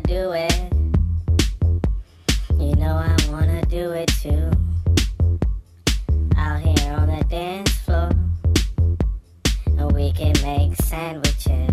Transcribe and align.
do 0.00 0.32
it. 0.32 0.72
You 2.58 2.74
know 2.76 2.96
I 2.96 3.16
wanna 3.30 3.64
do 3.66 3.92
it 3.92 4.08
too. 4.22 4.50
Out 6.36 6.60
here 6.60 6.92
on 6.94 7.06
the 7.08 7.24
dance 7.28 7.70
floor. 7.70 8.10
We 9.94 10.12
can 10.12 10.34
make 10.44 10.76
sandwiches. 10.82 11.72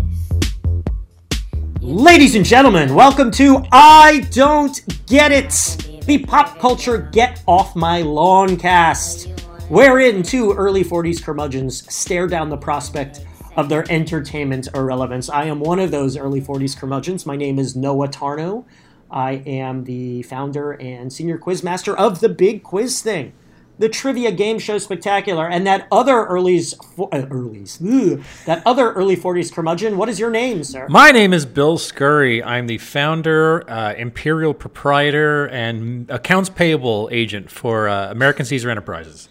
Ladies 1.80 2.34
and 2.34 2.44
gentlemen, 2.44 2.94
welcome 2.94 3.30
to 3.32 3.64
I 3.70 4.26
Don't 4.32 4.80
Get 5.06 5.30
It, 5.30 6.02
the 6.06 6.18
pop 6.18 6.58
culture 6.58 7.08
Get 7.12 7.42
Off 7.46 7.76
My 7.76 8.02
Lawn 8.02 8.56
cast, 8.56 9.28
wherein 9.68 10.22
two 10.22 10.52
early 10.54 10.82
40s 10.82 11.22
curmudgeons 11.22 11.92
stare 11.92 12.26
down 12.26 12.48
the 12.48 12.56
prospect 12.56 13.25
of 13.56 13.68
their 13.70 13.90
entertainment 13.90 14.68
irrelevance. 14.74 15.28
I 15.30 15.46
am 15.46 15.60
one 15.60 15.80
of 15.80 15.90
those 15.90 16.16
early 16.16 16.40
40s 16.40 16.76
curmudgeons. 16.76 17.24
My 17.24 17.36
name 17.36 17.58
is 17.58 17.74
Noah 17.74 18.08
Tarnow. 18.08 18.64
I 19.10 19.42
am 19.46 19.84
the 19.84 20.22
founder 20.22 20.72
and 20.72 21.12
senior 21.12 21.38
quizmaster 21.38 21.94
of 21.96 22.20
The 22.20 22.28
Big 22.28 22.62
Quiz 22.62 23.00
Thing, 23.00 23.32
the 23.78 23.88
trivia 23.88 24.32
game 24.32 24.58
show 24.58 24.78
spectacular, 24.78 25.48
and 25.48 25.66
that 25.66 25.86
other 25.90 26.26
early's, 26.26 26.74
uh, 26.98 27.26
early's, 27.30 27.80
ugh, 27.80 28.20
that 28.44 28.62
other 28.66 28.92
early 28.92 29.16
40s 29.16 29.52
curmudgeon. 29.52 29.96
What 29.96 30.08
is 30.08 30.18
your 30.18 30.30
name, 30.30 30.64
sir? 30.64 30.86
My 30.90 31.10
name 31.10 31.32
is 31.32 31.46
Bill 31.46 31.78
Scurry. 31.78 32.42
I'm 32.42 32.66
the 32.66 32.78
founder, 32.78 33.68
uh, 33.70 33.94
imperial 33.94 34.52
proprietor, 34.54 35.46
and 35.46 36.10
accounts 36.10 36.50
payable 36.50 37.08
agent 37.12 37.50
for 37.50 37.88
uh, 37.88 38.10
American 38.10 38.44
Caesar 38.44 38.68
Enterprises. 38.70 39.28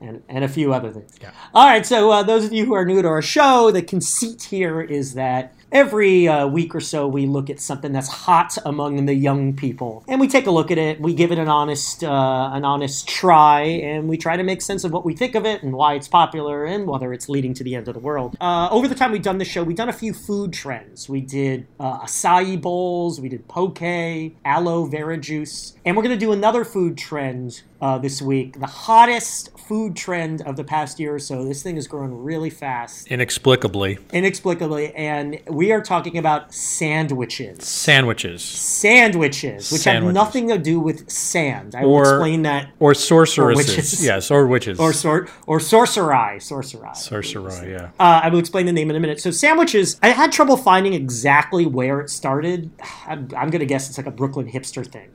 And, 0.00 0.22
and 0.28 0.44
a 0.44 0.48
few 0.48 0.72
other 0.72 0.90
things. 0.90 1.16
Yeah. 1.20 1.30
All 1.54 1.66
right, 1.66 1.84
so 1.84 2.10
uh, 2.10 2.22
those 2.22 2.44
of 2.44 2.52
you 2.52 2.64
who 2.64 2.74
are 2.74 2.84
new 2.84 3.02
to 3.02 3.08
our 3.08 3.22
show, 3.22 3.70
the 3.70 3.82
conceit 3.82 4.44
here 4.44 4.80
is 4.80 5.14
that 5.14 5.54
every 5.72 6.28
uh, 6.28 6.46
week 6.46 6.74
or 6.74 6.80
so 6.80 7.06
we 7.06 7.26
look 7.26 7.50
at 7.50 7.60
something 7.60 7.92
that's 7.92 8.08
hot 8.08 8.56
among 8.64 9.06
the 9.06 9.14
young 9.14 9.54
people, 9.54 10.04
and 10.08 10.20
we 10.20 10.28
take 10.28 10.46
a 10.46 10.50
look 10.50 10.70
at 10.70 10.78
it. 10.78 11.00
We 11.00 11.14
give 11.14 11.32
it 11.32 11.38
an 11.38 11.48
honest, 11.48 12.04
uh, 12.04 12.50
an 12.52 12.64
honest 12.64 13.08
try, 13.08 13.62
and 13.62 14.08
we 14.08 14.16
try 14.16 14.36
to 14.36 14.42
make 14.42 14.62
sense 14.62 14.84
of 14.84 14.92
what 14.92 15.04
we 15.04 15.14
think 15.14 15.34
of 15.34 15.46
it 15.46 15.62
and 15.62 15.72
why 15.72 15.94
it's 15.94 16.08
popular 16.08 16.64
and 16.64 16.86
whether 16.86 17.12
it's 17.12 17.28
leading 17.28 17.54
to 17.54 17.64
the 17.64 17.74
end 17.74 17.88
of 17.88 17.94
the 17.94 18.00
world. 18.00 18.36
Uh, 18.40 18.68
over 18.70 18.88
the 18.88 18.94
time 18.94 19.12
we've 19.12 19.22
done 19.22 19.38
this 19.38 19.48
show, 19.48 19.62
we've 19.62 19.76
done 19.76 19.88
a 19.88 19.92
few 19.92 20.12
food 20.12 20.52
trends. 20.52 21.08
We 21.08 21.20
did 21.20 21.66
uh, 21.78 22.00
acai 22.00 22.60
bowls, 22.60 23.20
we 23.20 23.28
did 23.28 23.46
poke, 23.48 23.80
aloe 23.82 24.84
vera 24.86 25.16
juice, 25.16 25.74
and 25.84 25.96
we're 25.96 26.02
going 26.02 26.18
to 26.18 26.24
do 26.24 26.32
another 26.32 26.64
food 26.64 26.98
trend 26.98 27.62
uh, 27.80 27.98
this 27.98 28.20
week. 28.20 28.58
The 28.60 28.66
hottest 28.66 29.58
food 29.58 29.96
trend 29.96 30.42
of 30.42 30.56
the 30.56 30.64
past 30.64 31.00
year 31.00 31.14
or 31.14 31.18
so. 31.18 31.44
This 31.44 31.62
thing 31.62 31.76
is 31.76 31.86
growing 31.86 32.22
really 32.22 32.50
fast, 32.50 33.06
Inexplicably, 33.08 33.98
inexplicably, 34.12 34.94
and 34.94 35.40
we 35.60 35.72
are 35.72 35.82
talking 35.82 36.16
about 36.16 36.54
sandwiches. 36.54 37.68
sandwiches 37.68 38.42
Sandwiches, 38.42 39.70
which 39.70 39.84
have 39.84 40.02
nothing 40.04 40.48
to 40.48 40.56
do 40.56 40.80
with 40.80 41.10
sand. 41.10 41.74
I 41.74 41.84
will 41.84 42.00
explain 42.00 42.42
that. 42.42 42.70
or 42.78 42.94
sorceresses. 42.94 43.68
witches. 43.68 44.02
Yes, 44.02 44.30
or 44.30 44.46
witches. 44.46 44.80
Or 44.80 44.94
sort 44.94 45.28
or 45.46 45.60
sorcery, 45.60 46.40
sorcery. 46.40 46.88
sorcerer. 46.94 47.68
Yeah. 47.68 47.90
Uh, 48.00 48.22
I 48.24 48.30
will 48.30 48.38
explain 48.38 48.64
the 48.64 48.72
name 48.72 48.88
in 48.88 48.96
a 48.96 49.00
minute. 49.00 49.20
So 49.20 49.30
sandwiches, 49.30 49.98
I 50.02 50.08
had 50.08 50.32
trouble 50.32 50.56
finding 50.56 50.94
exactly 50.94 51.66
where 51.66 52.00
it 52.00 52.08
started. 52.08 52.70
I'm, 53.06 53.28
I'm 53.36 53.50
going 53.50 53.60
to 53.60 53.66
guess 53.66 53.86
it's 53.86 53.98
like 53.98 54.06
a 54.06 54.10
Brooklyn 54.10 54.50
hipster 54.50 54.90
thing. 54.90 55.10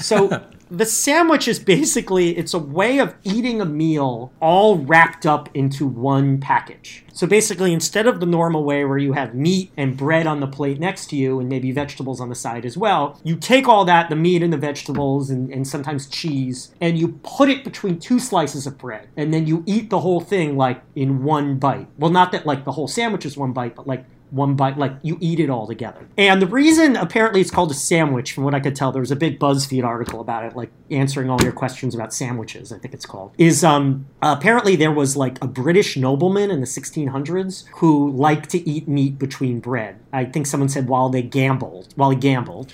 So 0.00 0.42
the 0.70 0.86
sandwich 0.86 1.48
is 1.48 1.58
basically 1.58 2.36
it's 2.36 2.54
a 2.54 2.58
way 2.58 2.98
of 2.98 3.14
eating 3.24 3.60
a 3.60 3.64
meal 3.64 4.32
all 4.40 4.78
wrapped 4.78 5.26
up 5.26 5.48
into 5.54 5.86
one 5.86 6.38
package. 6.38 7.04
So 7.12 7.26
basically, 7.26 7.72
instead 7.72 8.06
of 8.06 8.20
the 8.20 8.26
normal 8.26 8.64
way 8.64 8.84
where 8.84 8.96
you 8.96 9.12
have 9.14 9.34
meat 9.34 9.72
and 9.76 9.96
bread 9.96 10.26
on 10.26 10.40
the 10.40 10.46
plate 10.46 10.78
next 10.78 11.10
to 11.10 11.16
you 11.16 11.40
and 11.40 11.48
maybe 11.48 11.72
vegetables 11.72 12.20
on 12.20 12.28
the 12.28 12.34
side 12.34 12.64
as 12.64 12.78
well, 12.78 13.20
you 13.24 13.36
take 13.36 13.68
all 13.68 13.84
that, 13.84 14.08
the 14.08 14.16
meat 14.16 14.42
and 14.42 14.52
the 14.52 14.56
vegetables 14.56 15.28
and, 15.28 15.52
and 15.52 15.66
sometimes 15.66 16.06
cheese, 16.06 16.72
and 16.80 16.98
you 16.98 17.20
put 17.22 17.50
it 17.50 17.64
between 17.64 17.98
two 17.98 18.18
slices 18.18 18.66
of 18.66 18.78
bread. 18.78 19.08
And 19.16 19.34
then 19.34 19.46
you 19.46 19.64
eat 19.66 19.90
the 19.90 20.00
whole 20.00 20.20
thing 20.20 20.56
like 20.56 20.82
in 20.94 21.24
one 21.24 21.58
bite. 21.58 21.88
Well, 21.98 22.10
not 22.10 22.32
that 22.32 22.46
like 22.46 22.64
the 22.64 22.72
whole 22.72 22.88
sandwich 22.88 23.26
is 23.26 23.36
one 23.36 23.52
bite, 23.52 23.74
but 23.74 23.86
like 23.86 24.04
one 24.30 24.54
bite, 24.54 24.78
like 24.78 24.92
you 25.02 25.18
eat 25.20 25.40
it 25.40 25.50
all 25.50 25.66
together. 25.66 26.06
And 26.16 26.40
the 26.40 26.46
reason 26.46 26.96
apparently 26.96 27.40
it's 27.40 27.50
called 27.50 27.70
a 27.70 27.74
sandwich, 27.74 28.32
from 28.32 28.44
what 28.44 28.54
I 28.54 28.60
could 28.60 28.76
tell, 28.76 28.92
there 28.92 29.00
was 29.00 29.10
a 29.10 29.16
big 29.16 29.38
BuzzFeed 29.38 29.84
article 29.84 30.20
about 30.20 30.44
it, 30.44 30.56
like 30.56 30.70
answering 30.90 31.30
all 31.30 31.40
your 31.42 31.52
questions 31.52 31.94
about 31.94 32.12
sandwiches, 32.12 32.72
I 32.72 32.78
think 32.78 32.94
it's 32.94 33.06
called, 33.06 33.32
is 33.38 33.64
um, 33.64 34.06
apparently 34.22 34.76
there 34.76 34.92
was 34.92 35.16
like 35.16 35.42
a 35.42 35.46
British 35.46 35.96
nobleman 35.96 36.50
in 36.50 36.60
the 36.60 36.66
1600s 36.66 37.64
who 37.76 38.10
liked 38.10 38.50
to 38.50 38.68
eat 38.68 38.88
meat 38.88 39.18
between 39.18 39.60
bread. 39.60 40.00
I 40.12 40.24
think 40.24 40.46
someone 40.46 40.68
said 40.68 40.88
while 40.88 41.08
they 41.08 41.22
gambled, 41.22 41.92
while 41.96 42.10
he 42.10 42.16
gambled. 42.16 42.72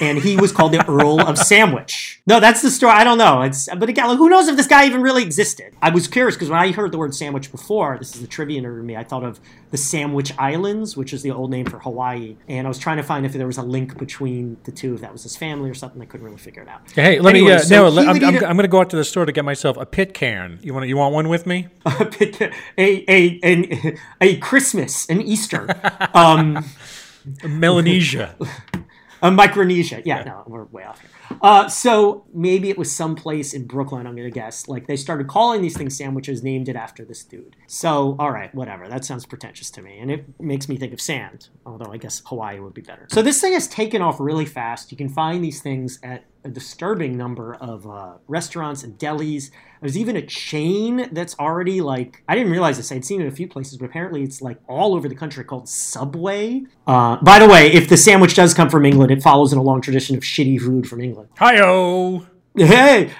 And 0.00 0.18
he 0.18 0.36
was 0.36 0.52
called 0.52 0.72
the 0.72 0.84
Earl 0.88 1.20
of 1.20 1.38
Sandwich. 1.38 2.20
No, 2.26 2.40
that's 2.40 2.62
the 2.62 2.70
story. 2.70 2.92
I 2.92 3.04
don't 3.04 3.18
know. 3.18 3.42
It's 3.42 3.68
but 3.74 3.88
again, 3.88 4.08
like, 4.08 4.18
who 4.18 4.28
knows 4.28 4.48
if 4.48 4.56
this 4.56 4.66
guy 4.66 4.86
even 4.86 5.02
really 5.02 5.22
existed? 5.22 5.74
I 5.80 5.90
was 5.90 6.08
curious 6.08 6.34
because 6.34 6.50
when 6.50 6.58
I 6.58 6.72
heard 6.72 6.92
the 6.92 6.98
word 6.98 7.14
sandwich 7.14 7.50
before, 7.50 7.98
this 7.98 8.14
is 8.14 8.20
the 8.20 8.26
trivia 8.26 8.60
nerd 8.62 8.80
in 8.80 8.86
me. 8.86 8.96
I 8.96 9.04
thought 9.04 9.24
of 9.24 9.40
the 9.70 9.76
Sandwich 9.76 10.32
Islands, 10.38 10.91
which 10.96 11.12
is 11.12 11.22
the 11.22 11.30
old 11.30 11.50
name 11.50 11.66
for 11.66 11.78
Hawaii, 11.78 12.36
and 12.48 12.66
I 12.66 12.68
was 12.68 12.78
trying 12.78 12.96
to 12.98 13.02
find 13.02 13.26
if 13.26 13.32
there 13.32 13.46
was 13.46 13.58
a 13.58 13.62
link 13.62 13.98
between 13.98 14.56
the 14.64 14.72
two, 14.72 14.94
if 14.94 15.00
that 15.00 15.12
was 15.12 15.22
his 15.22 15.36
family 15.36 15.70
or 15.70 15.74
something. 15.74 16.00
I 16.00 16.04
couldn't 16.04 16.24
really 16.24 16.38
figure 16.38 16.62
it 16.62 16.68
out. 16.68 16.90
Hey, 16.92 17.18
let 17.18 17.34
Anyway, 17.34 17.50
me. 17.50 17.54
Uh, 17.56 17.58
so 17.60 17.90
no, 17.90 18.00
I'm, 18.02 18.08
I'm, 18.08 18.16
eat 18.36 18.42
I'm 18.42 18.56
going 18.56 18.58
to 18.58 18.68
go 18.68 18.80
out 18.80 18.90
to 18.90 18.96
the 18.96 19.04
store 19.04 19.24
to 19.24 19.32
get 19.32 19.44
myself 19.44 19.76
a 19.76 19.86
pit 19.86 20.14
can. 20.14 20.58
You 20.62 20.74
want? 20.74 20.88
You 20.88 20.96
want 20.96 21.14
one 21.14 21.28
with 21.28 21.46
me? 21.46 21.68
a 21.86 22.04
pit, 22.04 22.40
a 22.40 22.50
a 22.78 23.40
a, 23.44 23.96
a 24.20 24.36
Christmas, 24.38 25.08
an 25.08 25.20
Easter, 25.20 25.66
um, 26.14 26.64
Melanesia. 27.44 28.36
a 29.22 29.30
Micronesia. 29.30 30.02
Yeah, 30.04 30.24
no, 30.24 30.42
we're 30.46 30.64
way 30.64 30.84
off 30.84 31.00
here. 31.00 31.10
Uh, 31.40 31.68
so 31.68 32.24
maybe 32.32 32.70
it 32.70 32.78
was 32.78 32.94
someplace 32.94 33.54
in 33.54 33.66
Brooklyn. 33.66 34.06
I'm 34.06 34.16
gonna 34.16 34.30
guess. 34.30 34.68
Like 34.68 34.86
they 34.86 34.96
started 34.96 35.28
calling 35.28 35.62
these 35.62 35.76
things 35.76 35.96
sandwiches, 35.96 36.42
named 36.42 36.68
it 36.68 36.76
after 36.76 37.04
this 37.04 37.24
dude. 37.24 37.56
So 37.66 38.16
all 38.18 38.30
right, 38.30 38.54
whatever. 38.54 38.88
That 38.88 39.04
sounds 39.04 39.26
pretentious 39.26 39.70
to 39.70 39.82
me, 39.82 39.98
and 39.98 40.10
it 40.10 40.24
makes 40.40 40.68
me 40.68 40.76
think 40.76 40.92
of 40.92 41.00
sand. 41.00 41.48
Although 41.64 41.92
I 41.92 41.96
guess 41.96 42.22
Hawaii 42.26 42.60
would 42.60 42.74
be 42.74 42.82
better. 42.82 43.06
So 43.10 43.22
this 43.22 43.40
thing 43.40 43.52
has 43.54 43.68
taken 43.68 44.02
off 44.02 44.20
really 44.20 44.46
fast. 44.46 44.90
You 44.90 44.96
can 44.96 45.08
find 45.08 45.42
these 45.42 45.60
things 45.60 45.98
at 46.02 46.24
a 46.44 46.48
disturbing 46.48 47.16
number 47.16 47.54
of 47.54 47.86
uh, 47.86 48.14
restaurants 48.28 48.82
and 48.82 48.98
delis. 48.98 49.50
There's 49.80 49.96
even 49.96 50.16
a 50.16 50.22
chain 50.22 51.08
that's 51.12 51.38
already 51.38 51.80
like 51.80 52.22
I 52.28 52.34
didn't 52.34 52.52
realize 52.52 52.76
this. 52.76 52.92
I'd 52.92 53.04
seen 53.04 53.20
it 53.20 53.26
a 53.26 53.32
few 53.32 53.48
places, 53.48 53.78
but 53.78 53.86
apparently 53.86 54.22
it's 54.22 54.42
like 54.42 54.58
all 54.68 54.94
over 54.94 55.08
the 55.08 55.14
country 55.14 55.44
called 55.44 55.68
Subway. 55.68 56.62
Uh, 56.86 57.16
by 57.22 57.38
the 57.38 57.48
way, 57.48 57.72
if 57.72 57.88
the 57.88 57.96
sandwich 57.96 58.34
does 58.34 58.54
come 58.54 58.70
from 58.70 58.84
England, 58.84 59.10
it 59.10 59.22
follows 59.22 59.52
in 59.52 59.58
a 59.58 59.62
long 59.62 59.80
tradition 59.80 60.16
of 60.16 60.22
shitty 60.22 60.60
food 60.60 60.88
from 60.88 61.00
England. 61.00 61.30
Hi-yo. 61.38 62.26
Hey, 62.54 63.12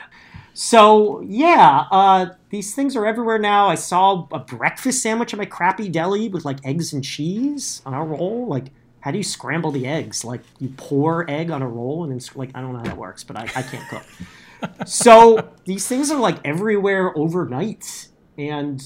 so 0.55 1.23
yeah, 1.27 1.87
uh, 1.91 2.27
these 2.51 2.75
things 2.75 2.95
are 2.97 3.07
everywhere 3.07 3.39
now. 3.39 3.69
I 3.69 3.75
saw 3.75 4.29
a 4.33 4.39
breakfast 4.39 5.03
sandwich 5.03 5.33
at 5.33 5.39
my 5.39 5.47
crappy 5.47 5.89
deli 5.89 6.29
with 6.29 6.45
like 6.45 6.59
eggs 6.65 6.93
and 6.93 7.03
cheese 7.03 7.81
on 7.87 7.95
a 7.95 8.05
roll. 8.05 8.47
Like, 8.47 8.67
how 9.03 9.11
do 9.11 9.19
you 9.19 9.25
scramble 9.25 9.71
the 9.71 9.87
eggs? 9.87 10.25
Like, 10.25 10.41
you 10.59 10.73
pour 10.77 11.29
egg 11.29 11.51
on 11.51 11.61
a 11.61 11.69
roll 11.69 12.05
and 12.05 12.13
then 12.13 12.21
like 12.35 12.51
I 12.55 12.61
don't 12.61 12.73
know 12.73 12.79
how 12.79 12.85
that 12.85 12.97
works, 12.97 13.25
but 13.25 13.37
I, 13.37 13.43
I 13.43 13.63
can't 13.63 13.89
cook. 13.89 14.87
so 14.87 15.53
these 15.65 15.87
things 15.87 16.11
are 16.11 16.21
like 16.21 16.39
everywhere 16.45 17.17
overnight, 17.17 18.09
and 18.39 18.81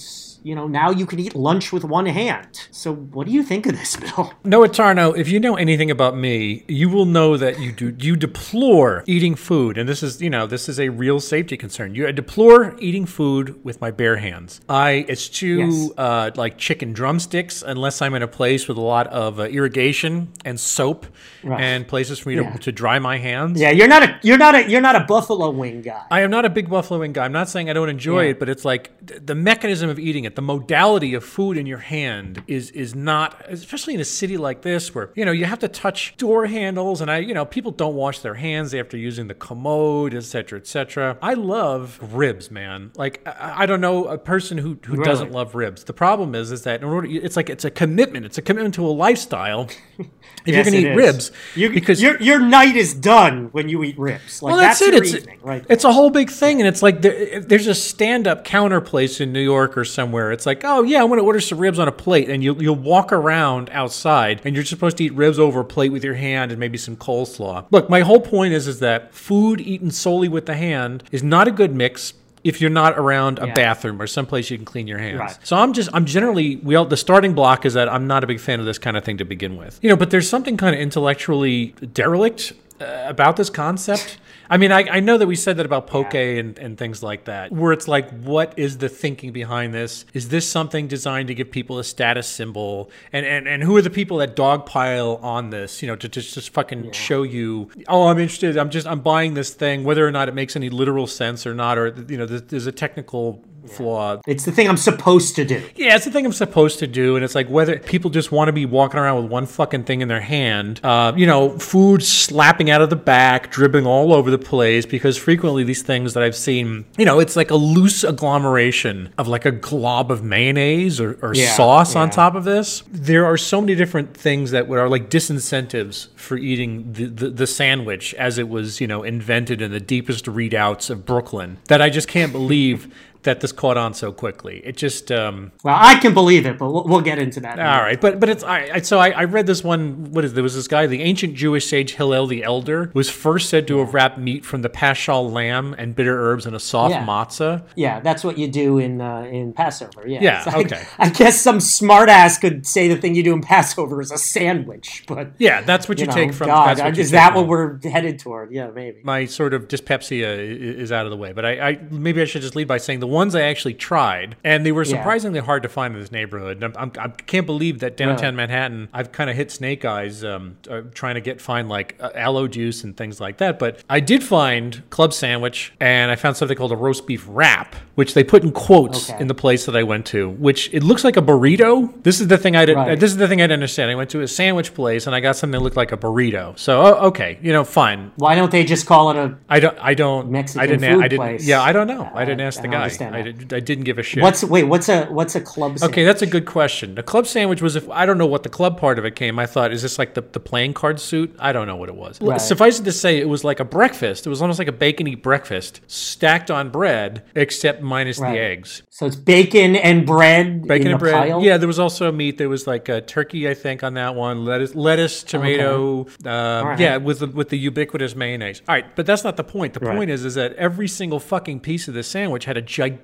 you 0.48 0.54
know 0.58 0.66
now 0.68 0.88
you 1.00 1.06
can 1.10 1.18
eat 1.18 1.34
lunch 1.34 1.66
with 1.74 1.84
one 1.98 2.06
hand. 2.06 2.52
So 2.70 2.88
what 2.94 3.26
do 3.26 3.32
you 3.32 3.42
think 3.42 3.66
of 3.66 3.72
this, 3.80 3.96
Bill? 4.02 4.32
Noah 4.44 4.68
Tarnow, 4.68 5.08
if 5.22 5.26
you 5.32 5.38
know 5.40 5.56
anything 5.56 5.90
about 5.90 6.16
me, 6.16 6.64
you 6.68 6.88
will 6.94 7.04
know 7.18 7.36
that 7.36 7.54
you 7.62 7.72
do 7.72 7.86
you 8.06 8.14
deplore 8.16 9.02
eating 9.06 9.34
food, 9.34 9.76
and 9.78 9.88
this 9.88 10.02
is 10.02 10.22
you 10.22 10.30
know 10.30 10.46
this 10.46 10.68
is 10.68 10.78
a 10.78 10.88
real 10.90 11.18
safety 11.20 11.56
concern. 11.56 11.94
You 11.96 12.06
I 12.06 12.12
deplore 12.12 12.76
eating 12.78 13.06
food 13.06 13.58
with 13.64 13.80
my 13.80 13.90
bare 13.90 14.18
hands. 14.28 14.60
I 14.68 15.04
eschew 15.08 15.56
Yes. 15.56 15.90
uh, 15.98 16.30
like 16.36 16.58
chicken 16.58 16.92
drumsticks 16.92 17.62
unless 17.66 18.00
I'm 18.02 18.14
in 18.14 18.22
a 18.22 18.28
place 18.28 18.68
with 18.68 18.76
a 18.78 18.86
lot 18.96 19.06
of 19.08 19.40
uh, 19.40 19.44
irrigation 19.44 20.28
and 20.44 20.60
soap 20.60 21.06
Right. 21.42 21.60
and 21.60 21.86
places 21.88 22.18
for 22.20 22.28
me 22.30 22.36
Yeah. 22.36 22.52
to, 22.52 22.58
to 22.58 22.72
dry 22.72 22.98
my 22.98 23.18
hands. 23.18 23.60
Yeah, 23.60 23.70
you're 23.78 23.88
not 23.88 24.02
a 24.04 24.18
you're 24.22 24.38
not 24.46 24.54
a 24.54 24.68
you're 24.70 24.80
not 24.90 24.94
a 24.96 25.04
buffalo 25.14 25.50
wing 25.50 25.82
guy. 25.82 26.02
I 26.10 26.20
am 26.20 26.30
not 26.30 26.44
a 26.44 26.50
big 26.50 26.68
buffalo 26.68 27.00
wing 27.00 27.12
guy. 27.12 27.24
I'm 27.24 27.32
not 27.40 27.48
saying 27.48 27.68
I 27.70 27.72
don't 27.72 27.88
enjoy 27.88 28.22
Yeah. 28.24 28.30
it, 28.30 28.38
but 28.40 28.48
it's 28.48 28.64
like 28.64 28.84
th- 29.06 29.20
the 29.24 29.34
mechanism 29.34 29.88
of 29.90 29.98
eating 29.98 30.24
it, 30.24 30.35
the 30.36 30.42
modality 30.42 31.14
of 31.14 31.24
food 31.24 31.56
in 31.56 31.66
your 31.66 31.78
hand 31.78 32.42
is 32.46 32.70
is 32.70 32.94
not, 32.94 33.42
especially 33.48 33.94
in 33.94 34.00
a 34.00 34.04
city 34.04 34.36
like 34.36 34.60
this 34.60 34.94
where 34.94 35.10
you 35.14 35.24
know 35.24 35.32
you 35.32 35.46
have 35.46 35.58
to 35.60 35.68
touch 35.68 36.14
door 36.18 36.46
handles, 36.46 37.00
and 37.00 37.10
I 37.10 37.18
you 37.18 37.32
know 37.32 37.46
people 37.46 37.72
don't 37.72 37.94
wash 37.94 38.20
their 38.20 38.34
hands 38.34 38.74
after 38.74 38.98
using 38.98 39.28
the 39.28 39.34
commode, 39.34 40.14
etc., 40.14 40.26
cetera, 40.30 40.58
et 40.58 40.66
cetera. 40.66 41.18
I 41.22 41.34
love 41.34 41.98
ribs, 42.14 42.50
man. 42.50 42.92
Like 42.96 43.26
I, 43.26 43.62
I 43.62 43.66
don't 43.66 43.80
know 43.80 44.04
a 44.04 44.18
person 44.18 44.58
who 44.58 44.78
who 44.84 45.02
doesn't 45.02 45.32
love 45.32 45.54
ribs. 45.54 45.84
The 45.84 45.94
problem 45.94 46.34
is 46.34 46.52
is 46.52 46.62
that 46.64 46.82
in 46.82 46.86
order, 46.86 47.08
it's 47.10 47.36
like 47.36 47.48
it's 47.48 47.64
a 47.64 47.70
commitment. 47.70 48.26
It's 48.26 48.38
a 48.38 48.42
commitment 48.42 48.74
to 48.74 48.86
a 48.86 48.92
lifestyle. 48.92 49.68
If 50.44 50.54
you're 50.54 50.64
gonna 50.64 50.76
eat 50.76 50.86
is. 50.86 50.96
ribs, 50.96 51.32
You, 51.56 51.70
because 51.70 52.00
your 52.00 52.20
your 52.22 52.38
night 52.38 52.76
is 52.76 52.94
done 52.94 53.48
when 53.50 53.68
you 53.68 53.82
eat 53.82 53.98
ribs. 53.98 54.42
Like 54.42 54.52
well, 54.52 54.60
that's, 54.60 54.80
it. 54.80 54.94
your 54.94 55.02
It's 55.02 55.14
evening, 55.14 55.40
right? 55.42 55.66
it's 55.68 55.82
a 55.82 55.92
whole 55.92 56.10
big 56.10 56.30
thing, 56.30 56.60
and 56.60 56.68
it's 56.68 56.82
like 56.82 57.02
there, 57.02 57.40
there's 57.40 57.66
a 57.66 57.74
stand-up 57.74 58.44
counter 58.44 58.80
place 58.80 59.20
in 59.20 59.32
New 59.32 59.40
York 59.40 59.76
or 59.76 59.84
somewhere, 59.84 60.25
it's 60.32 60.46
like, 60.46 60.62
oh 60.64 60.82
yeah, 60.82 61.00
I 61.00 61.04
want 61.04 61.20
to 61.20 61.24
order 61.24 61.40
some 61.40 61.58
ribs 61.58 61.78
on 61.78 61.88
a 61.88 61.92
plate, 61.92 62.28
and 62.30 62.42
you 62.42 62.54
you'll 62.58 62.74
walk 62.76 63.12
around 63.12 63.70
outside, 63.70 64.40
and 64.44 64.54
you're 64.54 64.64
supposed 64.64 64.96
to 64.98 65.04
eat 65.04 65.14
ribs 65.14 65.38
over 65.38 65.60
a 65.60 65.64
plate 65.64 65.92
with 65.92 66.04
your 66.04 66.14
hand 66.14 66.50
and 66.52 66.60
maybe 66.60 66.78
some 66.78 66.96
coleslaw. 66.96 67.66
Look, 67.70 67.88
my 67.90 68.00
whole 68.00 68.20
point 68.20 68.52
is 68.54 68.66
is 68.66 68.80
that 68.80 69.14
food 69.14 69.60
eaten 69.60 69.90
solely 69.90 70.28
with 70.28 70.46
the 70.46 70.56
hand 70.56 71.02
is 71.12 71.22
not 71.22 71.48
a 71.48 71.50
good 71.50 71.74
mix 71.74 72.14
if 72.44 72.60
you're 72.60 72.70
not 72.70 72.96
around 72.96 73.40
a 73.40 73.46
Yeah. 73.48 73.54
bathroom 73.54 74.00
or 74.00 74.06
someplace 74.06 74.50
you 74.50 74.56
can 74.56 74.64
clean 74.64 74.86
your 74.86 74.98
hands. 74.98 75.18
Right. 75.18 75.38
So 75.42 75.56
I'm 75.56 75.72
just 75.72 75.90
I'm 75.92 76.04
generally 76.04 76.56
we 76.56 76.76
all 76.76 76.84
the 76.84 76.96
starting 76.96 77.32
block 77.34 77.66
is 77.66 77.74
that 77.74 77.88
I'm 77.88 78.06
not 78.06 78.22
a 78.22 78.26
big 78.28 78.38
fan 78.38 78.60
of 78.60 78.66
this 78.66 78.78
kind 78.78 78.96
of 78.96 79.04
thing 79.04 79.16
to 79.18 79.24
begin 79.24 79.56
with. 79.56 79.80
You 79.82 79.88
know, 79.90 79.96
but 79.96 80.10
there's 80.10 80.28
something 80.28 80.56
kind 80.56 80.74
of 80.74 80.80
intellectually 80.80 81.74
derelict 81.92 82.52
uh, 82.80 82.84
about 83.06 83.36
this 83.36 83.50
concept. 83.50 84.18
I 84.48 84.56
mean, 84.56 84.72
I, 84.72 84.82
I 84.88 85.00
know 85.00 85.18
that 85.18 85.26
we 85.26 85.36
said 85.36 85.56
that 85.56 85.66
about 85.66 85.86
poke 85.86 86.14
and, 86.14 86.58
and 86.58 86.78
things 86.78 87.02
like 87.02 87.24
that, 87.24 87.52
where 87.52 87.72
it's 87.72 87.88
like, 87.88 88.10
what 88.20 88.58
is 88.58 88.78
the 88.78 88.88
thinking 88.88 89.32
behind 89.32 89.74
this? 89.74 90.04
Is 90.14 90.28
this 90.28 90.48
something 90.48 90.86
designed 90.86 91.28
to 91.28 91.34
give 91.34 91.50
people 91.50 91.78
a 91.78 91.84
status 91.84 92.26
symbol? 92.26 92.90
And 93.12 93.26
and, 93.26 93.48
and 93.48 93.62
who 93.62 93.76
are 93.76 93.82
the 93.82 93.90
people 93.90 94.18
that 94.18 94.36
dogpile 94.36 95.22
on 95.22 95.50
this? 95.50 95.82
You 95.82 95.88
know, 95.88 95.96
to 95.96 96.08
just 96.08 96.34
just 96.34 96.50
fucking 96.50 96.92
show 96.92 97.22
you, 97.22 97.70
oh, 97.88 98.08
I'm 98.08 98.18
interested. 98.18 98.56
I'm 98.56 98.70
just 98.70 98.86
I'm 98.86 99.00
buying 99.00 99.34
this 99.34 99.50
thing, 99.50 99.84
whether 99.84 100.06
or 100.06 100.12
not 100.12 100.28
it 100.28 100.34
makes 100.34 100.56
any 100.56 100.70
literal 100.70 101.06
sense 101.06 101.46
or 101.46 101.54
not, 101.54 101.78
or 101.78 101.88
you 102.08 102.16
know, 102.16 102.26
there's, 102.26 102.42
there's 102.42 102.66
a 102.66 102.72
technical 102.72 103.44
flaw. 103.70 104.20
It's 104.26 104.44
the 104.44 104.52
thing 104.52 104.68
I'm 104.68 104.76
supposed 104.76 105.36
to 105.36 105.44
do. 105.44 105.62
Yeah, 105.76 105.96
it's 105.96 106.04
the 106.04 106.10
thing 106.10 106.24
I'm 106.24 106.32
supposed 106.32 106.78
to 106.80 106.86
do, 106.86 107.16
and 107.16 107.24
it's 107.24 107.34
like 107.34 107.48
whether 107.48 107.78
people 107.78 108.10
just 108.10 108.32
want 108.32 108.48
to 108.48 108.52
be 108.52 108.66
walking 108.66 108.98
around 108.98 109.22
with 109.22 109.30
one 109.30 109.46
fucking 109.46 109.84
thing 109.84 110.00
in 110.00 110.08
their 110.08 110.20
hand, 110.20 110.80
uh, 110.82 111.12
you 111.16 111.26
know, 111.26 111.58
food 111.58 112.02
slapping 112.02 112.70
out 112.70 112.82
of 112.82 112.90
the 112.90 112.96
back, 112.96 113.50
dribbling 113.50 113.86
all 113.86 114.12
over 114.12 114.30
the 114.30 114.38
place. 114.38 114.86
Because 114.86 115.16
frequently 115.16 115.64
these 115.64 115.82
things 115.82 116.14
that 116.14 116.22
I've 116.22 116.36
seen, 116.36 116.84
you 116.96 117.04
know, 117.04 117.18
it's 117.18 117.36
like 117.36 117.50
a 117.50 117.56
loose 117.56 118.04
agglomeration 118.04 119.12
of 119.18 119.28
like 119.28 119.44
a 119.44 119.50
glob 119.50 120.10
of 120.10 120.22
mayonnaise 120.22 121.00
or, 121.00 121.18
or 121.22 121.34
Yeah, 121.34 121.54
sauce 121.54 121.96
on 121.96 122.10
top 122.10 122.34
of 122.34 122.44
this. 122.44 122.82
There 122.90 123.24
are 123.24 123.36
so 123.36 123.60
many 123.60 123.74
different 123.74 124.16
things 124.16 124.50
that 124.50 124.70
are 124.70 124.88
like 124.88 125.10
disincentives 125.10 126.08
for 126.16 126.36
eating 126.36 126.92
the, 126.92 127.06
the, 127.06 127.30
the 127.30 127.46
sandwich 127.46 128.14
as 128.14 128.38
it 128.38 128.48
was, 128.48 128.80
you 128.80 128.86
know, 128.86 129.02
invented 129.02 129.60
in 129.60 129.70
the 129.70 129.80
deepest 129.80 130.26
readouts 130.26 130.90
of 130.90 131.04
Brooklyn 131.04 131.58
that 131.68 131.80
I 131.80 131.90
just 131.90 132.08
can't 132.08 132.32
believe. 132.32 132.92
That 133.26 133.40
this 133.40 133.52
caught 133.52 133.76
on 133.76 133.92
so 133.92 134.12
quickly. 134.12 134.62
It 134.64 134.76
just 134.76 135.12
um, 135.12 135.52
Well, 135.64 135.76
I 135.78 135.96
can 135.98 136.14
believe 136.14 136.46
it, 136.46 136.58
but 136.58 136.72
we'll, 136.72 136.84
we'll 136.84 137.00
get 137.00 137.18
into 137.18 137.40
that. 137.40 137.58
all 137.58 137.82
right, 137.82 138.00
but 138.00 138.18
but 138.20 138.28
it's 138.28 138.42
I, 138.42 138.70
I 138.74 138.80
so 138.80 138.98
I, 138.98 139.10
I 139.10 139.24
read 139.24 139.46
this 139.46 139.62
one. 139.64 140.12
What 140.12 140.24
is 140.24 140.32
there 140.34 140.42
was 140.42 140.54
this 140.54 140.68
guy, 140.68 140.86
the 140.86 141.02
ancient 141.02 141.34
Jewish 141.34 141.66
sage 141.68 141.94
Hillel 141.94 142.26
the 142.28 142.42
Elder, 142.44 142.90
was 142.94 143.10
first 143.10 143.48
said 143.50 143.66
to 143.68 143.78
have 143.78 143.92
wrapped 143.94 144.16
meat 144.18 144.44
from 144.44 144.62
the 144.62 144.68
paschal 144.68 145.30
lamb 145.30 145.74
and 145.76 145.94
bitter 145.94 146.16
herbs 146.18 146.46
in 146.46 146.54
a 146.54 146.60
soft 146.60 146.92
Yeah. 146.94 147.04
matzah. 147.04 147.64
Yeah, 147.74 148.00
that's 148.00 148.22
what 148.24 148.38
you 148.38 148.48
do 148.48 148.78
in 148.78 149.00
uh, 149.00 149.22
in 149.30 149.52
Passover. 149.52 150.06
Yeah. 150.06 150.20
Yeah, 150.22 150.42
like- 150.46 150.66
okay. 150.72 150.84
I 150.98 151.10
guess 151.10 151.40
some 151.40 151.58
smartass 151.58 152.40
could 152.40 152.66
say 152.66 152.88
the 152.88 152.96
thing 152.96 153.14
you 153.14 153.22
do 153.22 153.32
in 153.32 153.42
Passover 153.42 154.00
is 154.00 154.10
a 154.12 154.18
sandwich, 154.18 155.04
but 155.08 155.32
Yeah, 155.38 155.62
that's 155.62 155.88
what 155.88 155.98
you, 155.98 156.02
you 156.02 156.06
know, 156.08 156.14
take 156.14 156.32
from. 156.32 156.46
God, 156.46 156.68
that's 156.78 156.82
what 156.82 156.96
is 156.98 157.10
that 157.10 157.34
what 157.34 157.46
we're 157.48 157.78
headed 157.82 158.18
toward? 158.18 158.52
Yeah, 158.52 158.70
maybe. 158.70 159.00
my 159.02 159.24
sort 159.26 159.52
of 159.52 159.66
dyspepsia 159.68 160.28
is 160.38 160.92
out 160.92 161.06
of 161.06 161.10
the 161.10 161.16
way. 161.16 161.32
But 161.32 161.44
I, 161.44 161.68
I 161.70 161.78
maybe 161.90 162.22
I 162.22 162.24
should 162.24 162.42
just 162.42 162.54
lead 162.54 162.68
by 162.68 162.78
saying 162.78 163.00
the 163.00 163.06
ones 163.16 163.34
I 163.34 163.42
actually 163.42 163.74
tried, 163.74 164.36
and 164.44 164.64
they 164.64 164.72
were 164.72 164.84
Yeah. 164.84 164.96
surprisingly 164.98 165.40
hard 165.40 165.62
to 165.64 165.68
find 165.68 165.94
in 165.94 166.00
this 166.00 166.12
neighborhood. 166.12 166.62
And 166.62 166.76
I'm, 166.76 166.92
I'm, 166.96 167.04
I 167.04 167.08
can't 167.08 167.46
believe 167.46 167.80
that 167.80 167.96
downtown 167.96 168.36
Manhattan, 168.36 168.88
I've 168.92 169.10
kind 169.10 169.28
of 169.30 169.34
hit 169.36 169.50
snake 169.50 169.84
eyes 169.84 170.22
um, 170.22 170.56
uh, 170.70 170.82
trying 170.94 171.14
to 171.16 171.20
get 171.20 171.40
find 171.40 171.68
like 171.68 171.96
uh, 172.00 172.10
aloe 172.14 172.46
juice 172.48 172.84
and 172.84 172.96
things 172.96 173.20
like 173.20 173.38
that. 173.38 173.58
But 173.58 173.82
I 173.90 174.00
did 174.00 174.22
find 174.22 174.88
club 174.90 175.12
sandwich, 175.12 175.72
and 175.80 176.10
I 176.10 176.16
found 176.16 176.36
something 176.36 176.56
called 176.56 176.72
a 176.72 176.76
roast 176.76 177.06
beef 177.06 177.24
wrap, 177.28 177.74
which 177.96 178.14
they 178.14 178.22
put 178.22 178.42
in 178.44 178.52
quotes 178.52 179.10
Okay. 179.10 179.20
in 179.20 179.26
the 179.26 179.34
place 179.34 179.66
that 179.66 179.76
I 179.76 179.82
went 179.82 180.06
to, 180.06 180.28
which 180.28 180.70
it 180.72 180.82
looks 180.84 181.02
like 181.02 181.16
a 181.16 181.22
burrito. 181.22 181.92
This 182.02 182.20
is 182.20 182.28
the 182.28 182.38
thing 182.38 182.54
I 182.56 182.64
didn't. 182.66 182.86
Right. 182.86 183.00
This 183.00 183.10
is 183.10 183.16
the 183.16 183.26
thing 183.28 183.40
I 183.40 183.44
didn't 183.44 183.54
understand. 183.54 183.90
I 183.90 183.94
went 183.94 184.10
to 184.10 184.20
a 184.20 184.28
sandwich 184.28 184.74
place 184.74 185.06
and 185.06 185.14
I 185.16 185.20
got 185.20 185.36
something 185.36 185.58
that 185.58 185.64
looked 185.64 185.76
like 185.76 185.92
a 185.92 185.96
burrito. 185.96 186.58
So 186.58 186.82
oh, 186.82 187.06
okay, 187.08 187.38
you 187.42 187.52
know, 187.52 187.64
fine. 187.64 188.12
Why 188.16 188.34
don't 188.34 188.50
they 188.50 188.64
just 188.64 188.86
call 188.86 189.10
it 189.10 189.16
a? 189.16 189.36
I 189.48 189.60
don't. 189.60 189.78
I 189.80 189.94
don't. 189.94 190.30
Mexican 190.30 190.60
I 190.62 190.66
didn't. 190.66 190.92
food 190.94 191.04
I 191.04 191.08
didn't. 191.08 191.24
place. 191.26 191.46
Yeah, 191.46 191.62
I 191.62 191.72
don't 191.72 191.86
know. 191.86 192.10
I 192.14 192.24
didn't 192.24 192.40
ask 192.40 192.58
I 192.58 192.62
the 192.62 192.68
guy. 192.68 192.82
understand 192.82 193.05
I, 193.14 193.22
did, 193.22 193.52
I 193.52 193.60
didn't 193.60 193.84
give 193.84 193.98
a 193.98 194.02
shit. 194.02 194.22
What's 194.22 194.42
wait? 194.44 194.64
What's 194.64 194.88
a 194.88 195.06
what's 195.06 195.34
a 195.34 195.40
club? 195.40 195.78
Sandwich? 195.78 195.92
Okay? 195.92 196.04
That's 196.04 196.22
a 196.22 196.26
good 196.26 196.46
question. 196.46 196.94
The 196.94 197.02
club 197.02 197.26
sandwich 197.26 197.62
was 197.62 197.76
if 197.76 197.88
I 197.90 198.06
don't 198.06 198.18
know 198.18 198.26
what 198.26 198.42
the 198.42 198.48
club 198.48 198.78
part 198.78 198.98
of 198.98 199.04
it 199.04 199.16
came. 199.16 199.38
I 199.38 199.46
thought, 199.46 199.72
is 199.72 199.82
this 199.82 199.98
like 199.98 200.14
the, 200.14 200.22
the 200.22 200.40
playing 200.40 200.74
card 200.74 201.00
suit? 201.00 201.34
I 201.38 201.52
don't 201.52 201.66
know 201.66 201.76
what 201.76 201.88
it 201.88 201.94
was. 201.94 202.20
Right. 202.20 202.40
Suffice 202.40 202.80
it 202.80 202.84
to 202.84 202.92
say, 202.92 203.18
it 203.18 203.28
was 203.28 203.44
like 203.44 203.60
a 203.60 203.64
breakfast. 203.64 204.26
It 204.26 204.30
was 204.30 204.40
almost 204.40 204.58
like 204.58 204.68
a 204.68 204.72
bacony 204.72 205.14
breakfast 205.14 205.80
stacked 205.86 206.50
on 206.50 206.70
bread, 206.70 207.24
except 207.34 207.82
minus 207.82 208.18
Right. 208.18 208.32
the 208.32 208.38
eggs. 208.40 208.82
So 208.90 209.06
it's 209.06 209.16
bacon 209.16 209.76
and 209.76 210.06
bread. 210.06 210.62
Bacon 210.66 210.86
in 210.88 210.92
and 210.92 210.94
a 210.94 210.98
bread. 210.98 211.14
Pile? 211.14 211.42
Yeah, 211.42 211.58
there 211.58 211.68
was 211.68 211.78
also 211.78 212.10
meat. 212.10 212.38
There 212.38 212.48
was 212.48 212.66
like 212.66 212.88
a 212.88 213.00
turkey, 213.00 213.48
I 213.48 213.54
think, 213.54 213.82
on 213.82 213.94
that 213.94 214.14
one. 214.14 214.44
Lettuce, 214.44 214.74
lettuce, 214.74 215.22
tomato. 215.22 216.06
Uh, 216.24 216.62
right. 216.64 216.78
Yeah, 216.78 216.96
with 216.96 217.18
the, 217.20 217.26
with 217.26 217.50
the 217.50 217.58
ubiquitous 217.58 218.14
mayonnaise. 218.14 218.62
All 218.68 218.74
right, 218.74 218.96
but 218.96 219.04
that's 219.04 219.22
not 219.24 219.36
the 219.36 219.44
point. 219.44 219.74
The 219.74 219.80
point 219.80 220.10
is, 220.10 220.24
is 220.24 220.34
that 220.36 220.54
every 220.54 220.88
single 220.88 221.20
fucking 221.20 221.60
piece 221.60 221.88
of 221.88 221.94
the 221.94 222.02
sandwich 222.02 222.46
had 222.46 222.56
a 222.56 222.62
gigantic 222.62 222.95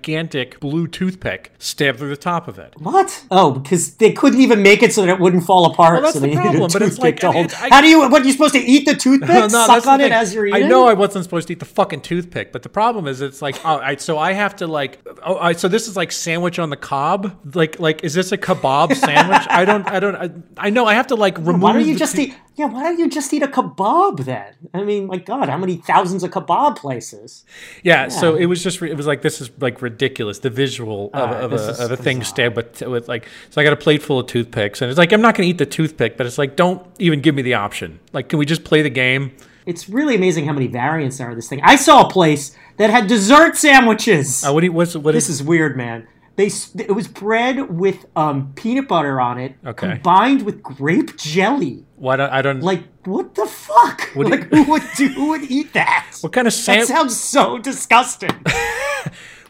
blue 0.60 0.86
toothpick 0.86 1.52
stabbed 1.58 1.98
through 1.98 2.08
the 2.10 2.16
top 2.16 2.48
of 2.48 2.58
it. 2.58 2.74
What? 2.78 3.24
Oh, 3.30 3.50
because 3.52 3.94
they 3.96 4.12
couldn't 4.12 4.40
even 4.40 4.62
make 4.62 4.82
it 4.82 4.92
so 4.92 5.02
that 5.04 5.08
it 5.14 5.20
wouldn't 5.20 5.44
fall 5.44 5.70
apart. 5.70 5.94
Well, 5.94 6.02
that's 6.02 6.14
so 6.14 6.20
the 6.20 6.28
they 6.28 6.34
needed 6.34 6.44
a 6.54 6.58
problem, 6.58 6.70
but 6.72 6.82
it's 6.82 6.98
like- 6.98 7.22
I- 7.24 7.68
How 7.68 7.80
do 7.80 7.88
you? 7.88 8.00
What 8.08 8.22
are 8.22 8.24
you 8.24 8.32
supposed 8.32 8.54
to 8.54 8.60
eat 8.60 8.84
the 8.86 8.94
toothpick? 8.94 9.28
that's 9.28 9.52
Suck 9.52 9.86
on 9.86 10.00
it 10.00 10.12
as 10.12 10.34
you're 10.34 10.46
eating. 10.46 10.64
I 10.64 10.66
know 10.68 10.86
I 10.86 10.94
wasn't 10.94 11.24
supposed 11.24 11.46
to 11.48 11.52
eat 11.52 11.58
the 11.60 11.64
fucking 11.64 12.00
toothpick, 12.02 12.52
but 12.52 12.62
the 12.62 12.68
problem 12.68 13.06
is, 13.06 13.20
it's 13.20 13.42
like, 13.42 13.56
oh, 13.64 13.78
I, 13.78 13.96
so 13.96 14.18
I 14.18 14.32
have 14.32 14.56
to 14.56 14.66
like, 14.66 15.00
oh, 15.24 15.36
I, 15.38 15.52
so 15.52 15.68
this 15.68 15.88
is 15.88 15.96
like 15.96 16.12
sandwich 16.12 16.58
on 16.58 16.70
the 16.70 16.76
cob. 16.76 17.38
Like, 17.54 17.78
like, 17.80 18.04
is 18.04 18.14
this 18.14 18.32
a 18.32 18.38
kebab 18.38 18.94
sandwich? 19.06 19.46
I 19.48 19.64
don't, 19.64 19.88
I 19.88 20.00
don't, 20.00 20.16
I, 20.16 20.30
I 20.66 20.70
know 20.70 20.86
I 20.86 20.94
have 20.94 21.08
to 21.08 21.14
like 21.16 21.38
remove. 21.38 21.62
Why 21.62 21.72
don't 21.72 21.86
you 21.86 21.96
just 21.96 22.18
eat? 22.18 22.34
Yeah, 22.54 22.66
why 22.66 22.82
don't 22.82 22.98
you 22.98 23.08
just 23.08 23.32
eat 23.32 23.42
a 23.42 23.48
kebab 23.48 24.24
then? 24.26 24.54
I 24.74 24.82
mean, 24.84 25.06
my 25.06 25.16
God, 25.16 25.48
how 25.48 25.56
many 25.56 25.76
thousands 25.76 26.22
of 26.22 26.30
kebab 26.32 26.76
places? 26.76 27.44
Yeah, 27.82 28.08
so 28.08 28.34
it 28.36 28.44
was 28.46 28.62
just 28.62 28.82
it 28.82 28.94
was 28.94 29.06
like 29.06 29.22
this 29.22 29.40
is 29.40 29.50
like 29.58 29.71
ridiculous. 29.80 30.40
The 30.40 30.50
visual 30.50 31.10
of, 31.14 31.20
Alright, 31.30 31.44
of, 31.44 31.52
a, 31.52 31.84
of 31.84 31.90
a 31.92 31.96
thing 31.96 32.22
stabbed 32.24 32.56
with, 32.56 32.82
with 32.82 33.08
like 33.08 33.26
so 33.50 33.60
I 33.60 33.64
got 33.64 33.72
a 33.72 33.76
plate 33.76 34.02
full 34.02 34.18
of 34.18 34.26
toothpicks 34.26 34.82
and 34.82 34.90
it's 34.90 34.98
like 34.98 35.12
I'm 35.12 35.22
not 35.22 35.34
going 35.36 35.46
to 35.46 35.50
eat 35.50 35.58
the 35.58 35.66
toothpick, 35.66 36.16
but 36.16 36.26
it's 36.26 36.36
like 36.38 36.56
don't 36.56 36.84
even 36.98 37.20
give 37.20 37.34
me 37.34 37.42
the 37.42 37.54
option. 37.54 38.00
Like 38.12 38.28
can 38.28 38.38
we 38.38 38.44
just 38.44 38.64
play 38.64 38.82
the 38.82 38.90
game? 38.90 39.32
It's 39.64 39.88
really 39.88 40.16
amazing 40.16 40.44
how 40.46 40.52
many 40.52 40.66
variants 40.66 41.18
there 41.18 41.28
are 41.28 41.30
of 41.30 41.36
this 41.36 41.48
thing. 41.48 41.60
I 41.62 41.76
saw 41.76 42.06
a 42.06 42.10
place 42.10 42.56
that 42.78 42.90
had 42.90 43.06
dessert 43.06 43.56
sandwiches. 43.56 44.44
Uh, 44.44 44.52
what 44.52 44.64
you, 44.64 44.72
what's 44.72 44.96
what 44.96 45.12
this 45.12 45.28
is 45.28 45.36
is 45.40 45.46
weird, 45.46 45.76
man. 45.76 46.08
They 46.34 46.50
it 46.78 46.94
was 46.94 47.06
bread 47.08 47.70
with 47.70 48.06
um, 48.16 48.54
peanut 48.56 48.88
butter 48.88 49.20
on 49.20 49.38
it, 49.38 49.54
Okay. 49.66 49.92
combined 49.92 50.42
with 50.42 50.62
grape 50.62 51.16
jelly. 51.16 51.84
why 51.96 52.16
don't 52.16 52.30
I 52.32 52.40
don't 52.40 52.60
Like 52.62 52.84
what 53.04 53.34
the 53.34 53.46
fuck? 53.46 54.00
What 54.14 54.30
like 54.30 54.50
you- 54.50 54.64
who 54.64 54.70
would 54.72 54.82
do 54.96 55.08
who 55.08 55.28
would 55.28 55.42
eat 55.50 55.74
that? 55.74 56.06
what 56.22 56.32
kind 56.32 56.48
of 56.48 56.54
That 56.64 56.86
sounds 56.88 57.20
so 57.20 57.58
disgusting. 57.58 58.30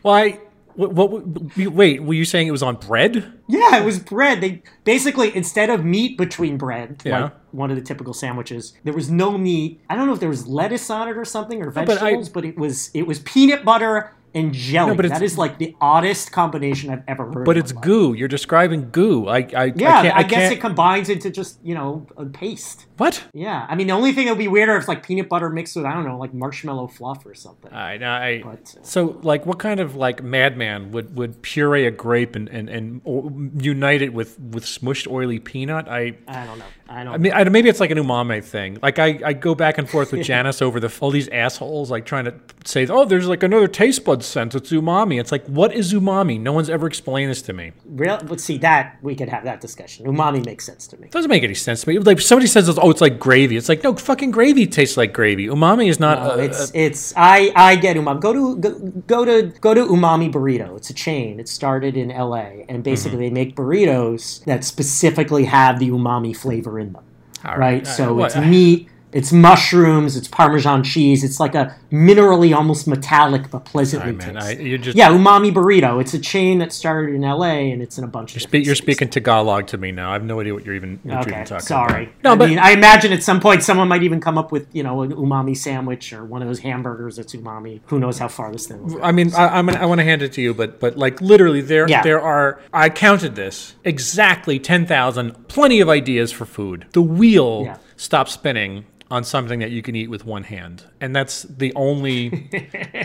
Why? 0.02 0.38
What, 0.74 0.92
what? 0.94 1.56
Wait, 1.56 2.02
were 2.02 2.14
you 2.14 2.24
saying 2.24 2.48
it 2.48 2.50
was 2.52 2.62
on 2.62 2.76
bread? 2.76 3.32
yeah, 3.46 3.76
it 3.76 3.84
was 3.84 3.98
bread. 3.98 4.40
They 4.40 4.62
basically 4.84 5.34
instead 5.36 5.68
of 5.68 5.84
meat 5.84 6.16
between 6.16 6.56
bread, 6.56 7.02
Yeah. 7.04 7.24
like 7.24 7.32
one 7.50 7.70
of 7.70 7.76
the 7.76 7.82
typical 7.82 8.14
sandwiches, 8.14 8.72
there 8.84 8.94
was 8.94 9.10
no 9.10 9.36
meat. 9.36 9.80
I 9.90 9.96
don't 9.96 10.06
know 10.06 10.14
if 10.14 10.20
there 10.20 10.30
was 10.30 10.46
lettuce 10.46 10.88
on 10.88 11.08
it 11.08 11.18
or 11.18 11.26
something 11.26 11.60
or 11.62 11.70
but 11.70 11.82
I- 11.90 11.94
vegetables, 11.94 12.28
but, 12.30 12.44
it 12.46 12.56
was 12.56 12.90
it 12.94 13.06
was 13.06 13.18
peanut 13.20 13.64
butter 13.64 14.12
and 14.34 14.52
jelly. 14.52 14.94
but 14.96 15.04
it's- 15.04 15.18
that 15.20 15.24
is 15.24 15.36
like 15.38 15.58
the 15.58 15.74
oddest 15.80 16.32
combination 16.32 16.90
I've 16.90 17.02
ever 17.06 17.30
heard. 17.30 17.44
But 17.44 17.56
it's 17.56 17.72
life. 17.74 17.82
goo. 17.84 18.14
You're 18.14 18.28
describing 18.28 18.90
goo. 18.90 19.28
I, 19.28 19.38
I, 19.54 19.72
Yeah, 19.76 20.00
I, 20.00 20.08
I, 20.08 20.18
I 20.18 20.22
guess 20.22 20.50
it 20.52 20.60
combines 20.60 21.08
into 21.08 21.30
just 21.30 21.58
you 21.62 21.74
know 21.74 22.06
a 22.16 22.24
paste. 22.26 22.86
What? 22.96 23.24
Yeah, 23.34 23.66
I 23.68 23.74
mean 23.74 23.88
the 23.88 23.92
only 23.94 24.12
thing 24.12 24.26
that 24.26 24.32
would 24.32 24.38
be 24.38 24.48
weirder 24.48 24.74
if 24.76 24.80
it's 24.80 24.88
like 24.88 25.04
peanut 25.04 25.28
butter 25.28 25.50
mixed 25.50 25.74
with 25.76 25.84
I 25.84 25.92
don't 25.92 26.04
know 26.04 26.18
like 26.18 26.32
marshmallow 26.32 26.86
fluff 26.88 27.26
or 27.26 27.34
something. 27.34 27.72
I, 27.72 27.96
know 27.96 28.10
I, 28.10 28.42
But, 28.42 28.74
uh, 28.78 28.84
so 28.84 29.18
like 29.22 29.44
what 29.44 29.58
kind 29.58 29.80
of 29.80 29.96
like 29.96 30.22
madman 30.22 30.92
would, 30.92 31.16
would 31.16 31.42
puree 31.42 31.86
a 31.86 31.90
grape 31.90 32.36
and, 32.36 32.48
and, 32.48 32.68
and 32.68 33.60
unite 33.62 34.02
it 34.02 34.12
with, 34.12 34.38
with 34.38 34.64
smushed 34.64 35.10
oily 35.10 35.38
peanut? 35.40 35.88
I 35.88 36.14
I 36.28 36.46
don't 36.46 36.58
know. 36.58 36.64
I 36.92 37.04
don't. 37.04 37.14
I 37.14 37.18
mean, 37.18 37.32
I, 37.32 37.44
maybe 37.44 37.68
it's 37.68 37.80
like 37.80 37.90
an 37.90 37.98
umami 37.98 38.44
thing. 38.44 38.78
Like 38.82 38.98
I, 38.98 39.18
I 39.24 39.32
go 39.32 39.54
back 39.54 39.78
and 39.78 39.88
forth 39.88 40.12
with 40.12 40.22
Janice 40.30 40.60
over 40.60 40.78
the 40.78 40.92
all 41.00 41.10
these 41.10 41.28
assholes 41.28 41.90
like 41.90 42.04
trying 42.04 42.24
to 42.26 42.34
say, 42.64 42.86
oh, 42.88 43.04
there's 43.04 43.26
like 43.28 43.42
another 43.42 43.68
taste 43.68 44.04
bud 44.04 44.22
sense. 44.22 44.54
It's 44.54 44.70
umami. 44.70 45.18
It's 45.20 45.32
like, 45.32 45.44
what 45.46 45.72
is 45.74 45.92
umami? 45.94 46.38
No 46.40 46.52
one's 46.52 46.68
ever 46.70 46.86
explained 46.86 47.30
this 47.30 47.42
to 47.42 47.52
me. 47.52 47.72
Real, 47.86 48.18
let's 48.26 48.44
see 48.44 48.58
that 48.58 48.98
we 49.02 49.14
could 49.14 49.28
have 49.28 49.44
that 49.44 49.60
discussion. 49.60 50.06
Umami 50.06 50.44
makes 50.44 50.64
sense 50.66 50.86
to 50.88 50.96
me. 51.00 51.08
doesn't 51.08 51.30
make 51.30 51.42
any 51.44 51.54
sense 51.54 51.82
to 51.82 51.88
me. 51.88 51.98
Like 51.98 52.20
somebody 52.20 52.46
says, 52.46 52.68
oh, 52.78 52.90
it's 52.90 53.00
like 53.00 53.18
gravy. 53.18 53.56
It's 53.56 53.68
like 53.68 53.82
no, 53.82 53.94
fucking 53.94 54.30
gravy 54.30 54.66
tastes 54.66 54.96
like 54.96 55.12
gravy. 55.12 55.46
Umami 55.46 55.88
is 55.88 55.98
not. 56.00 56.18
Uh, 56.18 56.40
it's 56.42 56.70
it's 56.74 57.12
I 57.16 57.52
I 57.56 57.76
get 57.76 57.96
umami. 57.96 58.20
Go 58.20 58.32
to 58.32 58.56
go, 58.56 58.70
go 59.06 59.24
to 59.24 59.42
go 59.60 59.74
to 59.74 59.84
Umami 59.86 60.32
Burrito. 60.32 60.76
It's 60.76 60.90
a 60.90 60.94
chain. 60.94 61.40
It 61.40 61.48
started 61.48 61.96
in 61.96 62.10
L.A. 62.10 62.64
and 62.68 62.82
basically 62.82 63.12
Mm-hmm. 63.12 63.20
they 63.20 63.30
make 63.30 63.56
burritos 63.56 64.44
that 64.44 64.64
specifically 64.64 65.44
have 65.44 65.78
the 65.78 65.90
umami 65.90 66.36
flavor 66.36 66.78
in 66.82 66.92
them. 66.92 67.02
All 67.44 67.56
Right. 67.56 67.82
Uh, 67.86 67.90
So 67.90 68.14
what- 68.14 68.26
it's 68.36 68.46
meat, 68.46 68.88
It's 69.12 69.30
mushrooms, 69.32 70.16
it's 70.16 70.26
Parmesan 70.28 70.82
cheese. 70.82 71.22
It's 71.22 71.38
like 71.38 71.54
a 71.54 71.76
minerally, 71.90 72.56
almost 72.56 72.86
metallic, 72.88 73.50
but 73.50 73.64
pleasantly 73.66 74.12
man. 74.12 74.36
I, 74.38 74.52
you're 74.52 74.78
just 74.78 74.96
yeah, 74.96 75.10
Umami 75.10 75.52
Burrito. 75.52 76.00
It's 76.00 76.14
a 76.14 76.18
chain 76.18 76.58
that 76.60 76.72
started 76.72 77.14
in 77.14 77.22
L.A. 77.22 77.70
and 77.70 77.82
it's 77.82 77.98
in 77.98 78.04
a 78.04 78.06
bunch 78.06 78.34
of. 78.36 78.42
Spe- 78.42 78.54
you're 78.54 78.74
speaking 78.74 79.08
Tagalog 79.10 79.66
to 79.68 79.76
me 79.76 79.92
now. 79.92 80.10
I 80.10 80.12
have 80.14 80.24
no 80.24 80.40
idea 80.40 80.54
what 80.54 80.64
you're 80.64 80.74
even, 80.74 80.98
what 81.02 81.12
you're 81.12 81.20
Okay, 81.20 81.30
even 81.32 81.44
talking 81.44 81.66
sorry. 81.66 82.02
about. 82.04 82.24
No, 82.24 82.32
I 82.32 82.36
but 82.36 82.48
mean, 82.48 82.58
I 82.58 82.70
imagine 82.72 83.12
at 83.12 83.22
some 83.22 83.38
point 83.40 83.62
someone 83.62 83.86
might 83.88 84.02
even 84.02 84.20
come 84.20 84.38
up 84.38 84.50
with 84.50 84.66
you 84.72 84.82
know 84.82 85.02
an 85.02 85.12
umami 85.12 85.56
sandwich 85.56 86.12
or 86.14 86.24
one 86.24 86.40
of 86.40 86.48
those 86.48 86.60
hamburgers 86.60 87.16
that's 87.16 87.34
umami. 87.34 87.80
Who 87.86 87.98
knows 88.00 88.18
how 88.18 88.28
far 88.28 88.50
this 88.50 88.66
thing 88.66 88.82
will 88.82 88.94
go. 88.96 89.02
I 89.02 89.12
mean, 89.12 89.34
I, 89.34 89.58
I'm 89.58 89.66
gonna, 89.66 89.78
I 89.78 89.84
want 89.84 89.98
to 89.98 90.04
hand 90.04 90.22
it 90.22 90.32
to 90.34 90.40
you, 90.42 90.54
but 90.54 90.80
but 90.80 90.96
like 90.96 91.20
literally, 91.20 91.60
there 91.60 91.86
Yeah. 91.88 92.02
there 92.02 92.20
are. 92.20 92.60
I 92.72 92.88
counted 92.88 93.34
this 93.34 93.74
exactly 93.84 94.58
ten 94.58 94.86
thousand. 94.86 95.48
Plenty 95.48 95.80
of 95.80 95.90
ideas 95.90 96.32
for 96.32 96.46
food. 96.46 96.86
The 96.92 97.02
wheel 97.02 97.62
Yeah. 97.66 97.76
Stops 98.02 98.32
spinning 98.32 98.84
on 99.10 99.22
something 99.24 99.58
that 99.58 99.70
you 99.70 99.82
can 99.82 99.94
eat 99.94 100.08
with 100.08 100.24
one 100.24 100.42
hand, 100.42 100.84
and 100.98 101.14
that's 101.14 101.42
the 101.42 101.70
only 101.76 102.48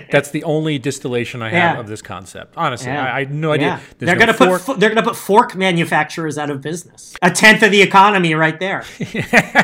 that's 0.09 0.29
the 0.31 0.41
only 0.45 0.79
distillation 0.79 1.41
I 1.41 1.49
have 1.49 1.75
Yeah. 1.75 1.79
of 1.81 1.87
this 1.87 2.01
concept. 2.01 2.53
Honestly, 2.55 2.87
Yeah. 2.91 3.03
I, 3.11 3.15
I 3.17 3.19
had 3.19 3.33
no 3.33 3.51
idea. 3.51 3.67
Yeah. 3.67 3.79
They're 3.99 4.15
no 4.15 4.19
gonna 4.19 4.33
fork. 4.33 4.61
put 4.63 4.79
they're 4.79 4.87
gonna 4.89 5.03
put 5.03 5.17
fork 5.17 5.53
manufacturers 5.55 6.37
out 6.37 6.49
of 6.49 6.61
business. 6.61 7.13
A 7.21 7.29
tenth 7.29 7.61
of 7.61 7.71
the 7.71 7.81
economy, 7.81 8.33
right 8.35 8.57
there. 8.59 8.85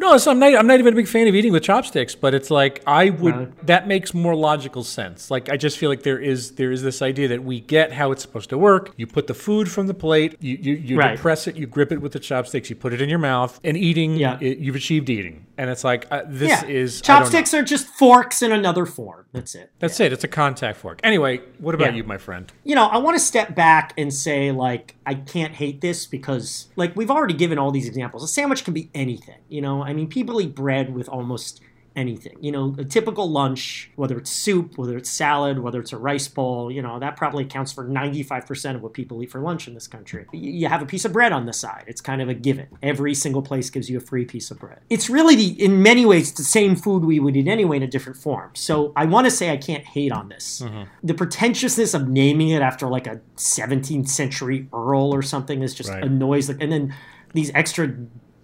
No, 0.00 0.16
so 0.18 0.30
I'm 0.30 0.38
not. 0.38 0.54
I'm 0.54 0.66
not 0.66 0.78
even 0.78 0.94
a 0.94 0.96
big 0.96 1.06
fan 1.06 1.28
of 1.28 1.34
eating 1.34 1.52
with 1.52 1.62
chopsticks, 1.62 2.14
but 2.14 2.34
it's 2.34 2.50
like 2.50 2.82
I 2.86 3.10
would. 3.10 3.34
Right. 3.36 3.66
That 3.66 3.86
makes 3.86 4.14
more 4.14 4.34
logical 4.34 4.82
sense. 4.84 5.30
Like 5.30 5.48
I 5.50 5.56
just 5.56 5.78
feel 5.78 5.90
like 5.90 6.02
there 6.02 6.18
is 6.18 6.52
there 6.52 6.72
is 6.72 6.82
this 6.82 7.02
idea 7.02 7.28
that 7.28 7.44
we 7.44 7.60
get 7.60 7.92
how 7.92 8.10
it's 8.10 8.22
supposed 8.22 8.48
to 8.50 8.58
work. 8.58 8.92
You 8.96 9.06
put 9.06 9.26
the 9.26 9.34
food 9.34 9.70
from 9.70 9.86
the 9.86 9.94
plate, 9.94 10.36
you 10.40 10.56
you, 10.60 10.74
you 10.74 10.98
Right. 10.98 11.16
depress 11.16 11.46
it, 11.46 11.56
you 11.56 11.66
grip 11.66 11.92
it 11.92 12.00
with 12.00 12.12
the 12.12 12.18
chopsticks, 12.18 12.70
you 12.70 12.76
put 12.76 12.92
it 12.92 13.00
in 13.00 13.08
your 13.08 13.18
mouth, 13.18 13.60
and 13.62 13.76
eating. 13.76 14.16
Yeah. 14.16 14.38
it- 14.40 14.58
you've 14.70 14.76
achieved 14.76 15.10
eating, 15.10 15.46
and 15.58 15.68
it's 15.68 15.82
like 15.82 16.06
uh, 16.12 16.22
this 16.26 16.48
yeah, 16.48 16.64
is 16.64 17.02
I 17.02 17.06
don't 17.06 17.14
know. 17.16 17.24
chopsticks 17.24 17.54
are 17.54 17.62
just 17.64 17.88
forks 17.88 18.40
in 18.40 18.52
another 18.52 18.86
form. 18.86 19.26
That's 19.32 19.54
it. 19.56 19.72
That's 19.80 19.98
it. 19.98 20.12
It's 20.12 20.22
a 20.22 20.28
contact 20.28 20.78
fork. 20.78 21.00
Anyway, 21.02 21.40
what 21.58 21.74
about 21.74 21.90
Yeah. 21.90 21.96
you, 21.98 22.04
my 22.04 22.18
friend? 22.18 22.50
you 22.64 22.74
know, 22.76 22.86
I 22.86 22.98
want 22.98 23.16
to 23.16 23.20
step 23.24 23.54
back 23.56 23.92
and 23.98 24.14
say, 24.14 24.52
like, 24.52 24.94
I 25.04 25.14
can't 25.14 25.54
hate 25.54 25.80
this 25.80 26.06
because, 26.06 26.68
like, 26.76 26.94
we've 26.94 27.10
already 27.10 27.34
given 27.34 27.58
all 27.58 27.72
these 27.72 27.88
examples. 27.88 28.22
A 28.22 28.28
sandwich 28.28 28.64
can 28.64 28.74
be 28.74 28.90
anything, 28.94 29.38
you 29.48 29.60
know? 29.60 29.82
I 29.82 29.92
mean, 29.92 30.08
people 30.08 30.40
eat 30.40 30.54
bread 30.54 30.94
with 30.94 31.08
almost 31.08 31.60
anything. 31.96 32.36
You 32.40 32.52
know, 32.52 32.74
a 32.78 32.84
typical 32.84 33.28
lunch, 33.30 33.90
whether 33.96 34.16
it's 34.18 34.30
soup, 34.30 34.78
whether 34.78 34.96
it's 34.96 35.10
salad, 35.10 35.58
whether 35.58 35.80
it's 35.80 35.92
a 35.92 35.96
rice 35.98 36.28
bowl, 36.28 36.70
you 36.70 36.82
know, 36.82 36.98
that 37.00 37.16
probably 37.16 37.44
accounts 37.44 37.72
for 37.72 37.84
95% 37.84 38.76
of 38.76 38.82
what 38.82 38.92
people 38.94 39.22
eat 39.22 39.30
for 39.30 39.40
lunch 39.40 39.66
in 39.68 39.74
this 39.74 39.86
country. 39.88 40.26
You 40.32 40.68
have 40.68 40.82
a 40.82 40.86
piece 40.86 41.04
of 41.04 41.12
bread 41.12 41.32
on 41.32 41.46
the 41.46 41.52
side. 41.52 41.84
It's 41.86 42.00
kind 42.00 42.22
of 42.22 42.28
a 42.28 42.34
given. 42.34 42.68
Every 42.82 43.14
single 43.14 43.42
place 43.42 43.70
gives 43.70 43.90
you 43.90 43.96
a 43.98 44.00
free 44.00 44.24
piece 44.24 44.50
of 44.50 44.58
bread. 44.58 44.80
It's 44.88 45.10
really, 45.10 45.34
the, 45.36 45.62
in 45.64 45.82
many 45.82 46.06
ways, 46.06 46.32
the 46.32 46.44
same 46.44 46.76
food 46.76 47.04
we 47.04 47.18
would 47.20 47.36
eat 47.36 47.48
anyway 47.48 47.78
in 47.78 47.82
a 47.82 47.88
different 47.88 48.18
form. 48.18 48.50
So 48.54 48.92
I 48.96 49.04
want 49.06 49.26
to 49.26 49.30
say 49.30 49.50
I 49.50 49.56
can't 49.56 49.84
hate 49.84 50.12
on 50.12 50.28
this. 50.28 50.62
Mm-hmm. 50.64 50.82
The 51.02 51.14
pretentiousness 51.14 51.92
of 51.94 52.08
naming 52.08 52.50
it 52.50 52.62
after 52.62 52.86
like 52.88 53.06
a 53.06 53.20
17th 53.36 54.08
century 54.08 54.68
earl 54.72 55.12
or 55.14 55.22
something 55.22 55.62
is 55.62 55.74
just 55.74 55.90
Right. 55.90 56.04
annoys. 56.04 56.48
Like, 56.48 56.60
and 56.60 56.70
then 56.70 56.94
these 57.34 57.50
extra 57.54 57.92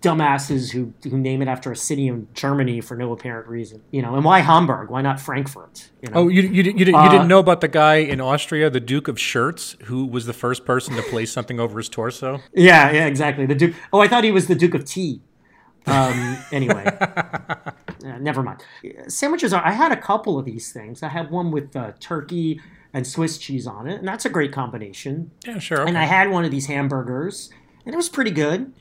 dumbasses 0.03 0.73
who 0.73 0.93
who 1.09 1.17
name 1.19 1.43
it 1.43 1.49
after 1.49 1.73
a 1.73 1.77
city 1.77 2.07
in 2.09 2.29
Germany 2.35 2.81
for 2.81 2.97
no 2.97 3.13
apparent 3.13 3.49
reason. 3.49 3.83
You 3.91 4.03
know, 4.03 4.15
and 4.15 4.25
why 4.25 4.41
Hamburg? 4.41 4.91
Why 4.91 5.03
not 5.03 5.19
Frankfurt? 5.21 5.91
You 6.03 6.11
know? 6.11 6.21
Oh, 6.21 6.29
you, 6.29 6.43
you, 6.43 6.49
you, 6.51 6.63
didn't- 6.63 6.79
you 6.89 6.95
Uh, 6.95 7.11
didn't 7.11 7.29
know 7.29 7.39
about 7.39 7.61
the 7.61 7.69
guy 7.69 7.97
in 7.97 8.21
Austria, 8.21 8.71
the 8.71 8.81
Duke 8.81 9.09
of 9.09 9.19
Shirts, 9.19 9.77
who 9.85 10.07
was 10.07 10.27
the 10.27 10.33
first 10.33 10.65
person 10.65 10.95
to 10.97 11.03
place 11.03 11.33
something 11.33 11.59
over 11.59 11.79
his 11.79 11.89
torso? 11.89 12.41
Yeah, 12.55 12.91
yeah, 12.93 13.07
exactly. 13.07 13.47
The 13.47 13.55
Duke. 13.55 13.75
Oh, 13.93 14.01
I 14.01 14.09
thought 14.09 14.23
he 14.25 14.31
was 14.33 14.47
the 14.47 14.55
Duke 14.55 14.75
of 14.75 14.85
Tea. 14.85 15.21
Um, 15.87 16.39
anyway, 16.53 16.85
Uh, 18.05 18.19
never 18.19 18.43
mind. 18.43 18.63
Sandwiches 19.09 19.53
are. 19.53 19.65
I 19.65 19.73
had 19.73 19.91
a 19.91 19.97
couple 19.97 20.39
of 20.39 20.45
these 20.45 20.71
things. 20.73 21.03
I 21.03 21.09
had 21.09 21.31
one 21.31 21.51
with 21.51 21.75
uh, 21.75 21.93
turkey 21.99 22.61
and 22.93 23.05
Swiss 23.07 23.37
cheese 23.39 23.67
on 23.67 23.89
it, 23.89 23.99
and 23.99 24.07
that's 24.07 24.25
a 24.25 24.29
great 24.29 24.53
combination. 24.53 25.31
Yeah, 25.47 25.59
sure. 25.59 25.81
Okay. 25.81 25.89
And 25.89 25.99
I 25.99 26.05
had 26.05 26.31
one 26.31 26.45
of 26.45 26.51
these 26.51 26.67
hamburgers, 26.67 27.51
and 27.85 27.95
it 27.95 27.97
was 27.97 28.09
pretty 28.09 28.31
good. 28.31 28.73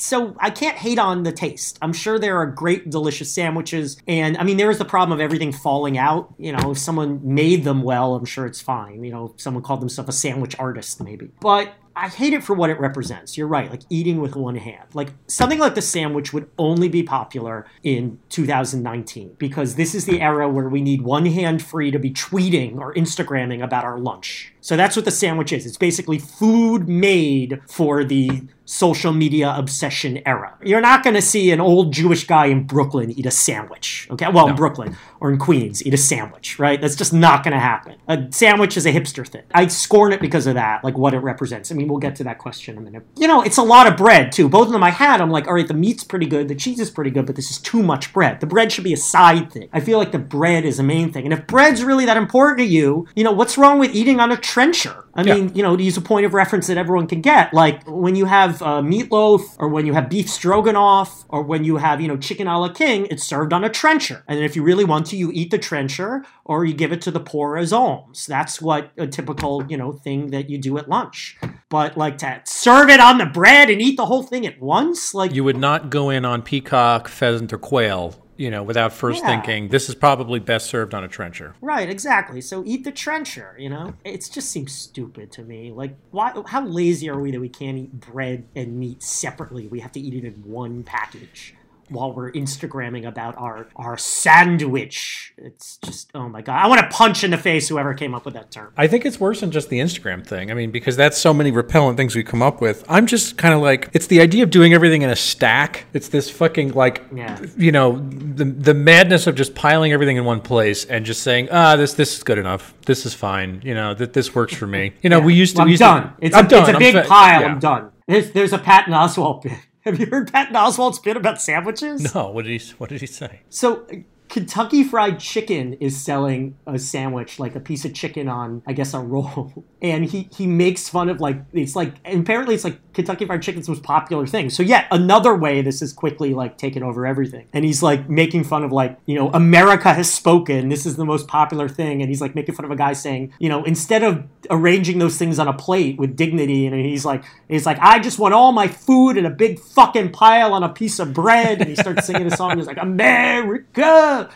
So 0.00 0.34
I 0.38 0.50
can't 0.50 0.76
hate 0.76 0.98
on 0.98 1.22
the 1.22 1.32
taste. 1.32 1.78
I'm 1.82 1.92
sure 1.92 2.18
there 2.18 2.38
are 2.38 2.46
great, 2.46 2.90
delicious 2.90 3.32
sandwiches, 3.32 3.96
and 4.06 4.36
I 4.38 4.44
mean, 4.44 4.56
there 4.56 4.70
is 4.70 4.78
the 4.78 4.84
problem 4.84 5.18
of 5.18 5.22
everything 5.22 5.52
falling 5.52 5.98
out. 5.98 6.34
You 6.38 6.52
know, 6.52 6.70
if 6.72 6.78
someone 6.78 7.20
made 7.22 7.64
them 7.64 7.82
well, 7.82 8.14
I'm 8.14 8.24
sure 8.24 8.46
it's 8.46 8.60
fine. 8.60 9.04
You 9.04 9.12
know, 9.12 9.34
someone 9.36 9.62
called 9.62 9.80
themselves 9.80 10.08
a 10.08 10.18
sandwich 10.18 10.56
artist, 10.58 11.02
maybe. 11.02 11.30
But 11.40 11.74
I 11.96 12.08
hate 12.08 12.32
it 12.32 12.42
for 12.42 12.54
what 12.54 12.70
it 12.70 12.80
represents. 12.80 13.36
You're 13.36 13.48
right, 13.48 13.70
like 13.70 13.82
eating 13.90 14.20
with 14.20 14.36
one 14.36 14.56
hand. 14.56 14.88
Like 14.94 15.12
something 15.26 15.58
like 15.58 15.74
the 15.74 15.82
sandwich 15.82 16.32
would 16.32 16.48
only 16.58 16.88
be 16.88 17.02
popular 17.02 17.66
in 17.82 18.18
2019 18.30 19.34
because 19.38 19.74
this 19.74 19.94
is 19.94 20.06
the 20.06 20.20
era 20.20 20.48
where 20.48 20.68
we 20.68 20.80
need 20.80 21.02
one 21.02 21.26
hand 21.26 21.62
free 21.62 21.90
to 21.90 21.98
be 21.98 22.10
tweeting 22.10 22.78
or 22.78 22.94
Instagramming 22.94 23.62
about 23.62 23.84
our 23.84 23.98
lunch. 23.98 24.54
So 24.60 24.76
that's 24.76 24.96
what 24.96 25.04
the 25.04 25.10
sandwich 25.10 25.52
is. 25.52 25.66
It's 25.66 25.76
basically 25.76 26.18
food 26.18 26.88
made 26.88 27.60
for 27.68 28.04
the 28.04 28.42
social 28.70 29.12
media 29.12 29.52
obsession 29.56 30.20
era. 30.24 30.56
You're 30.62 30.80
not 30.80 31.02
going 31.02 31.14
to 31.14 31.22
see 31.22 31.50
an 31.50 31.60
old 31.60 31.92
Jewish 31.92 32.24
guy 32.24 32.46
in 32.46 32.68
Brooklyn 32.68 33.10
eat 33.10 33.26
a 33.26 33.30
sandwich. 33.30 34.06
Okay, 34.12 34.28
well, 34.32 34.48
in 34.48 34.54
Brooklyn 34.54 34.96
or 35.18 35.32
in 35.32 35.38
Queens, 35.38 35.84
eat 35.84 35.92
a 35.92 35.96
sandwich, 35.96 36.56
right? 36.58 36.80
That's 36.80 36.94
just 36.94 37.12
not 37.12 37.42
going 37.42 37.52
to 37.52 37.58
happen. 37.58 37.96
A 38.06 38.28
sandwich 38.30 38.76
is 38.76 38.86
a 38.86 38.92
hipster 38.92 39.26
thing. 39.26 39.42
I 39.52 39.66
scorn 39.66 40.12
it 40.12 40.20
because 40.20 40.46
of 40.46 40.54
that, 40.54 40.84
like 40.84 40.96
what 40.96 41.14
it 41.14 41.18
represents. 41.18 41.72
I 41.72 41.74
mean, 41.74 41.88
we'll 41.88 41.98
get 41.98 42.14
to 42.16 42.24
that 42.24 42.38
question 42.38 42.76
in 42.76 42.82
a 42.82 42.84
minute. 42.84 43.06
You 43.16 43.26
know, 43.26 43.42
it's 43.42 43.56
a 43.56 43.62
lot 43.62 43.88
of 43.88 43.96
bread 43.96 44.30
too. 44.30 44.48
Both 44.48 44.68
of 44.68 44.72
them 44.72 44.84
I 44.84 44.90
had, 44.90 45.20
I'm 45.20 45.30
like, 45.30 45.48
all 45.48 45.54
right, 45.54 45.66
the 45.66 45.74
meat's 45.74 46.04
pretty 46.04 46.26
good, 46.26 46.46
the 46.46 46.54
cheese 46.54 46.78
is 46.78 46.90
pretty 46.90 47.10
good, 47.10 47.26
but 47.26 47.34
this 47.34 47.50
is 47.50 47.58
too 47.58 47.82
much 47.82 48.12
bread. 48.12 48.38
The 48.38 48.46
bread 48.46 48.70
should 48.70 48.84
be 48.84 48.92
a 48.92 48.96
side 48.96 49.50
thing. 49.50 49.68
I 49.72 49.80
feel 49.80 49.98
like 49.98 50.12
the 50.12 50.18
bread 50.20 50.64
is 50.64 50.78
a 50.78 50.84
main 50.84 51.12
thing. 51.12 51.24
And 51.24 51.32
if 51.32 51.48
bread's 51.48 51.82
really 51.82 52.06
that 52.06 52.16
important 52.16 52.58
to 52.58 52.64
you, 52.64 53.08
you 53.16 53.24
know, 53.24 53.32
what's 53.32 53.58
wrong 53.58 53.80
with 53.80 53.96
eating 53.96 54.20
on 54.20 54.30
a 54.30 54.36
trencher? 54.54 54.96
I 55.14 55.22
Yeah. 55.22 55.34
mean, 55.34 55.44
you 55.54 55.62
know, 55.62 55.76
to 55.76 55.82
use 55.90 55.96
a 55.96 56.00
point 56.12 56.24
of 56.26 56.32
reference 56.34 56.66
that 56.68 56.78
everyone 56.84 57.06
can 57.06 57.20
get, 57.20 57.52
like 57.54 57.76
when 57.86 58.14
you 58.20 58.26
have 58.26 58.52
uh, 58.62 58.80
meatloaf 58.92 59.42
or 59.58 59.68
when 59.68 59.84
you 59.86 59.94
have 59.94 60.08
beef 60.08 60.28
stroganoff 60.28 61.24
or 61.28 61.42
when 61.42 61.62
you 61.64 61.76
have, 61.76 62.00
you 62.00 62.08
know, 62.08 62.16
chicken 62.16 62.46
a 62.46 62.58
la 62.58 62.68
king, 62.68 63.06
it's 63.12 63.24
served 63.24 63.52
on 63.52 63.62
a 63.64 63.68
trencher. 63.68 64.18
And 64.26 64.36
then 64.36 64.44
if 64.44 64.56
you 64.56 64.62
really 64.62 64.84
want 64.84 65.06
to, 65.06 65.16
you 65.16 65.30
eat 65.32 65.50
the 65.50 65.58
trencher 65.58 66.24
or 66.44 66.64
you 66.64 66.74
give 66.74 66.92
it 66.92 67.00
to 67.02 67.10
the 67.10 67.20
poor 67.20 67.56
as 67.56 67.72
alms. 67.72 68.26
That's 68.26 68.60
what 68.60 68.90
a 68.98 69.06
typical, 69.06 69.64
you 69.68 69.76
know, 69.76 69.92
thing 69.92 70.30
that 70.30 70.50
you 70.50 70.58
do 70.58 70.76
at 70.78 70.88
lunch. 70.88 71.36
But 71.68 71.96
like 71.96 72.18
to 72.18 72.40
serve 72.44 72.88
it 72.90 73.00
on 73.00 73.18
the 73.18 73.26
bread 73.26 73.70
and 73.70 73.80
eat 73.80 73.96
the 73.96 74.06
whole 74.06 74.22
thing 74.24 74.44
at 74.46 74.60
once, 74.60 75.14
like 75.14 75.32
You 75.34 75.44
would 75.44 75.58
not 75.58 75.90
go 75.90 76.10
in 76.10 76.24
on 76.24 76.42
peacock, 76.42 77.08
pheasant, 77.08 77.52
or 77.52 77.58
quail, 77.58 78.14
you 78.40 78.50
know, 78.50 78.62
without 78.62 78.90
first 78.90 79.22
Yeah. 79.22 79.26
thinking 79.42 79.68
this 79.68 79.90
is 79.90 79.94
probably 79.94 80.40
best 80.40 80.70
served 80.70 80.94
on 80.94 81.04
a 81.04 81.08
trencher. 81.08 81.54
Right, 81.60 81.90
exactly. 81.90 82.40
So 82.40 82.62
eat 82.64 82.84
the 82.84 82.90
trencher, 82.90 83.54
you 83.58 83.68
know? 83.68 83.92
It 84.02 84.26
just 84.32 84.50
seems 84.50 84.72
stupid 84.72 85.30
to 85.32 85.42
me. 85.42 85.70
Like, 85.70 85.94
why? 86.10 86.32
How 86.46 86.64
lazy 86.64 87.10
are 87.10 87.20
we 87.20 87.30
that 87.32 87.40
we 87.40 87.50
can't 87.50 87.76
eat 87.76 87.92
bread 88.00 88.46
and 88.56 88.78
meat 88.78 89.02
separately? 89.02 89.66
We 89.66 89.80
have 89.80 89.92
to 89.92 90.00
eat 90.00 90.14
it 90.14 90.24
in 90.24 90.32
one 90.42 90.84
package 90.84 91.54
while 91.90 92.12
we're 92.12 92.32
Instagramming 92.32 93.06
about 93.06 93.36
our 93.36 93.66
our 93.76 93.96
sandwich. 93.96 95.32
It's 95.36 95.78
just, 95.78 96.10
oh 96.14 96.28
my 96.28 96.42
god! 96.42 96.62
I 96.64 96.66
want 96.68 96.80
to 96.80 96.88
punch 96.96 97.24
in 97.24 97.30
the 97.30 97.38
face 97.38 97.68
whoever 97.68 97.94
came 97.94 98.14
up 98.14 98.24
with 98.24 98.34
that 98.34 98.50
term. 98.50 98.72
I 98.76 98.86
think 98.86 99.04
it's 99.06 99.20
worse 99.20 99.40
than 99.40 99.50
just 99.50 99.68
the 99.68 99.78
Instagram 99.80 100.26
thing. 100.26 100.50
I 100.50 100.54
mean, 100.54 100.70
because 100.70 100.96
that's 100.96 101.18
so 101.18 101.32
many 101.34 101.50
repellent 101.50 101.96
things 101.96 102.14
we 102.16 102.22
come 102.24 102.42
up 102.42 102.60
with. 102.60 102.84
I'm 102.88 103.06
just 103.06 103.36
kind 103.36 103.54
of 103.54 103.60
like, 103.60 103.90
it's 103.92 104.06
the 104.06 104.20
idea 104.20 104.42
of 104.42 104.50
doing 104.50 104.72
everything 104.72 105.02
in 105.02 105.10
a 105.10 105.16
stack. 105.16 105.86
It's 105.92 106.08
this 106.08 106.30
fucking 106.30 106.72
like, 106.72 107.02
Yeah. 107.14 107.38
you 107.56 107.72
know, 107.72 107.98
the 107.98 108.44
the 108.44 108.74
madness 108.74 109.26
of 109.26 109.34
just 109.34 109.54
piling 109.54 109.92
everything 109.92 110.16
in 110.16 110.24
one 110.24 110.40
place 110.40 110.84
and 110.84 111.04
just 111.04 111.22
saying, 111.22 111.48
ah, 111.50 111.76
this 111.76 111.94
this 111.94 112.16
is 112.16 112.22
good 112.22 112.38
enough. 112.38 112.74
This 112.86 113.06
is 113.06 113.14
fine. 113.14 113.60
You 113.64 113.74
know, 113.74 113.94
that 113.94 114.12
this 114.12 114.34
works 114.34 114.54
for 114.54 114.66
me. 114.66 114.92
You 115.02 115.10
know, 115.10 115.20
we 115.20 115.34
used 115.34 115.56
to. 115.56 115.62
I'm 115.62 115.66
we 115.66 115.72
used 115.72 115.80
done. 115.80 116.02
To, 116.02 116.12
it's, 116.20 116.36
I'm 116.36 116.46
a, 116.46 116.48
done. 116.48 116.60
it's 116.60 116.68
a 116.70 116.72
I'm 116.72 116.78
big 116.78 117.06
pile. 117.06 117.40
yeah. 117.40 117.46
I'm 117.48 117.58
done. 117.58 117.90
There's, 118.06 118.32
there's 118.32 118.52
a 118.52 118.58
Patton 118.58 118.92
Oswalt 118.92 119.42
bit. 119.42 119.52
Have 119.84 119.98
you 119.98 120.06
heard 120.06 120.32
Patton 120.32 120.54
Oswalt's 120.54 120.98
bit 120.98 121.16
about 121.16 121.40
sandwiches? 121.40 122.14
No, 122.14 122.30
what 122.30 122.44
did 122.44 122.60
he? 122.60 122.72
What 122.78 122.90
did 122.90 123.00
he 123.00 123.06
say? 123.06 123.40
So 123.48 123.86
Kentucky 124.30 124.84
Fried 124.84 125.18
Chicken 125.18 125.74
is 125.74 126.00
selling 126.00 126.56
a 126.66 126.78
sandwich, 126.78 127.40
like 127.40 127.56
a 127.56 127.60
piece 127.60 127.84
of 127.84 127.92
chicken 127.92 128.28
on, 128.28 128.62
I 128.66 128.72
guess, 128.72 128.94
a 128.94 129.00
roll, 129.00 129.64
and 129.82 130.04
he 130.04 130.28
he 130.32 130.46
makes 130.46 130.88
fun 130.88 131.08
of 131.08 131.20
like 131.20 131.42
it's 131.52 131.74
like 131.74 131.94
apparently 132.04 132.54
it's 132.54 132.64
like 132.64 132.89
Kentucky 132.92 133.24
Fried 133.24 133.42
Chicken's 133.42 133.68
most 133.68 133.82
popular 133.82 134.26
thing. 134.26 134.50
So 134.50 134.62
yet 134.62 134.86
another 134.90 135.34
way 135.34 135.62
this 135.62 135.82
is 135.82 135.92
quickly 135.92 136.34
like 136.34 136.58
taken 136.58 136.82
over 136.82 137.06
everything, 137.06 137.46
and 137.52 137.64
he's 137.64 137.82
like 137.82 138.08
making 138.08 138.44
fun 138.44 138.64
of 138.64 138.72
like 138.72 138.98
you 139.06 139.14
know 139.14 139.30
America 139.30 139.92
has 139.94 140.12
spoken. 140.12 140.68
This 140.68 140.86
is 140.86 140.96
the 140.96 141.04
most 141.04 141.28
popular 141.28 141.68
thing, 141.68 142.02
and 142.02 142.08
he's 142.08 142.20
like 142.20 142.34
making 142.34 142.54
fun 142.54 142.64
of 142.64 142.70
a 142.70 142.76
guy 142.76 142.92
saying 142.92 143.32
you 143.38 143.48
know 143.48 143.64
instead 143.64 144.02
of 144.02 144.24
arranging 144.50 144.98
those 144.98 145.16
things 145.16 145.38
on 145.38 145.48
a 145.48 145.52
plate 145.52 145.98
with 145.98 146.16
dignity, 146.16 146.66
and 146.66 146.74
he's 146.74 147.04
like 147.04 147.24
he's 147.48 147.66
like 147.66 147.78
I 147.80 147.98
just 147.98 148.18
want 148.18 148.34
all 148.34 148.52
my 148.52 148.68
food 148.68 149.16
in 149.16 149.26
a 149.26 149.30
big 149.30 149.60
fucking 149.60 150.12
pile 150.12 150.52
on 150.52 150.62
a 150.62 150.68
piece 150.68 150.98
of 150.98 151.12
bread, 151.12 151.60
and 151.60 151.68
he 151.68 151.76
starts 151.76 152.06
singing 152.06 152.26
a 152.26 152.36
song. 152.36 152.56
He's 152.56 152.66
like 152.66 152.78
America. 152.78 154.30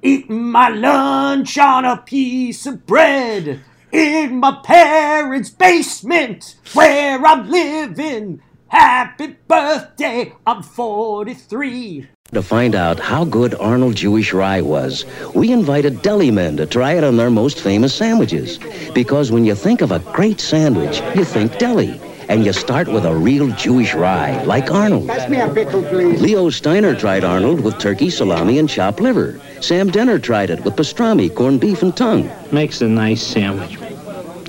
Eating 0.00 0.44
my 0.52 0.68
lunch 0.68 1.58
on 1.58 1.84
a 1.84 1.96
piece 1.96 2.66
of 2.66 2.86
bread 2.86 3.64
in 3.92 4.36
my 4.36 4.60
parents' 4.64 5.50
basement 5.50 6.56
where 6.72 7.24
I'm 7.24 7.48
living. 7.50 8.42
Happy 8.68 9.36
birthday, 9.48 10.32
I'm 10.46 10.62
43. 10.62 12.06
To 12.32 12.42
find 12.42 12.74
out 12.74 13.00
how 13.00 13.24
good 13.24 13.54
Arnold 13.54 13.96
Jewish 13.96 14.34
rye 14.34 14.60
was, 14.60 15.06
we 15.34 15.50
invited 15.50 16.02
deli 16.02 16.30
men 16.30 16.58
to 16.58 16.66
try 16.66 16.92
it 16.92 17.02
on 17.02 17.16
their 17.16 17.30
most 17.30 17.60
famous 17.60 17.94
sandwiches. 17.94 18.58
Because 18.92 19.32
when 19.32 19.46
you 19.46 19.54
think 19.54 19.80
of 19.80 19.92
a 19.92 20.00
great 20.12 20.38
sandwich, 20.38 21.00
you 21.14 21.24
think 21.24 21.56
deli. 21.58 21.98
And 22.28 22.44
you 22.44 22.52
start 22.52 22.88
with 22.88 23.06
a 23.06 23.14
real 23.14 23.48
Jewish 23.52 23.94
rye, 23.94 24.42
like 24.44 24.70
Arnold. 24.70 25.08
Pass 25.08 25.30
me 25.30 25.40
a 25.40 25.48
pickle, 25.48 25.82
please. 25.82 26.20
Leo 26.20 26.50
Steiner 26.50 26.94
tried 26.94 27.24
Arnold 27.24 27.60
with 27.60 27.78
turkey, 27.78 28.10
salami, 28.10 28.58
and 28.58 28.68
chopped 28.68 29.00
liver. 29.00 29.40
Sam 29.62 29.90
Denner 29.90 30.18
tried 30.18 30.50
it 30.50 30.62
with 30.62 30.76
pastrami, 30.76 31.34
corned 31.34 31.60
beef, 31.60 31.82
and 31.82 31.96
tongue. 31.96 32.30
Makes 32.52 32.82
a 32.82 32.88
nice 32.88 33.22
sandwich. 33.22 33.78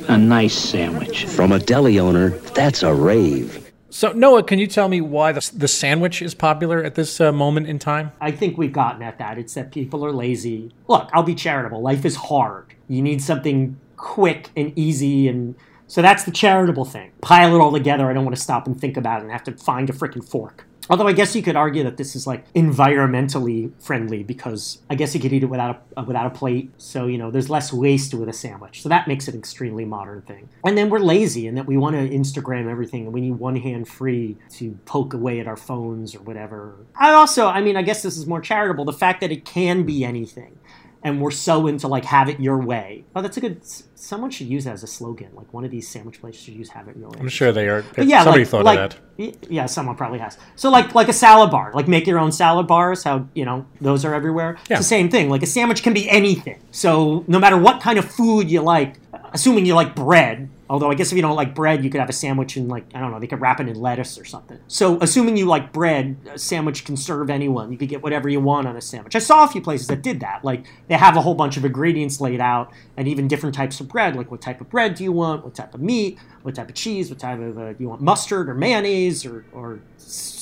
A 0.09 0.17
nice 0.17 0.57
sandwich. 0.57 1.25
From 1.25 1.53
a 1.53 1.59
deli 1.59 1.99
owner, 1.99 2.31
that's 2.53 2.83
a 2.83 2.93
rave. 2.93 3.71
So 3.91 4.11
Noah, 4.11 4.43
can 4.43 4.59
you 4.59 4.67
tell 4.67 4.89
me 4.89 4.99
why 4.99 5.31
the, 5.31 5.51
the 5.55 5.67
sandwich 5.67 6.21
is 6.21 6.35
popular 6.35 6.83
at 6.83 6.95
this 6.95 7.21
uh, 7.21 7.31
moment 7.31 7.67
in 7.67 7.79
time? 7.79 8.11
I 8.19 8.31
think 8.31 8.57
we've 8.57 8.73
gotten 8.73 9.01
at 9.01 9.17
that. 9.19 9.37
It's 9.37 9.53
that 9.53 9.71
people 9.71 10.05
are 10.05 10.11
lazy. 10.11 10.71
Look, 10.87 11.09
I'll 11.13 11.23
be 11.23 11.33
charitable. 11.33 11.81
Life 11.81 12.05
is 12.05 12.15
hard. 12.15 12.73
You 12.87 13.01
need 13.01 13.21
something 13.21 13.79
quick 13.97 14.49
and 14.55 14.77
easy 14.77 15.27
and 15.27 15.55
so 15.89 16.03
that's 16.03 16.23
the 16.23 16.31
charitable 16.31 16.85
thing. 16.85 17.11
Pile 17.21 17.55
it 17.55 17.59
all 17.59 17.71
together. 17.71 18.09
I 18.09 18.13
don't 18.13 18.23
want 18.23 18.35
to 18.35 18.41
stop 18.41 18.67
and 18.67 18.79
think 18.79 18.95
about 18.95 19.21
it 19.21 19.23
and 19.23 19.31
have 19.31 19.43
to 19.45 19.53
find 19.53 19.89
a 19.89 19.93
freaking 19.93 20.23
fork. 20.23 20.65
Although 20.87 21.07
I 21.07 21.13
guess 21.13 21.35
you 21.35 21.41
could 21.41 21.55
argue 21.55 21.83
that 21.83 21.97
this 21.97 22.15
is 22.15 22.25
like 22.25 22.51
environmentally 22.53 23.71
friendly 23.81 24.23
because 24.23 24.81
I 24.89 24.95
guess 24.95 25.13
you 25.13 25.21
could 25.21 25.33
eat 25.33 25.43
it 25.43 25.47
without 25.47 25.83
a, 25.95 25.99
uh, 25.99 26.03
without 26.03 26.27
a 26.27 26.29
plate. 26.31 26.71
So 26.77 27.07
you 27.07 27.17
know, 27.17 27.31
there's 27.31 27.49
less 27.49 27.73
waste 27.73 28.13
with 28.13 28.29
a 28.29 28.33
sandwich. 28.33 28.83
So 28.83 28.89
that 28.89 29.07
makes 29.07 29.27
it 29.27 29.33
an 29.33 29.39
extremely 29.39 29.85
modern 29.85 30.21
thing. 30.21 30.49
And 30.63 30.77
then 30.77 30.89
we're 30.91 30.99
lazy 30.99 31.47
and 31.47 31.57
that 31.57 31.65
we 31.65 31.77
want 31.77 31.95
to 31.95 32.07
Instagram 32.09 32.69
everything 32.69 33.05
and 33.05 33.13
we 33.13 33.21
need 33.21 33.33
one 33.33 33.55
hand 33.55 33.87
free 33.87 34.37
to 34.51 34.77
poke 34.85 35.15
away 35.15 35.39
at 35.39 35.47
our 35.47 35.57
phones 35.57 36.15
or 36.15 36.19
whatever. 36.19 36.75
I 36.95 37.11
also, 37.13 37.47
I 37.47 37.61
mean, 37.61 37.77
I 37.77 37.81
guess 37.81 38.03
this 38.03 38.17
is 38.17 38.27
more 38.27 38.41
charitable. 38.41 38.85
The 38.85 38.93
fact 38.93 39.21
that 39.21 39.31
it 39.31 39.43
can 39.43 39.83
be 39.83 40.03
anything 40.03 40.57
and 41.03 41.21
we're 41.21 41.31
so 41.31 41.67
into 41.67 41.87
like 41.87 42.05
have 42.05 42.29
it 42.29 42.39
your 42.39 42.57
way. 42.57 43.05
Oh, 43.15 43.21
that's 43.21 43.37
a 43.37 43.39
good. 43.39 43.61
Someone 43.95 44.31
should 44.31 44.47
use 44.47 44.65
that 44.65 44.73
as 44.73 44.83
a 44.83 44.87
slogan. 44.87 45.29
Like 45.33 45.53
one 45.53 45.63
of 45.63 45.71
these 45.71 45.87
sandwich 45.87 46.19
places 46.19 46.41
should 46.41 46.55
use 46.55 46.69
"Have 46.69 46.87
it 46.87 46.97
your 46.97 47.09
way." 47.09 47.19
I'm 47.19 47.29
sure 47.29 47.51
they 47.51 47.67
are. 47.67 47.83
But 47.95 48.07
yeah, 48.07 48.23
somebody 48.23 48.43
like, 48.43 48.49
thought 48.49 48.65
like, 48.65 48.79
of 48.79 48.99
that. 49.17 49.51
Yeah, 49.51 49.65
someone 49.65 49.95
probably 49.95 50.19
has. 50.19 50.37
So 50.55 50.69
like 50.69 50.95
like 50.95 51.07
a 51.07 51.13
salad 51.13 51.51
bar, 51.51 51.71
like 51.73 51.87
make 51.87 52.07
your 52.07 52.19
own 52.19 52.31
salad 52.31 52.67
bars. 52.67 53.03
How 53.03 53.27
you 53.33 53.45
know 53.45 53.65
those 53.79 54.03
are 54.05 54.13
everywhere. 54.13 54.57
Yeah. 54.69 54.77
It's 54.77 54.85
the 54.85 54.89
same 54.89 55.09
thing. 55.09 55.29
Like 55.29 55.43
a 55.43 55.47
sandwich 55.47 55.83
can 55.83 55.93
be 55.93 56.09
anything. 56.09 56.59
So 56.71 57.23
no 57.27 57.39
matter 57.39 57.57
what 57.57 57.81
kind 57.81 57.97
of 57.97 58.09
food 58.09 58.49
you 58.51 58.61
like, 58.61 58.99
assuming 59.33 59.65
you 59.65 59.75
like 59.75 59.95
bread. 59.95 60.49
Although 60.69 60.91
I 60.91 60.95
guess 60.95 61.11
if 61.11 61.15
you 61.15 61.21
don't 61.23 61.35
like 61.35 61.55
bread, 61.55 61.83
you 61.83 61.89
could 61.89 61.99
have 61.99 62.09
a 62.09 62.13
sandwich 62.13 62.55
in 62.55 62.67
like 62.67 62.85
I 62.93 62.99
don't 62.99 63.11
know, 63.11 63.19
they 63.19 63.27
could 63.27 63.41
wrap 63.41 63.59
it 63.59 63.67
in 63.67 63.75
lettuce 63.75 64.19
or 64.19 64.25
something. 64.25 64.59
So 64.67 64.99
assuming 65.01 65.35
you 65.35 65.45
like 65.45 65.73
bread, 65.73 66.17
a 66.31 66.37
sandwich 66.37 66.85
can 66.85 66.95
serve 66.95 67.29
anyone. 67.29 67.71
You 67.71 67.77
could 67.77 67.89
get 67.89 68.03
whatever 68.03 68.29
you 68.29 68.39
want 68.39 68.67
on 68.67 68.77
a 68.77 68.81
sandwich. 68.81 69.15
I 69.15 69.19
saw 69.19 69.43
a 69.43 69.47
few 69.47 69.61
places 69.61 69.87
that 69.87 70.03
did 70.03 70.19
that. 70.19 70.45
Like 70.45 70.65
they 70.87 70.95
have 70.95 71.17
a 71.17 71.21
whole 71.21 71.33
bunch 71.33 71.57
of 71.57 71.65
ingredients 71.65 72.21
laid 72.21 72.39
out 72.39 72.71
and 72.97 73.07
even 73.07 73.27
different 73.27 73.55
types 73.55 73.79
of 73.79 73.87
bread. 73.87 74.15
Like 74.15 74.29
what 74.29 74.41
type 74.41 74.61
of 74.61 74.69
bread 74.69 74.93
do 74.93 75.03
you 75.03 75.11
want? 75.11 75.43
What 75.43 75.55
type 75.55 75.73
of 75.73 75.81
meat? 75.81 76.19
What 76.43 76.55
type 76.55 76.69
of 76.69 76.75
cheese? 76.75 77.09
What 77.09 77.19
type 77.19 77.39
of 77.39 77.57
uh, 77.57 77.73
do 77.73 77.77
you 77.79 77.89
want 77.89 78.01
mustard 78.01 78.47
or 78.47 78.53
mayonnaise 78.53 79.25
or 79.25 79.45
or 79.51 79.79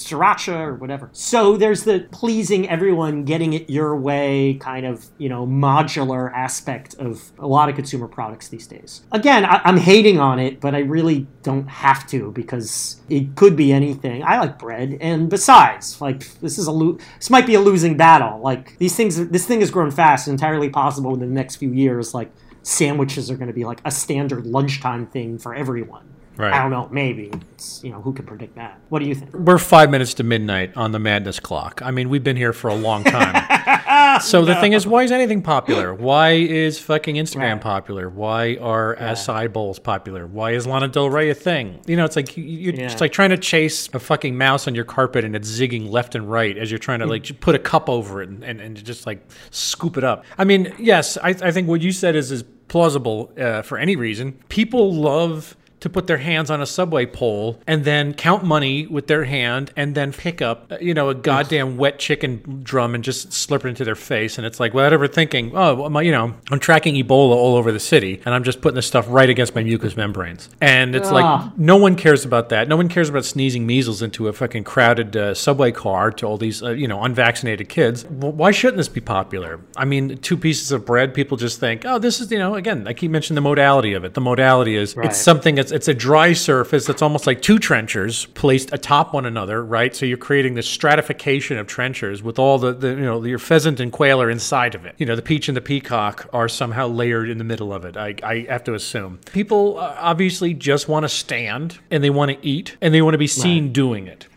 sriracha 0.07 0.59
or 0.59 0.75
whatever. 0.75 1.09
So 1.13 1.57
there's 1.57 1.83
the 1.83 2.07
pleasing 2.11 2.69
everyone, 2.69 3.23
getting 3.23 3.53
it 3.53 3.69
your 3.69 3.95
way 3.95 4.55
kind 4.55 4.85
of, 4.85 5.05
you 5.17 5.29
know, 5.29 5.45
modular 5.45 6.31
aspect 6.33 6.95
of 6.95 7.31
a 7.39 7.47
lot 7.47 7.69
of 7.69 7.75
consumer 7.75 8.07
products 8.07 8.47
these 8.47 8.67
days. 8.67 9.01
Again, 9.11 9.45
I, 9.45 9.61
I'm 9.63 9.77
hating 9.77 10.19
on 10.19 10.39
it, 10.39 10.59
but 10.59 10.75
I 10.75 10.79
really 10.79 11.27
don't 11.43 11.67
have 11.67 12.07
to 12.07 12.31
because 12.31 13.01
it 13.09 13.35
could 13.35 13.55
be 13.55 13.71
anything. 13.71 14.23
I 14.23 14.39
like 14.39 14.59
bread, 14.59 14.97
and 15.01 15.29
besides, 15.29 16.01
like 16.01 16.39
this 16.39 16.57
is 16.57 16.67
a 16.67 16.71
lo- 16.71 16.97
this 17.17 17.29
might 17.29 17.45
be 17.45 17.55
a 17.55 17.61
losing 17.61 17.97
battle. 17.97 18.39
Like 18.39 18.77
these 18.77 18.95
things, 18.95 19.27
this 19.29 19.45
thing 19.45 19.59
has 19.61 19.71
grown 19.71 19.91
fast. 19.91 20.27
Entirely 20.27 20.69
possible 20.69 21.13
in 21.13 21.19
the 21.19 21.25
next 21.25 21.55
few 21.57 21.71
years, 21.71 22.13
like 22.13 22.31
sandwiches 22.63 23.31
are 23.31 23.35
going 23.35 23.47
to 23.47 23.53
be 23.53 23.63
like 23.65 23.81
a 23.85 23.91
standard 23.91 24.45
lunchtime 24.45 25.07
thing 25.07 25.37
for 25.37 25.55
everyone. 25.55 26.07
Right. 26.37 26.53
I 26.53 26.61
don't 26.61 26.71
know. 26.71 26.87
Maybe 26.91 27.31
it's, 27.53 27.83
you 27.83 27.91
know 27.91 28.01
who 28.01 28.13
can 28.13 28.25
predict 28.25 28.55
that. 28.55 28.79
What 28.89 28.99
do 28.99 29.05
you 29.05 29.15
think? 29.15 29.33
We're 29.33 29.57
five 29.57 29.89
minutes 29.89 30.13
to 30.15 30.23
midnight 30.23 30.75
on 30.77 30.91
the 30.91 30.99
madness 30.99 31.39
clock. 31.39 31.81
I 31.83 31.91
mean, 31.91 32.09
we've 32.09 32.23
been 32.23 32.37
here 32.37 32.53
for 32.53 32.67
a 32.69 32.75
long 32.75 33.03
time. 33.03 34.21
so 34.21 34.45
the 34.45 34.55
thing 34.55 34.73
is, 34.73 34.85
why 34.85 35.03
is 35.03 35.11
anything 35.11 35.41
popular? 35.41 35.93
Why 35.93 36.31
is 36.33 36.79
fucking 36.79 37.15
Instagram 37.15 37.53
Right. 37.53 37.61
popular? 37.61 38.09
Why 38.09 38.55
are 38.61 38.95
acai 38.97 39.51
bowls 39.51 39.79
popular? 39.79 40.27
Why 40.27 40.51
is 40.51 40.67
Lana 40.67 40.87
Del 40.87 41.09
Rey 41.09 41.29
a 41.29 41.33
thing? 41.33 41.79
You 41.87 41.95
know, 41.95 42.05
it's 42.05 42.15
like 42.15 42.37
you, 42.37 42.43
Yeah. 42.71 42.91
it's 42.91 43.01
like 43.01 43.11
trying 43.11 43.31
to 43.31 43.37
chase 43.37 43.89
a 43.93 43.99
fucking 43.99 44.37
mouse 44.37 44.67
on 44.67 44.75
your 44.75 44.85
carpet 44.85 45.25
and 45.25 45.35
it's 45.35 45.49
zigging 45.49 45.89
left 45.89 46.13
and 46.15 46.29
right 46.29 46.57
as 46.57 46.69
you're 46.71 46.77
trying 46.77 46.99
to 46.99 47.07
like 47.07 47.39
put 47.39 47.55
a 47.55 47.59
cup 47.59 47.89
over 47.89 48.21
it 48.21 48.29
and, 48.29 48.43
and, 48.43 48.61
and 48.61 48.83
just 48.85 49.05
like 49.07 49.27
scoop 49.49 49.97
it 49.97 50.03
up. 50.03 50.23
I 50.37 50.43
mean, 50.43 50.73
yes, 50.77 51.17
I, 51.17 51.29
I 51.29 51.51
think 51.51 51.67
what 51.67 51.81
you 51.81 51.91
said 51.91 52.15
is 52.15 52.31
is 52.31 52.43
plausible 52.67 53.31
uh, 53.39 53.61
for 53.63 53.77
any 53.77 53.95
reason. 53.95 54.33
People 54.49 54.93
love 54.93 55.55
to 55.87 55.93
put 55.93 56.07
their 56.07 56.17
hands 56.17 56.51
on 56.51 56.61
a 56.61 56.65
subway 56.65 57.05
pole 57.05 57.59
and 57.65 57.85
then 57.85 58.13
count 58.13 58.43
money 58.43 58.85
with 58.87 59.07
their 59.07 59.23
hand 59.23 59.71
and 59.75 59.95
then 59.95 60.11
pick 60.11 60.41
up, 60.41 60.71
uh, 60.71 60.77
you 60.81 60.93
know, 60.93 61.09
a 61.09 61.15
goddamn 61.15 61.77
wet 61.77 61.97
chicken 61.99 62.61
drum 62.63 62.93
and 62.93 63.03
just 63.03 63.31
slip 63.31 63.63
it 63.65 63.69
into 63.69 63.83
their 63.85 63.95
face. 63.95 64.37
And 64.37 64.45
it's 64.45 64.59
like, 64.59 64.73
without 64.73 64.93
ever 64.93 65.07
thinking, 65.07 65.51
oh, 65.55 65.75
well, 65.75 65.89
my, 65.89 66.01
you 66.01 66.11
know, 66.11 66.33
I'm 66.51 66.59
tracking 66.59 66.95
Ebola 66.95 67.35
all 67.35 67.55
over 67.55 67.71
the 67.71 67.79
city 67.79 68.21
and 68.25 68.35
I'm 68.35 68.43
just 68.43 68.61
putting 68.61 68.75
this 68.75 68.87
stuff 68.87 69.05
right 69.09 69.29
against 69.29 69.55
my 69.55 69.63
mucous 69.63 69.95
membranes. 69.95 70.49
And 70.61 70.95
it's 70.95 71.09
Ah. 71.09 71.13
like, 71.45 71.57
no 71.57 71.77
one 71.77 71.95
cares 71.95 72.25
about 72.25 72.49
that. 72.49 72.67
No 72.67 72.75
one 72.75 72.89
cares 72.89 73.09
about 73.09 73.23
sneezing 73.25 73.65
measles 73.65 74.01
into 74.01 74.27
a 74.27 74.33
fucking 74.33 74.63
crowded 74.65 75.15
uh, 75.15 75.33
subway 75.33 75.71
car 75.71 76.11
to 76.11 76.25
all 76.25 76.37
these, 76.37 76.61
uh, 76.61 76.71
you 76.71 76.87
know, 76.87 77.01
unvaccinated 77.03 77.69
kids. 77.69 78.05
Well, 78.09 78.31
why 78.33 78.51
shouldn't 78.51 78.77
this 78.77 78.89
be 78.89 79.01
popular? 79.01 79.59
I 79.77 79.85
mean, 79.85 80.17
two 80.17 80.35
pieces 80.37 80.71
of 80.71 80.85
bread, 80.85 81.13
people 81.13 81.37
just 81.37 81.59
think, 81.59 81.83
oh, 81.85 81.97
this 81.99 82.19
is, 82.19 82.31
you 82.31 82.37
know, 82.39 82.55
again, 82.55 82.87
I 82.87 82.93
keep 82.93 83.11
mentioning 83.11 83.35
the 83.35 83.41
modality 83.49 83.93
of 83.93 84.03
it. 84.03 84.13
The 84.13 84.21
modality 84.21 84.75
is 84.75 84.95
Right. 84.97 85.07
it's 85.07 85.17
something 85.17 85.55
that's 85.55 85.71
it's 85.77 85.87
a 85.87 85.93
dry 85.93 86.33
surface 86.33 86.87
that's 86.87 87.03
almost 87.03 87.27
like 87.27 87.39
two 87.39 87.59
trenchers 87.59 88.25
placed 88.33 88.73
atop 88.73 89.13
one 89.13 89.27
another, 89.27 89.63
right? 89.63 89.95
So 89.95 90.07
you're 90.07 90.17
creating 90.17 90.55
this 90.55 90.67
stratification 90.67 91.55
of 91.59 91.67
trenchers 91.67 92.23
with 92.23 92.39
all 92.39 92.57
the, 92.57 92.73
the 92.73 92.89
you 92.89 92.95
know 92.95 93.23
your 93.23 93.37
pheasant 93.37 93.79
and 93.79 93.91
quail 93.91 94.19
are 94.19 94.29
inside 94.31 94.73
of 94.73 94.87
it. 94.87 94.95
You 94.97 95.05
know 95.05 95.15
the 95.15 95.21
peach 95.21 95.47
and 95.47 95.55
the 95.55 95.61
peacock 95.61 96.27
are 96.33 96.49
somehow 96.49 96.87
layered 96.87 97.29
in 97.29 97.37
the 97.37 97.43
middle 97.43 97.71
of 97.71 97.85
it. 97.85 97.95
I, 97.95 98.15
I 98.23 98.47
have 98.49 98.63
to 98.63 98.73
assume 98.73 99.19
people 99.31 99.77
uh, 99.77 99.95
obviously 99.99 100.55
just 100.55 100.89
want 100.89 101.03
to 101.03 101.09
stand 101.09 101.77
and 101.91 102.03
they 102.03 102.09
want 102.09 102.31
to 102.31 102.45
eat 102.45 102.75
and 102.81 102.91
they 102.91 103.03
want 103.03 103.13
to 103.13 103.19
be 103.19 103.27
seen 103.27 103.71
doing 103.71 104.07
it. 104.07 104.27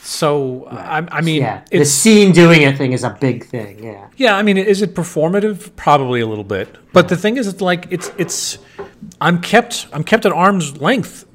So 0.00 0.66
I, 0.70 1.06
I 1.18 1.20
mean, 1.20 1.42
Yeah, 1.42 1.62
the 1.70 1.78
it's 1.80 1.90
scene 1.90 2.32
doing 2.32 2.62
it 2.62 2.78
thing 2.78 2.92
is 2.92 3.04
a 3.04 3.10
big 3.10 3.44
thing. 3.44 3.84
Yeah. 3.84 4.08
yeah, 4.16 4.36
I 4.36 4.42
mean, 4.42 4.56
is 4.56 4.80
it 4.80 4.94
performative? 4.94 5.74
Probably 5.76 6.20
a 6.20 6.26
little 6.26 6.44
bit. 6.44 6.68
But 6.92 7.08
the 7.08 7.16
thing 7.16 7.36
is, 7.36 7.46
it's 7.48 7.60
like 7.60 7.88
it's 7.90 8.10
it's 8.16 8.58
I'm 9.20 9.40
kept 9.40 9.86
I'm 9.92 10.04
kept 10.04 10.26
at 10.26 10.32
arm's 10.32 10.80
length 10.80 11.26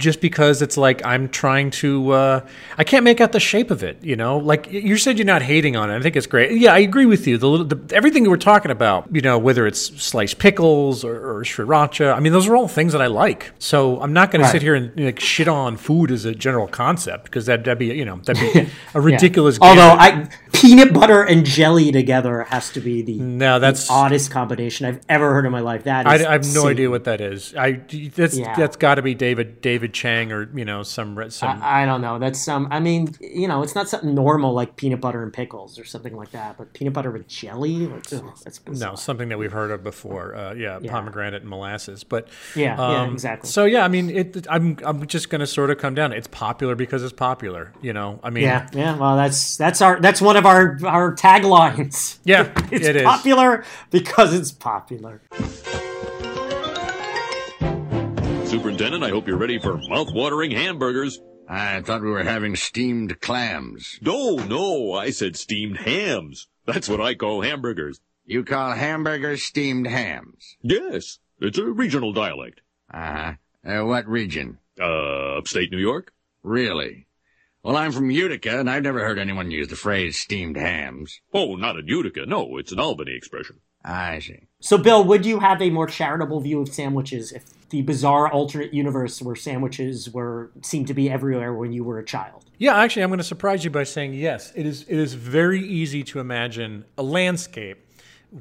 just 0.00 0.20
because 0.20 0.62
it's 0.62 0.76
like 0.76 1.04
I'm 1.04 1.28
trying 1.28 1.70
to 1.72 2.10
uh, 2.10 2.46
I 2.76 2.84
can't 2.84 3.04
make 3.04 3.20
out 3.20 3.32
the 3.32 3.40
shape 3.40 3.70
of 3.70 3.84
it. 3.84 4.02
You 4.02 4.16
know, 4.16 4.38
like 4.38 4.72
you 4.72 4.96
said, 4.96 5.18
you're 5.18 5.26
not 5.26 5.42
hating 5.42 5.76
on 5.76 5.90
it. 5.90 5.96
I 5.96 6.00
think 6.00 6.16
it's 6.16 6.26
great. 6.26 6.58
Yeah, 6.58 6.72
I 6.72 6.78
agree 6.78 7.06
with 7.06 7.26
you. 7.26 7.38
The, 7.38 7.48
little, 7.48 7.66
the 7.66 7.94
everything 7.94 8.24
that 8.24 8.30
we're 8.30 8.36
talking 8.36 8.70
about, 8.70 9.14
you 9.14 9.20
know, 9.20 9.38
whether 9.38 9.66
it's 9.66 9.80
sliced 10.02 10.38
pickles 10.38 11.04
or, 11.04 11.38
or 11.38 11.44
sriracha, 11.44 12.14
I 12.14 12.20
mean, 12.20 12.32
those 12.32 12.48
are 12.48 12.56
all 12.56 12.66
things 12.66 12.92
that 12.92 13.02
I 13.02 13.06
like. 13.06 13.52
So 13.58 14.00
I'm 14.00 14.12
not 14.12 14.30
going 14.30 14.42
to 14.42 14.50
sit 14.50 14.62
here 14.62 14.74
and 14.74 14.92
like, 14.98 15.20
shit 15.20 15.48
on 15.48 15.76
food 15.76 16.10
as 16.10 16.24
a 16.24 16.34
general 16.34 16.66
concept 16.66 17.24
because 17.24 17.46
that, 17.46 17.64
that'd 17.64 17.78
be 17.78 17.86
you 17.86 18.04
know 18.04 18.16
that'd 18.24 18.52
be 18.52 18.68
a 18.94 19.00
ridiculous. 19.00 19.58
Yeah. 19.60 19.68
Although. 19.68 19.96
I 19.98 20.28
peanut 20.60 20.92
butter 20.92 21.22
and 21.22 21.44
jelly 21.44 21.90
together 21.92 22.44
has 22.44 22.70
to 22.70 22.80
be 22.80 23.02
the, 23.02 23.18
No, 23.18 23.58
that's- 23.58 23.86
the 23.86 23.92
oddest 23.92 24.30
combination 24.30 24.86
I've 24.86 25.00
ever 25.08 25.32
heard 25.32 25.46
in 25.46 25.52
my 25.52 25.60
life. 25.60 25.84
That 25.84 26.06
I, 26.06 26.14
I 26.14 26.32
have 26.32 26.46
no 26.54 26.68
idea 26.68 26.90
what 26.90 27.04
that 27.04 27.20
is. 27.20 27.54
I 27.56 27.72
that's 28.14 28.36
Yeah. 28.36 28.54
that's 28.56 28.76
got 28.76 28.96
to 28.96 29.02
be 29.02 29.14
David 29.14 29.60
David 29.60 29.94
Chang 29.94 30.32
or 30.32 30.48
you 30.56 30.64
know 30.64 30.82
some 30.82 31.30
some. 31.30 31.62
I, 31.62 31.82
I 31.82 31.86
don't 31.86 32.00
know. 32.00 32.18
That's 32.18 32.40
some. 32.40 32.68
I 32.70 32.80
mean, 32.80 33.14
you 33.20 33.48
know, 33.48 33.62
it's 33.62 33.74
not 33.74 33.88
something 33.88 34.14
normal 34.14 34.52
like 34.52 34.76
peanut 34.76 35.00
butter 35.00 35.22
and 35.22 35.32
pickles 35.32 35.78
or 35.78 35.84
something 35.84 36.16
like 36.16 36.30
that. 36.32 36.56
But 36.58 36.72
peanut 36.74 36.92
butter 36.92 37.10
with 37.10 37.28
jelly, 37.28 37.86
like, 37.86 38.12
ugh, 38.12 38.24
no, 38.72 38.94
something 38.96 39.28
that 39.28 39.38
we've 39.38 39.52
heard 39.52 39.70
of 39.70 39.82
before. 39.84 40.34
Uh, 40.34 40.54
yeah, 40.54 40.78
Yeah. 40.82 40.90
pomegranate 40.90 41.42
and 41.42 41.50
molasses. 41.50 42.04
But 42.04 42.28
Yeah, 42.54 42.76
yeah, 42.76 43.00
um, 43.02 43.12
exactly. 43.12 43.48
So 43.48 43.64
yeah, 43.64 43.84
I 43.84 43.88
mean, 43.88 44.10
it. 44.10 44.46
I'm 44.50 44.76
I'm 44.84 45.06
just 45.06 45.30
going 45.30 45.40
to 45.40 45.46
sort 45.46 45.70
of 45.70 45.78
come 45.78 45.94
down. 45.94 46.12
It's 46.12 46.28
popular 46.28 46.74
because 46.74 47.02
it's 47.02 47.12
popular. 47.12 47.72
You 47.80 47.92
know, 47.92 48.18
I 48.22 48.30
mean, 48.30 48.44
Yeah, 48.44 48.68
yeah. 48.72 48.96
Well, 48.96 49.16
that's 49.16 49.56
that's 49.56 49.80
our 49.80 50.00
that's 50.00 50.20
one 50.20 50.36
of 50.36 50.46
our 50.46 50.49
our 50.84 51.14
taglines. 51.14 52.18
Yeah, 52.24 52.52
it's 52.70 52.86
it 52.86 52.96
is. 52.96 53.02
popular 53.02 53.64
because 53.90 54.34
it's 54.34 54.52
popular. 54.52 55.20
Superintendent, 58.46 59.04
I 59.04 59.10
hope 59.10 59.28
you're 59.28 59.36
ready 59.36 59.60
for 59.60 59.76
mouth-watering 59.88 60.50
hamburgers. 60.50 61.20
I 61.48 61.80
thought 61.82 62.02
we 62.02 62.10
were 62.10 62.24
having 62.24 62.56
steamed 62.56 63.20
clams. 63.20 63.98
No, 64.02 64.36
no, 64.36 64.92
I 64.92 65.10
said 65.10 65.36
steamed 65.36 65.78
hams. 65.78 66.48
That's 66.66 66.88
what 66.88 67.00
I 67.00 67.14
call 67.14 67.42
hamburgers. 67.42 68.00
You 68.26 68.44
call 68.44 68.72
hamburgers 68.72 69.44
steamed 69.44 69.86
hams? 69.86 70.56
Yes, 70.62 71.18
it's 71.40 71.58
a 71.58 71.64
regional 71.64 72.12
dialect. 72.12 72.60
Uh-huh. 72.92 73.34
Uh, 73.64 73.84
what 73.84 74.06
region? 74.08 74.58
Uh, 74.80 75.36
upstate 75.38 75.70
New 75.70 75.78
York? 75.78 76.12
Really? 76.42 77.06
Well, 77.62 77.76
I'm 77.76 77.92
from 77.92 78.10
Utica, 78.10 78.58
and 78.58 78.70
I've 78.70 78.82
never 78.82 79.00
heard 79.00 79.18
anyone 79.18 79.50
use 79.50 79.68
the 79.68 79.76
phrase 79.76 80.18
steamed 80.18 80.56
hams. 80.56 81.20
Oh, 81.34 81.56
not 81.56 81.78
in 81.78 81.88
Utica. 81.88 82.24
No, 82.24 82.56
it's 82.56 82.72
an 82.72 82.80
Albany 82.80 83.14
expression. 83.14 83.60
I 83.84 84.18
see. 84.20 84.46
So, 84.60 84.78
Bill, 84.78 85.04
would 85.04 85.26
you 85.26 85.40
have 85.40 85.60
a 85.60 85.70
more 85.70 85.86
charitable 85.86 86.40
view 86.40 86.62
of 86.62 86.68
sandwiches 86.68 87.32
if 87.32 87.44
the 87.68 87.82
bizarre 87.82 88.30
alternate 88.30 88.72
universe 88.72 89.20
where 89.20 89.36
sandwiches 89.36 90.10
were 90.10 90.50
seemed 90.62 90.86
to 90.86 90.94
be 90.94 91.10
everywhere 91.10 91.52
when 91.52 91.72
you 91.72 91.84
were 91.84 91.98
a 91.98 92.04
child? 92.04 92.44
Yeah, 92.58 92.76
actually, 92.76 93.02
I'm 93.02 93.10
going 93.10 93.18
to 93.18 93.24
surprise 93.24 93.64
you 93.64 93.70
by 93.70 93.84
saying 93.84 94.14
yes. 94.14 94.52
It 94.54 94.64
is. 94.66 94.84
It 94.88 94.98
is 94.98 95.14
very 95.14 95.60
easy 95.60 96.02
to 96.04 96.20
imagine 96.20 96.84
a 96.96 97.02
landscape 97.02 97.78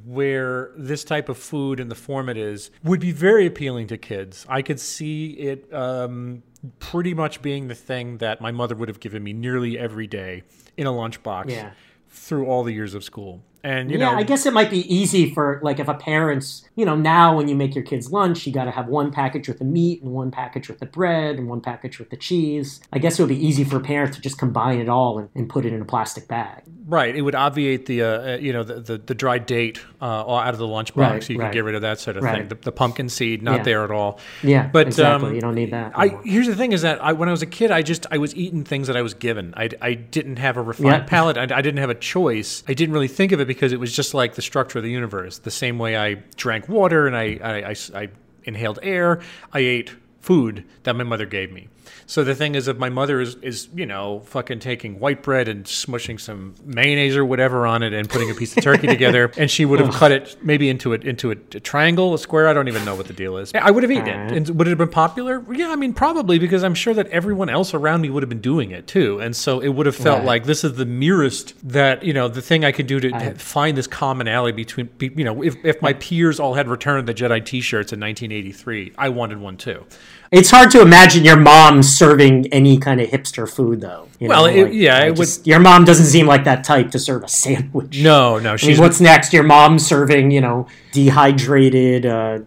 where 0.06 0.72
this 0.78 1.04
type 1.04 1.30
of 1.30 1.38
food 1.38 1.80
in 1.80 1.90
the 1.90 1.96
form 1.96 2.30
it 2.30 2.38
is 2.38 2.70
would 2.84 3.00
be 3.00 3.12
very 3.12 3.46
appealing 3.46 3.88
to 3.88 3.98
kids. 3.98 4.46
I 4.50 4.62
could 4.62 4.80
see 4.80 5.32
it 5.32 5.74
um, 5.74 6.44
pretty 6.80 7.14
much 7.14 7.42
being 7.42 7.68
the 7.68 7.76
thing 7.76 8.18
that 8.20 8.40
my 8.42 8.52
mother 8.52 8.76
would 8.76 8.88
have 8.90 9.00
given 9.00 9.24
me 9.24 9.34
nearly 9.34 9.78
every 9.80 10.08
day 10.08 10.44
in 10.78 10.86
a 10.88 10.92
lunchbox 10.92 11.50
Yeah. 11.50 11.72
through 12.10 12.46
all 12.46 12.64
the 12.64 12.74
years 12.74 12.94
of 12.94 13.04
school. 13.04 13.42
And 13.64 13.92
you 13.92 13.98
yeah, 14.00 14.12
know, 14.12 14.18
I 14.18 14.24
guess 14.24 14.46
it 14.46 14.54
might 14.54 14.70
be 14.70 14.82
easy 14.94 15.34
for 15.34 15.60
like 15.64 15.80
if 15.80 15.88
a 15.88 15.94
parent's, 15.94 16.64
you 16.76 16.86
know, 16.86 16.96
now 16.96 17.36
when 17.36 17.48
you 17.48 17.56
make 17.56 17.76
your 17.76 17.84
kids 17.84 18.12
lunch, 18.12 18.48
you 18.48 18.54
got 18.54 18.66
to 18.66 18.72
have 18.72 18.88
one 18.88 19.12
package 19.12 19.48
with 19.48 19.60
the 19.60 19.66
meat 19.66 20.02
and 20.02 20.12
one 20.12 20.32
package 20.32 20.70
with 20.70 20.80
the 20.80 20.86
bread 20.86 21.36
and 21.36 21.50
one 21.50 21.60
package 21.62 22.00
with 22.00 22.10
the 22.10 22.18
cheese. 22.18 22.80
I 22.94 23.00
guess 23.00 23.20
it 23.20 23.22
would 23.24 23.30
be 23.30 23.46
easy 23.46 23.64
for 23.64 23.78
a 23.78 23.82
parent 23.82 24.14
to 24.14 24.22
just 24.22 24.38
combine 24.38 24.80
it 24.80 24.88
all 24.90 25.20
and, 25.20 25.30
and 25.36 25.50
put 25.50 25.66
it 25.66 25.74
in 25.74 25.82
a 25.82 25.86
plastic 25.86 26.28
bag. 26.28 26.64
Right. 26.88 27.16
It 27.16 27.22
would 27.22 27.36
obviate 27.36 27.86
the, 27.86 28.02
uh, 28.02 28.08
uh, 28.08 28.38
you 28.42 28.52
know, 28.54 28.64
the, 28.64 28.80
the, 28.80 28.98
the 28.98 29.14
dry 29.14 29.38
date 29.38 29.80
uh, 30.02 30.06
out 30.06 30.54
of 30.54 30.58
the 30.58 30.66
lunchbox. 30.66 30.96
Right, 30.96 31.24
so 31.24 31.34
you 31.34 31.40
right. 31.40 31.48
could 31.48 31.54
get 31.54 31.64
rid 31.66 31.76
of 31.76 31.82
that 31.84 32.00
sort 32.00 32.18
of 32.18 32.24
Right. 32.24 32.40
thing. 32.40 32.48
The, 32.48 32.56
the 32.56 32.72
pumpkin 32.72 33.10
seed, 33.10 33.44
not 33.44 33.58
Yeah. 33.58 33.64
there 33.64 33.84
at 33.84 33.92
all. 33.92 34.20
Yeah, 34.42 34.68
but 34.72 34.88
exactly. 34.88 35.30
um, 35.30 35.36
you 35.36 35.42
don't 35.42 35.54
need 35.56 35.72
that. 35.72 35.92
I 35.96 36.18
here's 36.24 36.48
the 36.48 36.56
thing: 36.56 36.72
is 36.72 36.82
that 36.82 37.04
I, 37.04 37.14
when 37.14 37.30
I 37.30 37.32
was 37.32 37.42
a 37.42 37.46
kid, 37.46 37.70
I 37.72 37.82
just 37.82 38.08
I 38.12 38.18
was 38.18 38.36
eating 38.36 38.64
things 38.64 38.88
that 38.88 38.96
I 38.98 39.02
was 39.02 39.14
given. 39.14 39.54
I, 39.56 39.70
I 39.82 39.94
didn't 39.94 40.38
have 40.38 40.58
a 40.58 40.62
refined 40.62 40.88
Yeah. 40.88 41.04
palate. 41.04 41.38
I, 41.38 41.44
I 41.44 41.62
didn't 41.62 41.78
have 41.78 41.90
a 41.90 41.96
choice. 41.96 42.64
I 42.68 42.74
didn't 42.74 42.94
really 42.94 43.08
think 43.08 43.32
of 43.32 43.40
it 43.40 43.49
because 43.50 43.74
it 43.74 43.80
was 43.80 43.92
just 43.96 44.14
like 44.14 44.36
the 44.36 44.44
structure 44.44 44.78
of 44.78 44.84
the 44.84 44.92
universe. 44.92 45.40
The 45.40 45.50
same 45.50 45.80
way 45.80 45.98
I 45.98 46.14
drank 46.36 46.70
water 46.70 47.08
and 47.08 47.16
I 47.16 47.40
I, 47.44 47.70
I, 47.72 47.76
I 48.04 48.10
inhaled 48.44 48.78
air, 48.84 49.22
I 49.52 49.60
ate 49.60 49.92
food 50.22 50.64
that 50.84 50.96
my 50.96 51.04
mother 51.04 51.26
gave 51.26 51.52
me. 51.52 51.68
So 52.06 52.24
the 52.24 52.36
thing 52.36 52.56
is, 52.56 52.68
if 52.68 52.78
my 52.78 52.90
mother 52.90 53.20
is, 53.22 53.36
is 53.36 53.70
you 53.76 53.86
know 53.86 54.22
fucking 54.26 54.60
taking 54.60 55.00
white 55.00 55.24
bread 55.24 55.48
and 55.48 55.66
smushing 55.66 56.20
some 56.20 56.56
mayonnaise 56.66 57.16
or 57.16 57.26
whatever 57.26 57.66
on 57.68 57.84
it 57.84 57.94
and 57.94 58.10
putting 58.10 58.30
a 58.32 58.34
piece 58.34 58.56
of 58.58 58.64
turkey 58.64 58.88
together, 58.88 59.32
and 59.38 59.50
she 59.52 59.66
would 59.66 59.80
have 59.80 59.94
cut 59.94 60.12
it 60.12 60.38
maybe 60.44 60.70
into 60.70 60.94
it 60.94 61.04
into 61.04 61.32
a, 61.32 61.36
a 61.54 61.60
triangle, 61.60 62.14
a 62.14 62.20
square. 62.20 62.48
I 62.48 62.54
don't 62.54 62.68
even 62.68 62.84
know 62.86 62.96
what 62.96 63.08
the 63.08 63.14
deal 63.14 63.38
is. 63.38 63.52
I 63.54 63.72
would 63.72 63.84
have 63.84 63.92
eaten 63.92 64.08
it. 64.08 64.32
And 64.32 64.50
would 64.58 64.68
it 64.68 64.72
have 64.72 64.78
been 64.78 64.90
popular? 64.90 65.44
Yeah, 65.54 65.72
I 65.72 65.76
mean 65.76 65.94
probably 65.94 66.40
because 66.40 66.64
I'm 66.64 66.76
sure 66.76 66.94
that 66.94 67.08
everyone 67.08 67.50
else 67.50 67.74
around 67.74 68.02
me 68.02 68.10
would 68.10 68.24
have 68.24 68.30
been 68.30 68.42
doing 68.42 68.72
it 68.72 68.88
too, 68.88 69.20
and 69.20 69.36
so 69.36 69.60
it 69.60 69.70
would 69.70 69.86
have 69.86 69.96
felt 69.96 70.20
Right. 70.20 70.26
like 70.26 70.44
this 70.46 70.64
is 70.64 70.74
the 70.74 70.86
merest 70.86 71.54
that 71.70 72.04
you 72.04 72.14
know 72.14 72.28
the 72.28 72.42
thing 72.42 72.66
I 72.66 72.72
could 72.72 72.88
do 72.88 73.00
to 73.00 73.34
find 73.36 73.78
this 73.78 73.88
commonality 73.88 74.56
between 74.56 74.90
you 75.00 75.24
know 75.24 75.44
if 75.44 75.56
if 75.64 75.82
my 75.82 75.94
peers 75.94 76.40
all 76.40 76.54
had 76.54 76.68
Return 76.68 77.00
of 77.00 77.06
the 77.06 77.14
Jedi 77.14 77.44
T-shirts 77.46 77.94
in 77.94 78.00
1983, 78.00 78.94
I 78.98 79.10
wanted 79.10 79.40
one 79.40 79.58
too. 79.58 79.86
It's 80.32 80.52
hard 80.52 80.70
to 80.72 80.82
imagine 80.82 81.26
your 81.26 81.38
mom 81.38 81.82
serving 81.82 82.48
any 82.54 82.78
kind 82.78 83.02
of 83.02 83.10
hipster 83.10 83.50
food, 83.50 83.82
though. 83.82 84.08
you 84.20 84.28
Well, 84.28 84.44
know, 84.46 84.66
it- 84.66 84.74
yeah, 84.74 84.98
I 84.98 85.06
it 85.08 85.18
would- 85.18 85.28
Your 85.46 85.60
mom 85.60 85.86
doesn't 85.86 86.06
seem 86.06 86.28
like 86.28 86.44
that 86.44 86.64
type 86.64 86.92
to 86.92 87.00
serve 87.00 87.24
a 87.24 87.28
sandwich. 87.28 88.02
No, 88.04 88.38
no, 88.38 88.50
I 88.50 88.52
mean, 88.54 88.58
she's 88.58 88.80
what's 88.80 89.00
next? 89.02 89.34
Your 89.34 89.44
mom 89.44 89.80
serving, 89.80 90.30
you 90.32 90.42
know, 90.42 90.68
dehydrated. 90.92 92.06
Uh, 92.06 92.40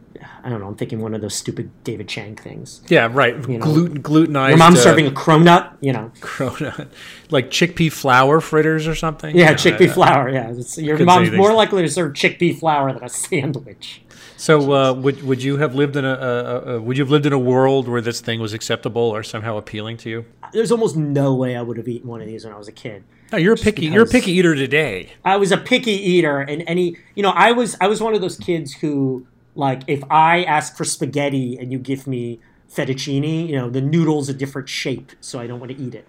I 0.44 0.48
don't 0.48 0.58
know. 0.60 0.66
I'm 0.66 0.74
thinking 0.74 1.00
one 1.00 1.14
of 1.14 1.20
those 1.20 1.34
stupid 1.34 1.70
David 1.84 2.08
Chang 2.08 2.34
things. 2.34 2.80
yeah 2.88 3.08
right 3.12 3.36
know, 3.48 3.58
gluten 3.58 4.02
glutenized. 4.02 4.48
Your 4.48 4.56
mom's 4.58 4.80
uh, 4.80 4.82
serving 4.82 5.06
a 5.06 5.10
cronut, 5.12 5.70
you 5.80 5.92
know. 5.92 6.10
cronut, 6.20 6.88
like 7.30 7.48
chickpea 7.50 7.92
flour 7.92 8.40
fritters 8.40 8.88
or 8.88 8.94
something. 8.96 9.36
Yeah, 9.36 9.42
You 9.44 9.50
know, 9.50 9.54
chickpea 9.54 9.88
uh, 9.90 9.92
flour. 9.94 10.28
Yeah, 10.30 10.50
it's, 10.50 10.76
your 10.78 10.98
mom's 10.98 11.30
more 11.30 11.52
likely 11.52 11.82
to 11.82 11.88
serve 11.88 12.14
chickpea 12.14 12.58
flour 12.58 12.92
than 12.92 13.04
a 13.04 13.08
sandwich. 13.08 14.01
So 14.42 14.72
uh, 14.72 14.92
would 14.94 15.22
would 15.22 15.40
you 15.40 15.58
have 15.58 15.76
lived 15.76 15.94
in 15.94 16.04
a, 16.04 16.14
a, 16.14 16.74
a 16.74 16.80
would 16.80 16.98
you 16.98 17.04
have 17.04 17.12
lived 17.12 17.26
in 17.26 17.32
a 17.32 17.38
world 17.38 17.86
where 17.86 18.00
this 18.00 18.20
thing 18.20 18.40
was 18.40 18.52
acceptable 18.52 19.02
or 19.02 19.22
somehow 19.22 19.56
appealing 19.56 19.98
to 19.98 20.10
you? 20.10 20.24
There's 20.52 20.72
almost 20.72 20.96
no 20.96 21.32
way 21.32 21.54
I 21.54 21.62
would 21.62 21.76
have 21.76 21.86
eaten 21.86 22.08
one 22.08 22.20
of 22.20 22.26
these 22.26 22.44
when 22.44 22.52
I 22.52 22.58
was 22.58 22.66
a 22.66 22.72
kid. 22.72 23.04
No, 23.30 23.38
you're 23.38 23.54
a 23.54 23.56
picky 23.56 23.86
you're 23.86 24.02
a 24.02 24.08
picky 24.08 24.32
eater 24.32 24.56
today. 24.56 25.12
I 25.24 25.36
was 25.36 25.52
a 25.52 25.58
picky 25.58 25.92
eater, 25.92 26.40
and 26.40 26.64
any 26.66 26.96
you 27.14 27.22
know, 27.22 27.30
I 27.30 27.52
was 27.52 27.76
I 27.80 27.86
was 27.86 28.02
one 28.02 28.16
of 28.16 28.20
those 28.20 28.36
kids 28.36 28.72
who 28.72 29.24
like 29.54 29.82
if 29.86 30.02
I 30.10 30.42
ask 30.42 30.76
for 30.76 30.84
spaghetti 30.84 31.56
and 31.56 31.70
you 31.70 31.78
give 31.78 32.08
me 32.08 32.40
fettuccine, 32.74 33.48
you 33.48 33.56
know, 33.56 33.68
the 33.70 33.80
noodle's 33.80 34.28
a 34.28 34.34
different 34.34 34.68
shape, 34.68 35.12
so 35.20 35.38
I 35.38 35.46
don't 35.46 35.60
want 35.60 35.72
to 35.72 35.78
eat 35.78 35.94
it. 35.94 36.06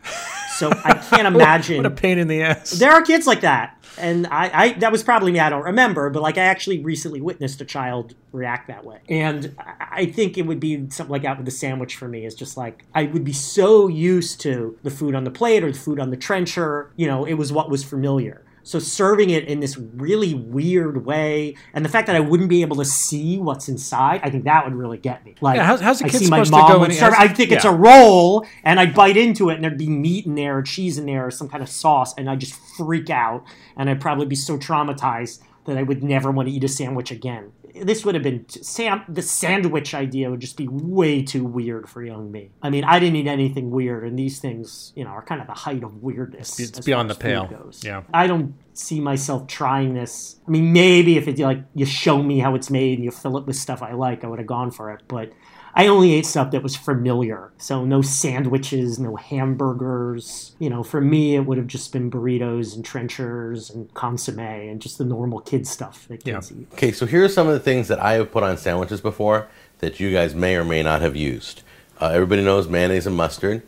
So 0.58 0.69
I 0.84 0.93
can't 0.93 1.28
imagine. 1.28 1.78
What 1.78 1.86
a 1.86 1.89
pain 1.91 2.17
in 2.17 2.28
the 2.28 2.41
ass. 2.43 2.71
there 2.71 2.91
are 2.91 3.02
kids 3.02 3.28
like 3.28 3.41
that, 3.41 3.78
and 3.97 4.28
I, 4.28 4.52
I 4.54 4.73
that 4.73 4.91
was 4.91 5.04
probably 5.04 5.32
me. 5.32 5.39
I 5.39 5.49
don't 5.49 5.63
remember, 5.63 6.10
but 6.10 6.21
like 6.21 6.38
I 6.38 6.43
actually 6.43 6.84
recently 6.84 7.21
witnessed 7.21 7.60
a 7.62 7.65
child 7.65 8.15
react 8.32 8.67
that 8.67 8.86
way, 8.86 8.99
and 9.10 9.56
I- 9.60 9.73
I 9.95 10.06
think 10.08 10.39
it 10.39 10.47
would 10.47 10.60
be 10.60 10.89
something 10.89 11.12
like 11.12 11.21
that 11.21 11.38
with 11.38 11.45
the 11.45 11.52
sandwich 11.52 11.95
for 11.95 12.08
me. 12.08 12.26
Is 12.26 12.34
just 12.34 12.58
like 12.58 12.84
I 12.95 13.04
would 13.04 13.23
be 13.23 13.34
so 13.34 13.88
used 13.88 14.41
to 14.41 14.78
the 14.84 14.89
food 14.89 15.13
on 15.15 15.23
the 15.23 15.30
plate 15.32 15.63
or 15.63 15.71
the 15.71 15.78
food 15.78 15.99
on 15.99 16.10
the 16.10 16.17
trencher. 16.17 16.89
You 16.95 17.06
know, 17.08 17.26
it 17.26 17.34
was 17.36 17.52
what 17.54 17.69
was 17.69 17.84
familiar. 17.84 18.43
So 18.65 18.80
serving 18.80 19.30
it 19.30 19.43
in 19.45 19.60
this 19.60 19.78
really 19.78 20.34
weird 20.34 21.06
way, 21.06 21.56
and 21.73 21.84
the 21.84 21.89
fact 21.89 22.08
that 22.08 22.15
I 22.15 22.21
wouldn't 22.21 22.47
be 22.49 22.62
able 22.62 22.78
to 22.78 22.86
see 22.86 23.38
what's 23.38 23.67
inside, 23.67 24.21
I 24.23 24.30
think 24.30 24.45
that 24.45 24.63
would 24.63 24.73
really 24.73 24.97
get 24.97 25.26
me. 25.26 25.36
Like, 25.41 25.58
Yeah, 25.58 25.65
how's- 25.65 25.82
how's 25.82 26.02
a 26.02 26.06
I 26.06 26.10
kid 26.10 26.19
see 26.19 26.30
my 26.30 26.38
supposed 26.38 26.54
to 26.54 26.58
mom 26.60 26.67
go 26.71 26.80
would 26.80 26.88
when 26.89 26.97
serve- 26.97 27.13
I 27.17 27.28
think 27.28 27.52
it's 27.52 27.65
a 27.65 27.71
roll, 27.71 28.45
and 28.63 28.80
I'd 28.80 28.93
bite 28.95 29.17
into 29.17 29.49
it, 29.49 29.56
and 29.56 29.63
there'd 29.65 29.78
be 29.78 29.89
meat 29.89 30.26
in 30.26 30.36
there, 30.36 30.58
or 30.58 30.62
cheese 30.62 30.97
in 30.97 31.06
there, 31.06 31.28
or 31.28 31.32
some 31.32 31.49
kind 31.49 31.62
of 31.62 31.67
sauce, 31.69 32.13
and 32.17 32.30
I'd 32.30 32.39
just 32.39 32.54
freak 32.78 33.10
out, 33.10 33.43
and 33.76 33.89
I'd 33.89 33.99
probably 33.99 34.26
be 34.28 34.36
so 34.36 34.58
traumatized 34.58 35.39
that 35.65 35.78
I 35.78 35.84
would 35.84 36.02
never 36.04 36.32
want 36.32 36.47
to 36.47 36.54
eat 36.54 36.63
a 36.63 36.67
sandwich 36.69 37.12
again. 37.12 37.52
This 37.82 38.06
would 38.06 38.16
have 38.16 38.24
been 38.24 38.48
Sam. 38.50 39.04
The 39.10 39.22
sandwich 39.22 39.94
idea 39.94 40.30
would 40.30 40.40
just 40.40 40.58
be 40.58 40.68
way 40.68 41.24
too 41.24 41.44
weird 41.44 41.90
for 41.90 42.04
young 42.04 42.32
me. 42.32 42.52
I 42.62 42.70
mean, 42.70 42.84
I 42.84 43.00
didn't 43.00 43.16
eat 43.16 43.28
anything 43.28 43.72
weird, 43.72 44.04
and 44.04 44.18
these 44.18 44.40
things, 44.40 44.94
you 44.96 45.04
know, 45.04 45.10
are 45.10 45.24
kind 45.24 45.42
of 45.42 45.48
the 45.48 45.54
height 45.54 45.84
of 45.84 46.04
weirdness. 46.04 46.60
It's 46.60 46.80
beyond 46.80 47.10
the 47.10 47.16
pale. 47.16 47.48
Goes. 47.48 47.82
Yeah. 47.84 48.04
I 48.14 48.28
don't 48.28 48.56
see 48.74 49.00
myself 49.00 49.48
trying 49.48 49.94
this. 49.94 50.40
I 50.48 50.52
mean, 50.52 50.72
maybe 50.72 51.18
if 51.18 51.28
it 51.28 51.40
like 51.40 51.64
you 51.74 51.86
show 51.86 52.22
me 52.22 52.40
how 52.40 52.56
it's 52.56 52.70
made 52.70 53.00
and 53.00 53.06
you 53.06 53.12
fill 53.12 53.38
it 53.38 53.46
with 53.46 53.56
stuff 53.56 53.82
I 53.82 53.94
like, 53.94 54.24
I 54.24 54.28
would 54.28 54.40
have 54.40 54.48
gone 54.48 54.72
for 54.72 54.92
it. 54.92 55.02
But 55.08 55.32
I 55.76 55.88
only 55.88 56.14
ate 56.14 56.26
stuff 56.26 56.52
that 56.52 56.62
was 56.62 56.76
familiar. 56.76 57.52
So 57.58 57.84
no 57.84 58.02
sandwiches, 58.04 59.00
no 59.00 59.16
hamburgers. 59.16 60.52
You 60.60 60.70
know, 60.70 60.84
for 60.84 61.02
me, 61.02 61.36
it 61.36 61.42
would 61.48 61.58
have 61.58 61.68
just 61.68 61.92
been 61.92 62.12
burritos 62.12 62.76
and 62.76 62.86
trenchers 62.86 63.70
and 63.70 63.92
consomme 63.94 64.40
and 64.40 64.82
just 64.82 64.98
the 65.00 65.06
normal 65.06 65.40
kid 65.40 65.66
stuff 65.68 66.08
that 66.10 66.24
kids 66.24 66.52
Yeah. 66.52 66.58
eat. 66.62 66.68
Okay, 66.74 66.92
so 66.92 67.06
here 67.06 67.24
are 67.24 67.30
some 67.30 67.48
of 67.48 67.54
the 67.54 67.60
things 67.60 67.88
that 67.88 68.00
I 68.00 68.14
have 68.14 68.32
put 68.32 68.44
on 68.44 68.58
sandwiches 68.58 69.02
before 69.02 69.48
that 69.80 70.00
you 70.00 70.12
guys 70.12 70.36
may 70.36 70.56
or 70.56 70.64
may 70.64 70.84
not 70.84 71.02
have 71.02 71.16
used. 71.16 71.62
Uh, 72.00 72.08
everybody 72.08 72.44
knows 72.44 72.68
mayonnaise 72.68 73.08
and 73.08 73.16
mustard, 73.16 73.64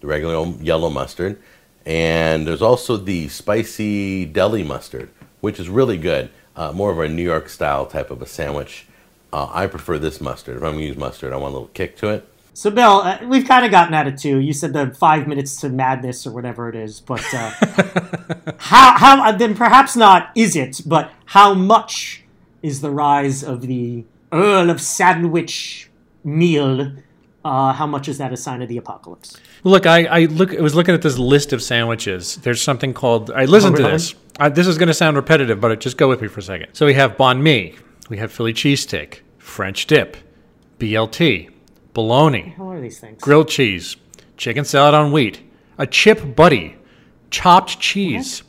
the 0.00 0.06
regular 0.06 0.34
old 0.34 0.60
yellow 0.60 0.88
mustard, 0.90 1.38
and 1.84 2.46
there's 2.46 2.62
also 2.62 2.96
the 2.96 3.28
spicy 3.28 4.24
deli 4.24 4.62
mustard, 4.62 5.10
which 5.40 5.60
is 5.60 5.68
really 5.68 5.96
good. 5.96 6.30
Uh, 6.56 6.72
more 6.72 6.90
of 6.90 6.98
a 6.98 7.08
New 7.08 7.22
York 7.22 7.48
style 7.48 7.86
type 7.86 8.10
of 8.10 8.20
a 8.20 8.26
sandwich. 8.26 8.86
Uh, 9.32 9.48
I 9.52 9.66
prefer 9.66 9.98
this 9.98 10.20
mustard. 10.20 10.56
If 10.56 10.62
I'm 10.62 10.72
going 10.72 10.80
to 10.80 10.86
use 10.86 10.96
mustard, 10.96 11.32
I 11.32 11.36
want 11.36 11.52
a 11.52 11.56
little 11.56 11.68
kick 11.68 11.96
to 11.98 12.08
it. 12.10 12.26
So, 12.52 12.70
Bill, 12.70 13.00
uh, 13.02 13.18
we've 13.24 13.46
kind 13.46 13.64
of 13.64 13.70
gotten 13.70 13.94
at 13.94 14.06
it 14.06 14.18
too. 14.18 14.38
You 14.38 14.52
said 14.52 14.72
the 14.72 14.92
five 14.94 15.28
minutes 15.28 15.60
to 15.60 15.68
madness 15.68 16.26
or 16.26 16.32
whatever 16.32 16.68
it 16.68 16.74
is, 16.74 17.00
but 17.00 17.22
uh, 17.32 17.50
how, 18.58 18.98
how, 18.98 19.24
uh, 19.24 19.32
then 19.32 19.54
perhaps 19.54 19.96
not 19.96 20.30
is 20.34 20.56
it, 20.56 20.82
but 20.84 21.12
how 21.26 21.54
much 21.54 22.24
is 22.62 22.80
the 22.80 22.90
rise 22.90 23.44
of 23.44 23.62
the 23.62 24.04
Earl 24.32 24.68
of 24.68 24.80
Sandwich 24.80 25.90
meal? 26.24 26.92
Uh, 27.44 27.72
how 27.72 27.86
much 27.86 28.08
is 28.08 28.18
that 28.18 28.32
a 28.32 28.36
sign 28.36 28.60
of 28.60 28.68
the 28.68 28.76
apocalypse? 28.76 29.38
Look, 29.64 29.86
I, 29.86 30.04
I 30.04 30.24
look. 30.26 30.54
I 30.54 30.60
was 30.60 30.74
looking 30.74 30.94
at 30.94 31.00
this 31.00 31.16
list 31.16 31.54
of 31.54 31.62
sandwiches. 31.62 32.36
There's 32.36 32.60
something 32.60 32.92
called. 32.92 33.30
I 33.30 33.46
listened 33.46 33.76
to 33.76 33.82
really? 33.82 33.92
this. 33.92 34.14
I, 34.38 34.50
this 34.50 34.66
is 34.66 34.76
going 34.76 34.88
to 34.88 34.94
sound 34.94 35.16
repetitive, 35.16 35.60
but 35.60 35.80
just 35.80 35.96
go 35.96 36.08
with 36.08 36.20
me 36.20 36.28
for 36.28 36.40
a 36.40 36.42
second. 36.42 36.74
So 36.74 36.84
we 36.84 36.94
have 36.94 37.16
banh 37.16 37.40
mi, 37.40 37.76
we 38.10 38.18
have 38.18 38.30
Philly 38.32 38.52
cheesesteak, 38.52 39.20
French 39.38 39.86
dip, 39.86 40.16
BLT, 40.78 41.48
bologna, 41.94 42.54
How 42.58 42.68
are 42.70 42.80
these 42.80 42.98
things? 42.98 43.22
grilled 43.22 43.48
cheese, 43.48 43.96
chicken 44.36 44.64
salad 44.64 44.94
on 44.94 45.12
wheat, 45.12 45.40
a 45.78 45.86
chip 45.86 46.34
butty, 46.36 46.76
chopped 47.30 47.80
cheese, 47.80 48.42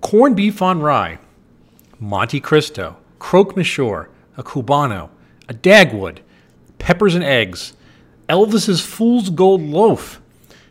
corned 0.00 0.36
beef 0.36 0.62
on 0.62 0.80
rye, 0.80 1.18
Monte 1.98 2.38
Cristo, 2.40 2.96
croque 3.18 3.56
monsieur, 3.56 4.08
a 4.36 4.42
cubano, 4.44 5.10
a 5.48 5.54
dagwood, 5.54 6.18
peppers 6.78 7.16
and 7.16 7.24
eggs, 7.24 7.72
Elvis's 8.28 8.80
fool's 8.80 9.30
gold 9.30 9.60
loaf, 9.62 10.20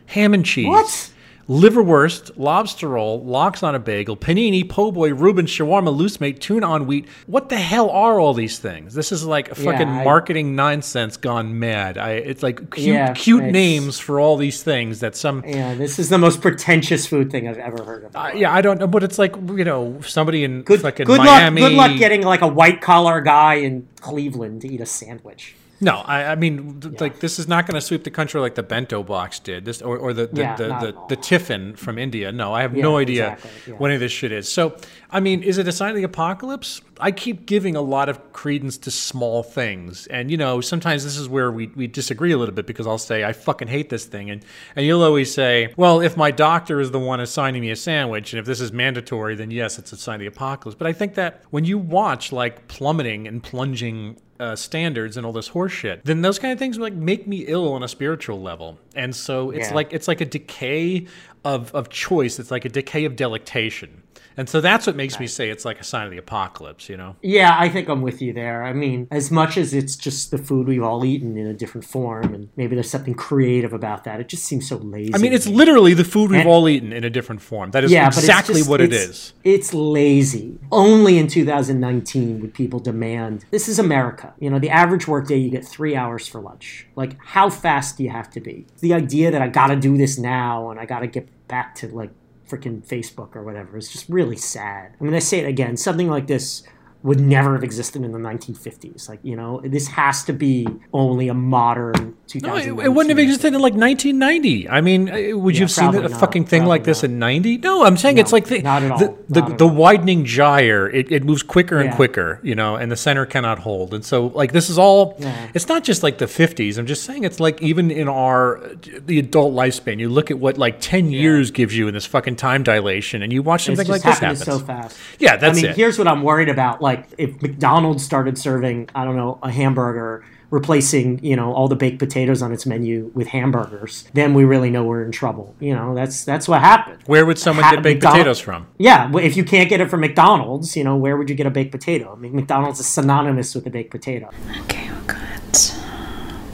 ham 0.06 0.32
and 0.32 0.44
cheese, 0.46 0.68
What? 0.68 1.12
Liverwurst, 1.48 2.30
lobster 2.36 2.88
roll, 2.88 3.22
lox 3.24 3.62
on 3.62 3.74
a 3.74 3.78
bagel, 3.78 4.16
panini, 4.16 4.68
po' 4.68 4.92
boy, 4.92 5.14
Reuben, 5.14 5.46
shawarma, 5.46 5.94
loose 5.94 6.20
mate, 6.20 6.40
tuna 6.40 6.66
on 6.66 6.86
wheat. 6.86 7.06
What 7.26 7.48
the 7.48 7.56
hell 7.56 7.88
are 7.90 8.20
all 8.20 8.34
these 8.34 8.58
things? 8.58 8.94
This 8.94 9.10
is 9.12 9.24
like 9.24 9.48
fucking 9.54 9.88
I- 9.88 10.04
marketing 10.04 10.54
nonsense 10.54 11.16
gone 11.16 11.58
mad. 11.58 11.96
I, 11.96 12.12
it's 12.12 12.42
like 12.42 12.70
cute, 12.72 12.86
Yeah, 12.94 13.12
cute 13.14 13.38
it's- 13.40 13.52
names 13.52 13.98
for 13.98 14.20
all 14.20 14.36
these 14.36 14.62
things 14.62 15.00
that 15.00 15.16
some. 15.16 15.42
Yeah, 15.46 15.74
this 15.74 15.98
is 15.98 16.08
the 16.10 16.18
most 16.18 16.40
pretentious 16.40 17.06
food 17.06 17.30
thing 17.30 17.48
I've 17.48 17.58
ever 17.58 17.82
heard 17.82 18.04
of. 18.04 18.14
Uh, 18.14 18.30
yeah, 18.34 18.52
I 18.52 18.60
don't 18.60 18.78
know, 18.78 18.86
but 18.86 19.02
it's 19.02 19.18
like 19.18 19.34
you 19.36 19.64
know 19.64 20.00
somebody 20.02 20.44
in 20.44 20.62
good 20.62 20.82
fucking 20.82 21.06
good 21.06 21.18
Miami. 21.18 21.62
luck. 21.62 21.70
Good 21.70 21.76
luck 21.76 21.98
getting 21.98 22.22
like 22.22 22.42
a 22.42 22.48
white 22.48 22.80
collar 22.80 23.20
guy 23.20 23.54
in 23.54 23.88
Cleveland 24.00 24.60
to 24.62 24.68
eat 24.68 24.80
a 24.80 24.86
sandwich. 24.86 25.54
No, 25.80 25.98
I, 26.04 26.32
I 26.32 26.34
mean, 26.34 26.80
th- 26.80 27.00
like 27.00 27.20
this 27.20 27.38
is 27.38 27.46
not 27.46 27.66
going 27.66 27.76
to 27.76 27.80
sweep 27.80 28.02
the 28.02 28.10
country 28.10 28.40
like 28.40 28.56
the 28.56 28.62
bento 28.64 29.02
box 29.04 29.38
did, 29.38 29.64
this 29.64 29.80
or, 29.80 29.96
or 29.96 30.12
the 30.12 30.26
the, 30.26 30.40
Yeah, 30.42 30.56
the, 30.56 30.66
the, 30.68 30.96
the 31.10 31.16
tiffin 31.16 31.76
from 31.76 31.98
India. 31.98 32.32
No, 32.32 32.52
I 32.52 32.62
have 32.62 32.76
Yeah, 32.76 32.82
no 32.82 32.96
idea 32.96 33.32
exactly, 33.34 33.72
yeah. 33.72 33.78
what 33.78 33.88
any 33.88 33.94
of 33.94 34.00
this 34.00 34.10
shit 34.10 34.32
is. 34.32 34.50
So, 34.50 34.76
I 35.10 35.20
mean, 35.20 35.42
is 35.42 35.56
it 35.56 35.68
a 35.68 35.72
sign 35.72 35.90
of 35.90 35.96
the 35.96 36.02
apocalypse? 36.02 36.80
I 37.00 37.12
keep 37.12 37.46
giving 37.46 37.76
a 37.76 37.80
lot 37.80 38.08
of 38.08 38.32
credence 38.32 38.76
to 38.78 38.90
small 38.90 39.44
things, 39.44 40.08
and 40.08 40.32
you 40.32 40.36
know, 40.36 40.60
sometimes 40.60 41.04
this 41.04 41.16
is 41.16 41.28
where 41.28 41.52
we, 41.52 41.68
we 41.68 41.86
disagree 41.86 42.32
a 42.32 42.38
little 42.38 42.54
bit 42.54 42.66
because 42.66 42.88
I'll 42.88 42.98
say 42.98 43.22
I 43.22 43.32
fucking 43.32 43.68
hate 43.68 43.88
this 43.88 44.04
thing, 44.04 44.30
and 44.30 44.44
and 44.74 44.84
you'll 44.84 45.02
always 45.04 45.32
say, 45.32 45.72
well, 45.76 46.00
if 46.00 46.16
my 46.16 46.32
doctor 46.32 46.80
is 46.80 46.90
the 46.90 46.98
one 46.98 47.20
assigning 47.20 47.62
me 47.62 47.70
a 47.70 47.76
sandwich, 47.76 48.32
and 48.32 48.40
if 48.40 48.46
this 48.46 48.60
is 48.60 48.72
mandatory, 48.72 49.36
then 49.36 49.52
yes, 49.52 49.78
it's 49.78 49.92
a 49.92 49.96
sign 49.96 50.16
of 50.16 50.20
the 50.20 50.26
apocalypse. 50.26 50.76
But 50.76 50.88
I 50.88 50.92
think 50.92 51.14
that 51.14 51.42
when 51.50 51.64
you 51.64 51.78
watch 51.78 52.32
like 52.32 52.66
plummeting 52.66 53.28
and 53.28 53.40
plunging 53.40 54.18
uh, 54.40 54.54
standards 54.56 55.16
and 55.16 55.26
all 55.26 55.32
this 55.32 55.50
horseshit, 55.50 56.02
then 56.04 56.22
those 56.22 56.38
kind 56.38 56.52
of 56.52 56.58
things 56.58 56.78
like 56.78 56.92
make 56.94 57.26
me 57.26 57.38
ill 57.48 57.72
on 57.72 57.82
a 57.82 57.88
spiritual 57.88 58.40
level. 58.40 58.78
And 58.94 59.14
so 59.14 59.50
it's 59.50 59.68
Yeah. 59.68 59.74
like 59.74 59.92
it's 59.92 60.08
like 60.08 60.20
a 60.20 60.24
decay 60.26 61.06
of 61.44 61.74
of 61.74 61.88
choice. 61.88 62.38
It's 62.38 62.50
like 62.50 62.64
a 62.64 62.68
decay 62.68 63.04
of 63.04 63.16
delectation. 63.16 64.02
And 64.38 64.48
so 64.48 64.60
that's 64.60 64.86
what 64.86 64.94
makes 64.96 65.18
me 65.18 65.26
say 65.26 65.50
it's 65.50 65.64
like 65.64 65.80
a 65.80 65.84
sign 65.84 66.04
of 66.06 66.12
the 66.12 66.16
apocalypse, 66.16 66.88
you 66.88 66.96
know? 66.96 67.16
Yeah, 67.22 67.56
I 67.58 67.68
think 67.68 67.88
I'm 67.88 68.02
with 68.02 68.22
you 68.22 68.32
there. 68.32 68.62
I 68.62 68.72
mean, 68.72 69.08
as 69.10 69.30
much 69.32 69.56
as 69.58 69.74
it's 69.74 69.96
just 69.96 70.30
the 70.30 70.38
food 70.38 70.68
we've 70.68 70.82
all 70.82 71.04
eaten 71.04 71.36
in 71.36 71.46
a 71.48 71.52
different 71.52 71.84
form, 71.84 72.32
and 72.32 72.48
maybe 72.56 72.76
there's 72.76 72.88
something 72.88 73.14
creative 73.14 73.72
about 73.72 74.04
that, 74.04 74.20
it 74.20 74.28
just 74.28 74.44
seems 74.44 74.68
so 74.68 74.76
lazy. 74.76 75.12
I 75.14 75.18
mean, 75.18 75.32
it's 75.32 75.48
literally 75.48 75.92
the 75.92 76.04
food 76.04 76.30
we've 76.30 76.40
And- 76.40 76.48
all 76.48 76.68
eaten 76.68 76.92
in 76.92 77.02
a 77.02 77.10
different 77.10 77.42
form. 77.42 77.72
That 77.72 77.82
is 77.82 77.90
yeah, 77.90 78.06
exactly 78.06 78.60
just- 78.60 78.70
what 78.70 78.80
it's- 78.80 79.32
It's 79.42 79.74
lazy. 79.74 80.58
Only 80.70 81.18
in 81.18 81.26
2019 81.26 82.40
would 82.40 82.54
people 82.54 82.78
demand. 82.78 83.44
This 83.50 83.68
is 83.68 83.78
America. 83.80 84.34
You 84.38 84.50
know, 84.50 84.60
the 84.60 84.70
average 84.70 85.08
workday 85.08 85.36
you 85.36 85.50
get 85.50 85.64
three 85.66 85.96
hours 85.96 86.28
for 86.28 86.40
lunch. 86.40 86.86
Like, 86.94 87.16
how 87.18 87.50
fast 87.50 87.98
do 87.98 88.04
you 88.04 88.10
have 88.10 88.30
to 88.30 88.40
be? 88.40 88.66
The 88.80 88.94
idea 88.94 89.30
that 89.32 89.42
I 89.42 89.48
got 89.48 89.66
to 89.68 89.76
do 89.76 89.96
this 89.96 90.16
now 90.16 90.70
and 90.70 90.78
I 90.78 90.84
got 90.86 91.00
to 91.00 91.08
get 91.08 91.28
back 91.48 91.74
to 91.76 91.88
like 91.88 92.10
freaking 92.48 92.86
Facebook 92.86 93.36
or 93.36 93.44
whatever. 93.44 93.76
It's 93.76 93.92
just 93.92 94.08
really 94.08 94.36
sad. 94.36 94.94
I 95.00 95.04
mean, 95.04 95.14
I 95.14 95.18
say 95.18 95.40
it 95.40 95.48
again. 95.48 95.76
Something 95.76 96.08
like 96.08 96.26
this 96.26 96.62
would 97.04 97.20
never 97.20 97.52
have 97.54 97.62
existed 97.62 98.02
in 98.02 98.10
the 98.10 98.18
1950s. 98.18 99.08
Like, 99.08 99.20
you 99.22 99.36
know, 99.36 99.60
this 99.64 99.86
has 99.88 100.24
to 100.24 100.32
be 100.32 100.66
only 100.92 101.28
a 101.28 101.34
modern 101.34 102.16
No, 102.42 102.56
it, 102.56 102.66
it 102.66 102.88
wouldn't 102.88 103.10
have 103.10 103.20
existed 103.20 103.54
in 103.54 103.60
like 103.60 103.74
1990. 103.74 104.68
I 104.68 104.80
mean, 104.80 105.08
uh, 105.08 105.36
would 105.38 105.54
you 105.56 105.62
have 105.62 105.70
seen 105.70 105.94
a 105.94 106.08
not, 106.08 106.20
fucking 106.20 106.46
thing 106.46 106.64
like 106.64 106.82
this 106.82 107.02
not. 107.04 107.10
in 107.12 107.18
90? 107.20 107.58
No, 107.58 107.84
I'm 107.84 107.96
saying 107.96 108.18
it's 108.18 108.32
like 108.32 108.46
the 108.46 108.62
not 108.62 108.82
at 108.82 108.90
all, 108.90 108.98
the, 108.98 109.16
the, 109.28 109.42
the 109.58 109.66
widening 109.66 110.24
gyre. 110.24 110.88
It, 110.90 111.12
it 111.12 111.22
moves 111.24 111.44
quicker 111.44 111.78
and 111.78 111.90
Yeah. 111.90 111.96
quicker, 111.96 112.40
you 112.42 112.56
know, 112.56 112.74
and 112.74 112.90
the 112.90 112.96
center 112.96 113.24
cannot 113.26 113.60
hold. 113.60 113.94
And 113.94 114.04
so, 114.04 114.26
like, 114.34 114.50
this 114.50 114.68
is 114.68 114.76
all. 114.76 115.14
Yeah. 115.20 115.50
It's 115.54 115.68
not 115.68 115.84
just 115.84 116.02
like 116.02 116.18
the 116.18 116.26
50s. 116.26 116.78
I'm 116.78 116.86
just 116.86 117.04
saying 117.04 117.22
it's 117.22 117.38
like 117.38 117.62
even 117.62 117.92
in 117.92 118.08
our 118.08 118.60
the 119.06 119.20
adult 119.20 119.54
lifespan. 119.54 120.00
You 120.00 120.08
look 120.08 120.32
at 120.32 120.38
what 120.40 120.58
like 120.58 120.80
10 120.80 121.12
years 121.12 121.52
gives 121.52 121.76
you 121.76 121.86
in 121.86 121.94
this 121.94 122.06
fucking 122.06 122.36
time 122.36 122.64
dilation, 122.64 123.22
and 123.22 123.32
you 123.32 123.42
watch 123.42 123.68
It's 123.68 123.78
something 123.78 123.90
like 123.92 124.02
just 124.02 124.20
this 124.20 124.40
happen. 124.44 124.58
so 124.60 124.66
fast. 124.66 124.98
Yeah, 125.20 125.36
that's 125.36 125.58
I 125.58 125.62
mean, 125.62 125.70
it. 125.70 125.76
here's 125.76 125.96
what 125.96 126.08
I'm 126.08 126.22
worried 126.22 126.48
about. 126.48 126.82
Like, 126.82 126.87
if 127.18 127.40
McDonald's 127.42 128.04
started 128.04 128.38
serving, 128.38 128.88
I 128.94 129.04
don't 129.04 129.16
know, 129.16 129.38
a 129.42 129.50
hamburger, 129.50 130.24
replacing, 130.50 131.22
you 131.22 131.36
know, 131.36 131.52
all 131.52 131.68
the 131.68 131.76
baked 131.76 131.98
potatoes 131.98 132.40
on 132.40 132.52
its 132.52 132.64
menu 132.64 133.10
with 133.14 133.26
hamburgers, 133.28 134.08
then 134.14 134.32
we 134.32 134.44
really 134.44 134.70
know 134.70 134.82
we're 134.84 135.04
in 135.04 135.12
trouble. 135.12 135.54
You 135.60 135.74
know, 135.74 135.94
that's 135.94 136.24
that's 136.24 136.48
what 136.48 136.60
happened. 136.62 137.02
Where 137.06 137.26
would 137.26 137.38
someone 137.38 137.64
Ha- 137.64 137.72
get 137.74 137.82
baked 137.82 137.96
McDonald- 137.98 138.18
potatoes 138.20 138.40
from? 138.40 138.66
Yeah, 138.78 139.10
well, 139.10 139.22
if 139.24 139.36
you 139.36 139.44
can't 139.44 139.68
get 139.68 139.80
it 139.82 139.90
from 139.90 140.00
McDonald's, 140.00 140.74
you 140.76 140.84
know, 140.84 140.96
where 140.96 141.16
would 141.18 141.28
you 141.28 141.36
get 141.36 141.46
a 141.46 141.50
baked 141.50 141.72
potato? 141.72 142.12
I 142.16 142.16
mean, 142.18 142.34
McDonald's 142.34 142.80
is 142.80 142.86
synonymous 142.86 143.54
with 143.54 143.66
a 143.66 143.70
baked 143.70 143.90
potato. 143.90 144.30
Okay, 144.62 144.88
we've 144.90 145.06
got 145.06 145.18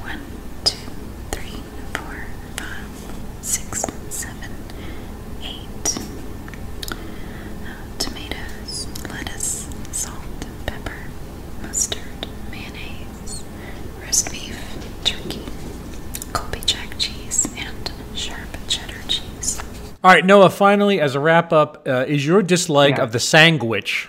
one, 0.03 0.21
two, 0.65 0.77
three, 1.31 1.63
four, 1.93 2.27
five, 2.57 2.89
six, 3.43 3.85
seven, 4.11 4.51
eight. 5.43 5.99
Uh, 6.91 7.99
tomatoes, 7.99 8.89
lettuce, 9.09 9.69
salt, 9.93 10.47
pepper, 10.67 10.97
mustard, 11.63 12.27
mayonnaise, 12.51 13.43
roast 14.03 14.31
beef, 14.31 14.59
turkey, 15.05 15.45
Colby 16.33 16.61
Jack 16.67 16.99
cheese, 16.99 17.49
and 17.57 17.93
sharp 18.15 18.49
cheddar 18.69 19.01
cheese. 19.09 19.61
All 20.05 20.11
right, 20.11 20.25
Noah. 20.25 20.51
Finally, 20.51 21.01
as 21.01 21.15
a 21.15 21.21
wrap 21.21 21.51
up, 21.51 21.89
uh, 21.89 22.05
is 22.07 22.27
your 22.27 22.43
dislike 22.43 22.99
Yeah. 22.99 23.05
of 23.05 23.13
the 23.13 23.19
sandwich, 23.19 24.07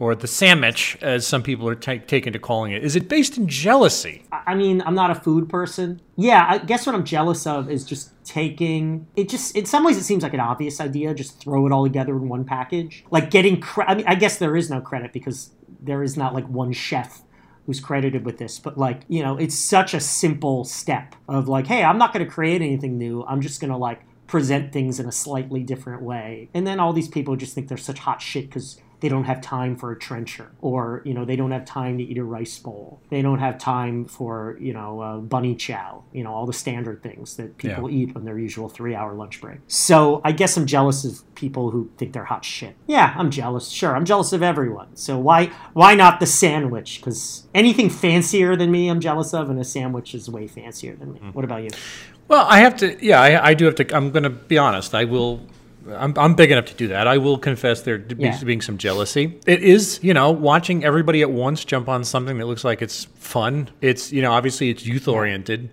or 0.00 0.16
the 0.16 0.26
sandwich, 0.26 0.98
as 1.00 1.24
some 1.24 1.40
people 1.44 1.68
are 1.68 1.76
ta 1.76 1.98
taken 2.04 2.32
to 2.32 2.40
calling 2.40 2.72
it, 2.72 2.82
is 2.82 2.96
it 2.96 3.08
based 3.08 3.38
in 3.38 3.46
jealousy? 3.46 4.24
I 4.32 4.40
I 4.48 4.54
mean, 4.56 4.82
I'm 4.84 4.96
not 4.96 5.12
a 5.12 5.14
food 5.14 5.48
person. 5.48 6.00
Yeah, 6.16 6.44
I 6.48 6.58
guess 6.58 6.84
what 6.84 6.96
I'm 6.96 7.04
jealous 7.04 7.46
of 7.46 7.70
is 7.70 7.84
just 7.84 8.10
taking 8.24 9.06
it. 9.14 9.28
Just 9.28 9.56
in 9.56 9.66
some 9.66 9.84
ways, 9.84 9.96
it 9.96 10.02
seems 10.02 10.24
like 10.24 10.34
an 10.34 10.40
obvious 10.40 10.80
idea. 10.80 11.14
Just 11.14 11.38
throw 11.40 11.64
it 11.64 11.72
all 11.72 11.84
together 11.84 12.16
in 12.16 12.28
one 12.28 12.44
package. 12.44 13.04
Like 13.12 13.30
getting. 13.30 13.60
Cre- 13.60 13.82
I 13.86 13.94
mean, 13.94 14.04
I 14.08 14.16
guess 14.16 14.38
there 14.38 14.56
is 14.56 14.68
no 14.68 14.80
credit 14.80 15.12
because 15.12 15.50
there 15.80 16.02
is 16.02 16.16
not 16.16 16.34
like 16.34 16.48
one 16.48 16.72
chef 16.72 17.22
who's 17.66 17.78
credited 17.78 18.24
with 18.24 18.38
this. 18.38 18.58
But 18.58 18.76
like, 18.78 19.02
you 19.06 19.22
know, 19.22 19.36
it's 19.36 19.56
such 19.56 19.94
a 19.94 20.00
simple 20.00 20.64
step 20.64 21.14
of 21.28 21.46
like, 21.48 21.68
hey, 21.68 21.84
I'm 21.84 21.98
not 21.98 22.12
going 22.12 22.24
to 22.26 22.30
create 22.30 22.62
anything 22.62 22.98
new. 22.98 23.24
I'm 23.28 23.40
just 23.40 23.60
going 23.60 23.70
to 23.70 23.76
like 23.76 24.00
present 24.26 24.72
things 24.72 24.98
in 24.98 25.06
a 25.06 25.12
slightly 25.12 25.62
different 25.62 26.02
way. 26.02 26.48
And 26.54 26.66
then 26.66 26.80
all 26.80 26.92
these 26.92 27.08
people 27.08 27.36
just 27.36 27.54
think 27.54 27.68
they're 27.68 27.76
such 27.76 28.00
hot 28.00 28.20
shit 28.20 28.46
because 28.46 28.78
they 29.00 29.08
don't 29.08 29.24
have 29.24 29.40
time 29.40 29.76
for 29.76 29.92
a 29.92 29.98
trencher 29.98 30.50
or 30.60 31.02
you 31.04 31.12
know 31.14 31.24
they 31.24 31.36
don't 31.36 31.50
have 31.50 31.64
time 31.64 31.98
to 31.98 32.04
eat 32.04 32.16
a 32.18 32.24
rice 32.24 32.58
bowl 32.58 33.00
they 33.10 33.20
don't 33.22 33.38
have 33.40 33.58
time 33.58 34.04
for 34.06 34.56
you 34.60 34.72
know 34.72 35.00
uh, 35.00 35.16
bunny 35.18 35.54
chow 35.54 36.02
you 36.12 36.24
know 36.24 36.32
all 36.32 36.46
the 36.46 36.52
standard 36.52 37.02
things 37.02 37.36
that 37.36 37.56
people 37.58 37.90
Yeah. 37.90 37.96
eat 37.98 38.16
on 38.16 38.24
their 38.24 38.38
usual 38.38 38.68
three 38.68 38.94
hour 38.94 39.14
lunch 39.14 39.40
break 39.40 39.58
so 39.68 40.20
i 40.24 40.32
guess 40.32 40.56
i'm 40.56 40.66
jealous 40.66 41.04
of 41.04 41.22
people 41.34 41.70
who 41.70 41.90
think 41.98 42.12
they're 42.12 42.24
hot 42.24 42.44
shit 42.44 42.74
yeah 42.86 43.14
i'm 43.18 43.30
jealous 43.30 43.68
sure 43.68 43.94
i'm 43.94 44.04
jealous 44.04 44.32
of 44.32 44.42
everyone 44.42 44.88
so 44.96 45.18
why 45.18 45.46
why 45.74 45.94
not 45.94 46.18
the 46.20 46.26
sandwich 46.26 46.98
because 47.00 47.46
anything 47.54 47.90
fancier 47.90 48.56
than 48.56 48.70
me 48.70 48.88
i'm 48.88 49.00
jealous 49.00 49.34
of 49.34 49.50
and 49.50 49.58
a 49.60 49.64
sandwich 49.64 50.14
is 50.14 50.28
way 50.30 50.46
fancier 50.46 50.94
than 50.96 51.12
me 51.12 51.20
what 51.32 51.44
about 51.44 51.62
you 51.62 51.70
Well, 52.28 52.44
I 52.48 52.58
have 52.58 52.74
to. 52.78 52.86
Yeah, 53.04 53.20
I, 53.20 53.50
I 53.50 53.54
do 53.54 53.66
have 53.66 53.76
to. 53.76 53.96
I'm 53.96 54.10
going 54.10 54.24
to 54.24 54.30
be 54.30 54.58
honest. 54.58 54.96
I 54.96 55.04
will. 55.04 55.42
I'm, 55.94 56.14
I'm 56.18 56.34
big 56.34 56.50
enough 56.50 56.66
to 56.66 56.74
do 56.74 56.88
that. 56.88 57.06
I 57.06 57.18
will 57.18 57.38
confess 57.38 57.82
there 57.82 57.98
be- 57.98 58.16
Yeah. 58.24 58.38
being 58.44 58.60
some 58.60 58.78
jealousy. 58.78 59.38
It 59.46 59.62
is, 59.62 60.00
you 60.02 60.14
know, 60.14 60.30
watching 60.30 60.84
everybody 60.84 61.22
at 61.22 61.30
once 61.30 61.64
jump 61.64 61.88
on 61.88 62.04
something 62.04 62.38
that 62.38 62.46
looks 62.46 62.64
like 62.64 62.82
it's 62.82 63.04
fun. 63.18 63.68
It's, 63.80 64.12
you 64.12 64.22
know, 64.22 64.32
obviously 64.32 64.70
it's 64.70 64.84
youth 64.86 65.06
oriented. 65.08 65.70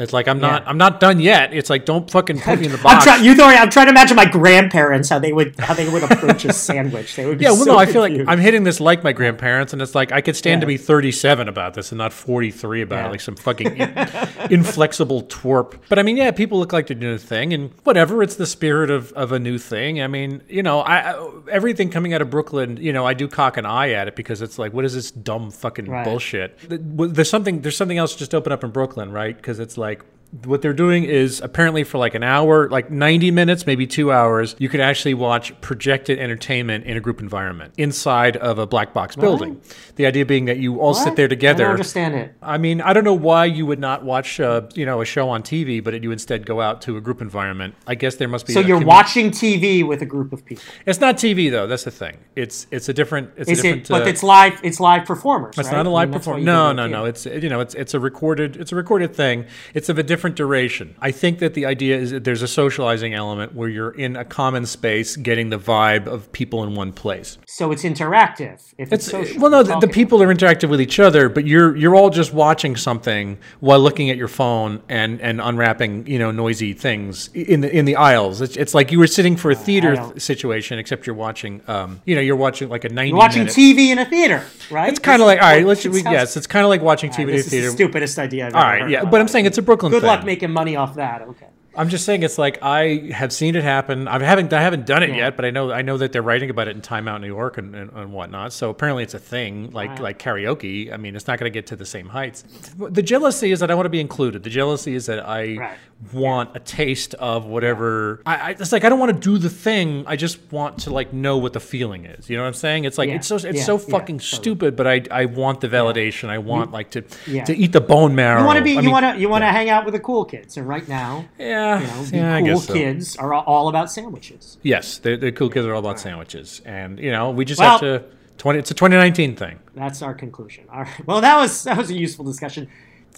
It's 0.00 0.12
like 0.12 0.26
I'm 0.28 0.40
not. 0.40 0.62
Yeah. 0.62 0.68
I'm 0.70 0.78
not 0.78 0.98
done 1.00 1.20
yet. 1.20 1.52
It's 1.54 1.70
like 1.70 1.84
don't 1.84 2.10
fucking 2.10 2.40
put 2.40 2.58
me 2.58 2.66
in 2.66 2.72
the 2.72 2.78
box. 2.82 2.94
I'm 2.94 3.02
trying. 3.02 3.24
You 3.24 3.34
know, 3.34 3.44
I'm 3.44 3.70
trying 3.70 3.86
to 3.86 3.90
imagine 3.90 4.16
my 4.16 4.24
grandparents 4.24 5.08
how 5.08 5.18
they 5.18 5.32
would 5.32 5.58
how 5.60 5.74
they 5.74 5.88
would 5.88 6.02
approach 6.02 6.44
a 6.44 6.52
sandwich. 6.52 7.14
They 7.16 7.26
would 7.26 7.38
be 7.38 7.44
Yeah, 7.44 7.50
well, 7.52 7.64
so 7.64 7.72
no, 7.72 7.78
I 7.78 7.86
feel 7.86 8.00
like. 8.00 8.12
I'm 8.26 8.38
hitting 8.40 8.64
this 8.64 8.80
like 8.80 9.04
my 9.04 9.12
grandparents, 9.12 9.72
and 9.72 9.80
it's 9.82 9.94
like 9.94 10.12
I 10.12 10.20
could 10.20 10.36
stand 10.36 10.60
to 10.62 10.66
be 10.66 10.76
37 10.76 11.48
about 11.48 11.74
this 11.74 11.92
and 11.92 11.98
not 11.98 12.12
43 12.12 12.82
about 12.82 12.96
Yeah. 12.96 13.06
it, 13.06 13.10
like 13.10 13.20
some 13.20 13.36
fucking 13.36 13.76
in- 13.76 14.08
inflexible 14.50 15.22
twerp. 15.24 15.78
But 15.88 15.98
I 15.98 16.02
mean, 16.02 16.16
yeah, 16.16 16.30
people 16.30 16.58
look 16.58 16.72
like 16.72 16.86
they're 16.86 16.96
doing 16.96 17.14
a 17.14 17.18
thing, 17.18 17.52
and 17.52 17.70
whatever. 17.84 18.22
It's 18.22 18.36
the 18.36 18.46
spirit 18.46 18.90
of, 18.90 19.12
of 19.12 19.32
a 19.32 19.38
new 19.38 19.58
thing. 19.58 20.00
I 20.02 20.06
mean, 20.06 20.42
you 20.48 20.62
know, 20.62 20.80
I, 20.80 21.12
I 21.12 21.30
everything 21.50 21.90
coming 21.90 22.14
out 22.14 22.22
of 22.22 22.30
Brooklyn, 22.30 22.76
you 22.78 22.92
know, 22.92 23.06
I 23.06 23.14
do 23.14 23.28
cock 23.28 23.56
an 23.56 23.66
eye 23.66 23.90
at 23.92 24.08
it 24.08 24.16
because 24.16 24.40
it's 24.42 24.58
like, 24.58 24.72
what 24.72 24.84
is 24.84 24.94
this 24.94 25.10
dumb 25.10 25.50
fucking 25.50 25.86
Right. 25.90 26.04
bullshit? 26.04 26.58
There's 26.68 27.28
something. 27.30 27.60
There's 27.62 27.76
something 27.76 27.98
else 27.98 28.14
just 28.14 28.34
open 28.34 28.52
up 28.52 28.62
in 28.64 28.70
Brooklyn, 28.70 29.10
right? 29.12 29.36
Because 29.36 29.58
it's 29.58 29.76
like 29.76 29.89
like 29.90 30.04
what 30.44 30.62
they're 30.62 30.72
doing 30.72 31.04
is 31.04 31.40
apparently 31.40 31.82
for 31.82 31.98
like 31.98 32.14
an 32.14 32.22
hour, 32.22 32.68
like 32.68 32.90
90 32.90 33.30
minutes, 33.32 33.66
maybe 33.66 33.86
two 33.86 34.12
hours, 34.12 34.54
you 34.58 34.68
could 34.68 34.80
actually 34.80 35.14
watch 35.14 35.58
projected 35.60 36.18
entertainment 36.18 36.84
in 36.84 36.96
a 36.96 37.00
group 37.00 37.20
environment 37.20 37.74
inside 37.76 38.36
of 38.36 38.58
a 38.58 38.66
black 38.66 38.94
box 38.94 39.16
building. 39.16 39.60
The 39.96 40.06
idea 40.06 40.24
being 40.24 40.44
that 40.44 40.58
you 40.58 40.78
all 40.80 40.94
sit 40.94 41.08
What? 41.10 41.16
there 41.16 41.24
I 41.26 41.28
together. 41.28 41.64
don't 41.64 41.72
understand 41.72 42.14
it. 42.14 42.34
I 42.40 42.58
mean, 42.58 42.80
I 42.80 42.92
don't 42.92 43.02
know 43.04 43.12
why 43.14 43.46
you 43.46 43.66
would 43.66 43.80
not 43.80 44.04
watch, 44.04 44.38
uh, 44.38 44.62
you 44.74 44.86
know, 44.86 45.00
a 45.00 45.04
show 45.04 45.28
on 45.28 45.42
TV, 45.42 45.82
but 45.82 46.00
you 46.00 46.12
instead 46.12 46.46
go 46.46 46.60
out 46.60 46.80
to 46.82 46.96
a 46.96 47.00
group 47.00 47.20
environment. 47.20 47.74
I 47.86 47.96
guess 47.96 48.14
there 48.14 48.28
must 48.28 48.46
be. 48.46 48.52
So 48.52 48.60
a 48.60 48.64
you're 48.64 48.80
watching 48.84 49.30
TV 49.32 49.86
with 49.86 50.00
a 50.00 50.06
group 50.06 50.32
of 50.32 50.44
people. 50.44 50.62
It's 50.86 51.00
not 51.00 51.16
TV 51.16 51.50
though. 51.50 51.66
That's 51.66 51.84
the 51.84 51.90
thing. 51.90 52.18
It's 52.36 52.66
it's 52.70 52.88
a 52.88 52.94
different. 52.94 53.30
It's 53.36 53.50
Is 53.50 53.58
a 53.58 53.62
different. 53.62 53.82
it? 53.82 53.88
But 53.88 54.02
uh, 54.02 54.06
it's 54.06 54.22
live. 54.22 54.60
It's 54.62 54.78
live 54.78 55.06
performers. 55.06 55.58
it's 55.58 55.68
right? 55.68 55.76
not 55.76 55.86
a 55.86 55.90
live 55.90 56.08
mean, 56.08 56.12
that's 56.12 56.24
performance. 56.24 56.46
No, 56.46 56.72
no, 56.72 56.86
no. 56.86 57.04
It's 57.04 57.26
you 57.26 57.48
know, 57.48 57.60
it's 57.60 57.74
it's 57.74 57.94
a 57.94 58.00
recorded. 58.00 58.56
It's 58.56 58.70
a 58.70 58.76
recorded 58.76 59.14
thing. 59.14 59.46
It's 59.74 59.88
of 59.88 59.98
a 59.98 60.02
different 60.02 60.19
different 60.20 60.36
duration. 60.36 60.94
I 61.00 61.12
think 61.12 61.38
that 61.38 61.54
the 61.54 61.64
idea 61.64 61.96
is 61.96 62.10
that 62.10 62.24
there's 62.24 62.42
a 62.42 62.48
socializing 62.48 63.14
element 63.14 63.54
where 63.54 63.70
you're 63.70 63.92
in 63.92 64.16
a 64.16 64.24
common 64.24 64.66
space, 64.66 65.16
getting 65.16 65.48
the 65.48 65.58
vibe 65.58 66.06
of 66.06 66.30
people 66.32 66.62
in 66.62 66.74
one 66.74 66.92
place. 66.92 67.38
So 67.46 67.72
it's 67.72 67.84
interactive. 67.84 68.74
If 68.76 68.92
it's, 68.92 69.08
It's 69.08 69.10
social, 69.10 69.40
well, 69.40 69.50
no, 69.50 69.62
the, 69.62 69.78
the 69.78 69.88
people 69.88 70.22
are 70.22 70.26
interactive 70.26 70.68
with 70.68 70.78
each 70.78 71.00
other, 71.00 71.30
but 71.30 71.46
you're 71.46 71.74
you're 71.74 71.94
all 71.94 72.10
just 72.10 72.34
watching 72.34 72.76
something 72.76 73.38
while 73.60 73.80
looking 73.80 74.10
at 74.10 74.18
your 74.18 74.28
phone 74.28 74.82
and 74.90 75.22
and 75.22 75.40
unwrapping 75.40 76.06
you 76.06 76.18
know 76.18 76.30
noisy 76.30 76.74
things 76.74 77.30
in 77.32 77.62
the 77.62 77.74
in 77.74 77.86
the 77.86 77.96
aisles. 77.96 78.42
It's, 78.42 78.58
it's 78.58 78.74
like 78.74 78.92
you 78.92 78.98
were 78.98 79.06
sitting 79.06 79.36
for 79.36 79.50
a 79.50 79.54
theater 79.54 80.12
situation, 80.18 80.78
except 80.78 81.06
you're 81.06 81.16
watching, 81.16 81.62
um, 81.66 82.02
you 82.04 82.14
know, 82.14 82.20
you're 82.20 82.36
watching 82.36 82.68
like 82.68 82.84
a 82.84 82.90
ninety. 82.90 83.10
You're 83.10 83.18
watching 83.18 83.44
minute, 83.44 83.54
TV 83.54 83.88
in 83.88 83.98
a 83.98 84.04
theater, 84.04 84.44
right? 84.70 84.90
It's 84.90 84.98
kind 84.98 85.22
of 85.22 85.26
like 85.26 85.40
all 85.40 85.48
right. 85.48 85.64
Let's 85.64 85.86
it 85.86 85.92
we, 85.92 86.02
sounds- 86.02 86.12
yes, 86.12 86.36
it's 86.36 86.46
kind 86.46 86.64
of 86.64 86.68
like 86.68 86.82
watching 86.82 87.10
TV 87.10 87.18
right, 87.18 87.28
in 87.28 87.40
a 87.40 87.42
theater. 87.42 87.66
the 87.68 87.72
stupidest 87.72 88.18
idea 88.18 88.48
I've 88.48 88.54
All 88.54 88.62
right, 88.62 88.90
yeah, 88.90 89.04
but 89.04 89.20
I'm 89.20 89.28
saying 89.28 89.46
it's 89.46 89.58
a 89.58 89.62
Brooklyn 89.62 89.92
Good 89.92 90.02
thing. 90.02 90.09
Luck 90.16 90.24
making 90.24 90.50
money 90.50 90.76
off 90.76 90.94
that. 90.96 91.22
Okay. 91.22 91.46
I'm 91.76 91.88
just 91.88 92.04
saying 92.04 92.24
it's 92.24 92.36
like 92.36 92.58
I 92.62 93.10
have 93.14 93.32
seen 93.32 93.54
it 93.54 93.62
happen. 93.62 94.08
I 94.08 94.18
haven't 94.24 94.52
I 94.52 94.60
haven't 94.60 94.86
done 94.86 95.04
it 95.04 95.10
Yeah. 95.10 95.16
yet, 95.16 95.36
but 95.36 95.44
I 95.44 95.50
know 95.50 95.70
I 95.70 95.82
know 95.82 95.96
that 95.98 96.10
they're 96.12 96.20
writing 96.20 96.50
about 96.50 96.66
it 96.66 96.74
in 96.74 96.82
Time 96.82 97.06
Out 97.06 97.20
New 97.20 97.28
York 97.28 97.58
and, 97.58 97.76
and, 97.76 97.92
and 97.92 98.12
whatnot. 98.12 98.52
So 98.52 98.70
apparently 98.70 99.04
it's 99.04 99.14
a 99.14 99.20
thing, 99.20 99.70
like 99.70 100.00
like 100.00 100.18
karaoke. 100.18 100.92
I 100.92 100.96
mean, 100.96 101.14
it's 101.14 101.28
not 101.28 101.38
going 101.38 101.50
to 101.50 101.54
get 101.56 101.68
to 101.68 101.76
the 101.76 101.86
same 101.86 102.08
heights. 102.08 102.42
The 102.76 103.02
jealousy 103.02 103.52
is 103.52 103.60
that 103.60 103.70
I 103.70 103.74
want 103.76 103.86
to 103.86 103.90
be 103.90 104.00
included. 104.00 104.42
The 104.42 104.50
jealousy 104.50 104.94
is 104.96 105.06
that 105.06 105.20
I 105.26 105.56
Right. 105.58 105.78
Want 106.12 106.56
a 106.56 106.60
taste 106.60 107.12
of 107.14 107.44
whatever. 107.44 108.22
I, 108.24 108.36
I 108.36 108.50
it's 108.50 108.72
like 108.72 108.84
I 108.84 108.88
don't 108.88 108.98
want 108.98 109.14
to 109.14 109.20
do 109.20 109.36
the 109.38 109.50
thing. 109.50 110.04
I 110.06 110.16
just 110.16 110.38
want 110.50 110.78
to 110.80 110.90
like 110.90 111.12
know 111.12 111.36
what 111.36 111.52
the 111.52 111.60
feeling 111.60 112.06
is. 112.06 112.30
You 112.30 112.36
know 112.36 112.42
what 112.42 112.48
I'm 112.48 112.54
saying? 112.54 112.84
It's 112.84 112.96
like 112.96 113.08
Yeah. 113.10 113.16
it's 113.16 113.26
so 113.26 113.36
it's 113.36 113.44
Yeah. 113.44 113.62
so 113.64 113.76
fucking 113.76 114.18
Totally. 114.18 114.40
stupid, 114.40 114.76
but 114.76 114.86
I 114.86 115.02
I 115.10 115.26
want 115.26 115.60
the 115.60 115.68
validation. 115.68 116.28
I 116.30 116.38
want 116.38 116.72
like 116.72 116.90
to 116.92 117.04
Yeah. 117.26 117.44
to 117.44 117.54
eat 117.56 117.72
the 117.72 117.80
bone 117.82 118.14
marrow. 118.14 118.40
You 118.40 118.46
want 118.46 118.58
to 118.58 118.64
be. 118.64 118.78
I 118.78 118.80
you 118.80 118.90
want 118.90 119.14
to. 119.14 119.20
You 119.20 119.28
want 119.28 119.42
to 119.42 119.48
hang 119.48 119.68
out 119.68 119.84
with 119.84 119.92
the 119.94 120.00
cool 120.00 120.24
kids. 120.24 120.56
And 120.56 120.66
right 120.66 120.88
now, 120.88 121.26
Yeah, 121.38 121.80
you 121.80 121.86
know, 121.86 122.02
the 122.04 122.16
yeah, 122.16 122.40
cool 122.40 122.60
so. 122.60 122.72
kids 122.72 123.16
are 123.16 123.34
all 123.34 123.68
about 123.68 123.90
sandwiches. 123.92 124.56
Yes, 124.62 124.98
the, 124.98 125.16
the 125.16 125.32
cool 125.32 125.50
kids 125.50 125.66
are 125.66 125.74
all 125.74 125.80
about 125.80 126.00
sandwiches, 126.00 126.62
and 126.64 126.98
you 126.98 127.10
know 127.12 127.30
we 127.30 127.44
just 127.44 127.60
Well- 127.60 127.72
have 127.72 127.80
to. 127.80 128.04
Twenty. 128.38 128.58
It's 128.58 128.70
a 128.70 128.74
2019 128.74 129.36
thing. 129.36 129.58
That's 129.74 130.00
our 130.00 130.14
conclusion. 130.14 130.64
All 130.72 130.80
right. 130.84 131.06
Well, 131.06 131.20
that 131.20 131.36
was 131.36 131.64
that 131.64 131.76
was 131.76 131.90
a 131.90 131.94
useful 131.94 132.24
discussion. 132.24 132.68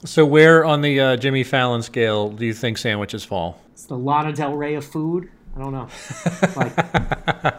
So 0.05 0.27
where 0.27 0.65
on 0.65 0.81
the 0.81 1.01
uh, 1.01 1.17
Jimmy 1.17 1.45
Fallon 1.45 1.83
scale 1.83 2.31
do 2.31 2.45
you 2.45 2.55
think 2.55 2.79
sandwiches 2.79 3.25
fall? 3.25 3.61
It's 3.73 3.87
the 3.87 3.97
Lana 3.97 4.33
Del 4.33 4.55
Rey 4.55 4.75
of 4.75 4.85
food. 4.85 5.31
I 5.55 5.61
don't 5.61 5.73
know. 5.73 5.88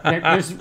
Like, 0.04 0.22
there's, 0.22 0.52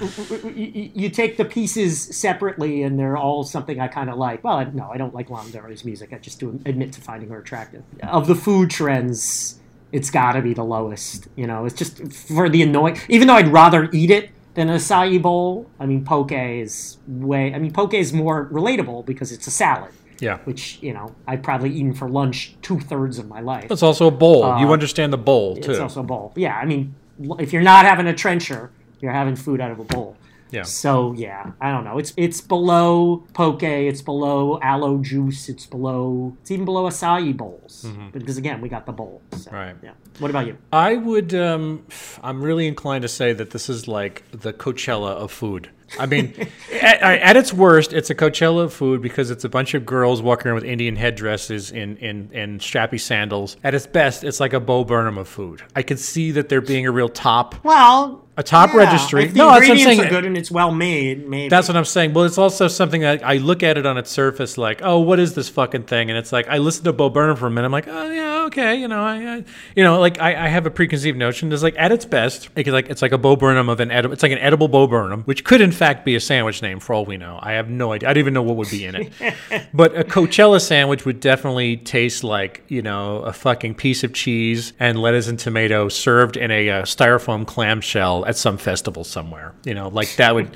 you, 0.55 0.91
you 0.93 1.09
take 1.09 1.37
the 1.37 1.45
pieces 1.45 2.01
separately, 2.01 2.83
and 2.83 2.97
they're 2.97 3.17
all 3.17 3.43
something 3.43 3.79
I 3.79 3.87
kind 3.87 4.09
of 4.09 4.17
like. 4.17 4.43
Well, 4.43 4.57
I, 4.57 4.63
no, 4.65 4.89
I 4.89 4.97
don't 4.97 5.13
like 5.13 5.29
Lana 5.29 5.51
Del 5.51 5.63
Rey's 5.63 5.83
music. 5.83 6.13
I 6.13 6.17
just 6.17 6.39
do 6.39 6.59
admit 6.65 6.93
to 6.93 7.01
finding 7.01 7.29
her 7.29 7.39
attractive. 7.39 7.83
Of 8.03 8.27
the 8.27 8.35
food 8.35 8.69
trends, 8.69 9.59
it's 9.91 10.09
got 10.09 10.33
to 10.33 10.41
be 10.41 10.53
the 10.53 10.63
lowest. 10.63 11.27
You 11.35 11.47
know, 11.47 11.65
it's 11.65 11.75
just 11.75 12.13
for 12.13 12.49
the 12.49 12.61
annoying. 12.61 12.97
Even 13.09 13.27
though 13.27 13.35
I'd 13.35 13.49
rather 13.49 13.89
eat 13.91 14.09
it 14.09 14.31
than 14.53 14.69
an 14.69 14.77
acai 14.77 15.21
bowl. 15.21 15.69
I 15.79 15.85
mean, 15.85 16.05
poke 16.05 16.31
is 16.31 16.97
way. 17.07 17.53
I 17.53 17.59
mean, 17.59 17.73
poke 17.73 17.93
is 17.93 18.13
more 18.13 18.47
relatable 18.47 19.05
because 19.05 19.31
it's 19.31 19.47
a 19.47 19.51
salad. 19.51 19.91
Yeah. 20.23 20.37
Which 20.45 20.79
you 20.81 20.93
know 20.93 21.13
I've 21.27 21.43
probably 21.43 21.69
eaten 21.71 21.93
for 21.93 22.07
lunch 22.09 22.55
two 22.61 22.79
thirds 22.79 23.19
of 23.19 23.27
my 23.27 23.41
life. 23.41 23.69
It's 23.69 23.83
also 23.83 24.07
a 24.07 24.11
bowl. 24.25 24.39
you 24.61 24.67
Uh, 24.69 24.71
understand 24.77 25.11
the 25.13 25.17
bowl 25.31 25.55
too. 25.57 25.71
It's 25.71 25.79
also 25.79 25.99
a 25.99 26.03
bowl. 26.13 26.31
Yeah, 26.35 26.55
I 26.57 26.65
mean, 26.65 26.95
if 27.39 27.53
you're 27.53 27.61
not 27.73 27.85
having 27.85 28.07
a 28.07 28.13
trencher, 28.23 28.71
you're 29.01 29.11
having 29.21 29.35
food 29.35 29.59
out 29.61 29.71
of 29.71 29.79
a 29.79 29.83
bowl. 29.83 30.15
Yeah. 30.51 30.61
So 30.63 31.13
yeah, 31.13 31.51
I 31.59 31.71
don't 31.71 31.83
know. 31.83 31.97
It's 31.97 32.13
it's 32.15 32.39
below 32.39 33.23
poke. 33.33 33.63
It's 33.63 34.03
below 34.03 34.59
aloe 34.61 34.99
juice. 34.99 35.49
It's 35.49 35.65
below. 35.65 36.37
It's 36.41 36.51
even 36.51 36.63
below 36.65 36.83
acai 36.87 37.35
bowls. 37.35 37.85
Because 38.11 38.37
again, 38.37 38.61
we 38.61 38.69
got 38.69 38.85
the 38.85 38.91
bowl. 38.91 39.21
So, 39.31 39.49
Mm-hmm. 39.49 39.55
Right. 39.55 39.75
Yeah. 39.83 39.91
What 40.19 40.29
about 40.29 40.45
you? 40.45 40.55
I 40.71 40.95
would. 40.95 41.33
Um, 41.33 41.85
I'm 42.21 42.43
really 42.43 42.67
inclined 42.67 43.01
to 43.01 43.07
say 43.07 43.33
that 43.33 43.49
this 43.49 43.67
is 43.67 43.87
like 43.87 44.23
the 44.31 44.53
Coachella 44.53 45.11
of 45.23 45.31
food. 45.31 45.71
I 45.99 46.05
mean, 46.05 46.33
at, 46.81 47.01
at 47.01 47.37
its 47.37 47.53
worst, 47.53 47.93
it's 47.93 48.09
a 48.09 48.15
Coachella 48.15 48.63
of 48.63 48.73
food 48.73 49.01
because 49.01 49.31
it's 49.31 49.43
a 49.43 49.49
bunch 49.49 49.73
of 49.73 49.85
girls 49.85 50.21
walking 50.21 50.47
around 50.47 50.55
with 50.55 50.63
Indian 50.65 50.95
headdresses 50.95 51.71
and 51.71 51.97
in, 51.97 52.59
strappy 52.59 52.99
sandals. 52.99 53.57
At 53.63 53.73
its 53.73 53.87
best, 53.87 54.23
it's 54.23 54.39
like 54.39 54.53
a 54.53 54.59
Bo 54.59 54.83
Burnham 54.83 55.17
of 55.17 55.27
food. 55.27 55.61
I 55.75 55.83
could 55.83 55.99
see 55.99 56.31
that 56.31 56.49
there 56.49 56.61
being 56.61 56.85
a 56.85 56.91
real 56.91 57.09
top. 57.09 57.63
Well, 57.63 58.25
A 58.35 58.41
top 58.41 58.71
yeah, 58.71 58.77
registry. 58.77 59.27
No, 59.27 59.51
that's 59.51 59.67
what 59.67 59.77
I'm 59.77 59.83
saying. 59.83 60.09
good 60.09 60.25
and 60.25 60.35
it's 60.35 60.49
well 60.49 60.71
made. 60.71 61.29
Maybe 61.29 61.49
That's 61.49 61.67
what 61.67 61.77
I'm 61.77 61.85
saying. 61.85 62.13
Well, 62.13 62.23
it's 62.23 62.39
also 62.39 62.67
something 62.67 63.01
that 63.01 63.23
I 63.23 63.37
look 63.37 63.61
at 63.61 63.77
it 63.77 63.85
on 63.85 63.95
its 63.99 64.09
surface, 64.09 64.57
like, 64.57 64.81
oh, 64.81 64.99
what 65.01 65.19
is 65.19 65.35
this 65.35 65.49
fucking 65.49 65.83
thing? 65.83 66.09
And 66.09 66.17
it's 66.17 66.31
like 66.31 66.47
I 66.47 66.57
listen 66.57 66.83
to 66.85 66.93
Bo 66.93 67.11
Burnham 67.11 67.37
for 67.37 67.45
a 67.45 67.51
minute. 67.51 67.67
I'm 67.67 67.71
like, 67.71 67.87
oh 67.87 68.09
yeah, 68.09 68.45
okay, 68.45 68.75
you 68.75 68.87
know, 68.87 69.03
I, 69.03 69.35
I 69.35 69.43
you 69.75 69.83
know, 69.83 69.99
like 69.99 70.19
I, 70.19 70.45
I 70.45 70.47
have 70.47 70.65
a 70.65 70.71
preconceived 70.71 71.15
notion. 71.15 71.53
It's 71.53 71.61
like 71.61 71.75
at 71.77 71.91
its 71.91 72.05
best, 72.05 72.49
it's 72.55 72.69
like 72.69 72.89
it's 72.89 73.03
like 73.03 73.11
a 73.11 73.19
Bo 73.19 73.35
Burnham 73.35 73.69
of 73.69 73.79
an 73.79 73.91
edible. 73.91 74.13
It's 74.13 74.23
like 74.23 74.31
an 74.31 74.39
edible 74.39 74.67
Bo 74.67 74.87
Burnham, 74.87 75.21
which 75.23 75.43
could 75.43 75.61
in 75.61 75.71
fact 75.71 76.03
be 76.03 76.15
a 76.15 76.19
sandwich 76.19 76.63
name 76.63 76.79
for 76.79 76.95
all 76.95 77.05
we 77.05 77.17
know. 77.17 77.37
I 77.39 77.51
have 77.53 77.69
no 77.69 77.91
idea. 77.91 78.09
I 78.09 78.13
don't 78.13 78.21
even 78.21 78.33
know 78.33 78.41
what 78.41 78.55
would 78.55 78.71
be 78.71 78.83
in 78.85 78.95
it. 78.95 79.13
but 79.75 79.95
a 79.95 80.03
Coachella 80.03 80.59
sandwich 80.59 81.05
would 81.05 81.19
definitely 81.19 81.77
taste 81.77 82.23
like 82.23 82.63
you 82.67 82.81
know 82.81 83.19
a 83.19 83.31
fucking 83.31 83.75
piece 83.75 84.03
of 84.03 84.11
cheese 84.11 84.73
and 84.79 84.99
lettuce 84.99 85.27
and 85.27 85.37
tomato 85.37 85.87
served 85.87 86.35
in 86.35 86.49
a 86.49 86.69
uh, 86.71 86.81
styrofoam 86.81 87.45
clamshell 87.45 88.22
at 88.25 88.37
some 88.37 88.57
festival 88.57 89.03
somewhere. 89.03 89.53
You 89.65 89.73
know, 89.73 89.87
like 89.89 90.15
that 90.17 90.33
would 90.35 90.49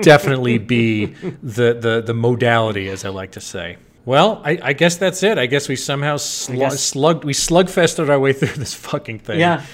definitely 0.00 0.58
be 0.58 1.06
the, 1.42 1.72
the 1.74 2.02
the 2.04 2.14
modality, 2.14 2.88
as 2.88 3.04
I 3.04 3.08
like 3.10 3.32
to 3.32 3.40
say. 3.40 3.76
Well, 4.04 4.40
I, 4.44 4.58
I 4.62 4.72
guess 4.72 4.96
that's 4.96 5.22
it. 5.24 5.36
I 5.36 5.46
guess 5.46 5.68
we 5.68 5.74
somehow 5.76 6.16
slu- 6.16 6.58
guess- 6.58 6.80
slugged 6.82 7.24
we 7.24 7.32
slugfested 7.32 8.08
our 8.08 8.18
way 8.20 8.32
through 8.32 8.54
this 8.56 8.74
fucking 8.74 9.18
thing. 9.20 9.40
Yeah. 9.40 9.64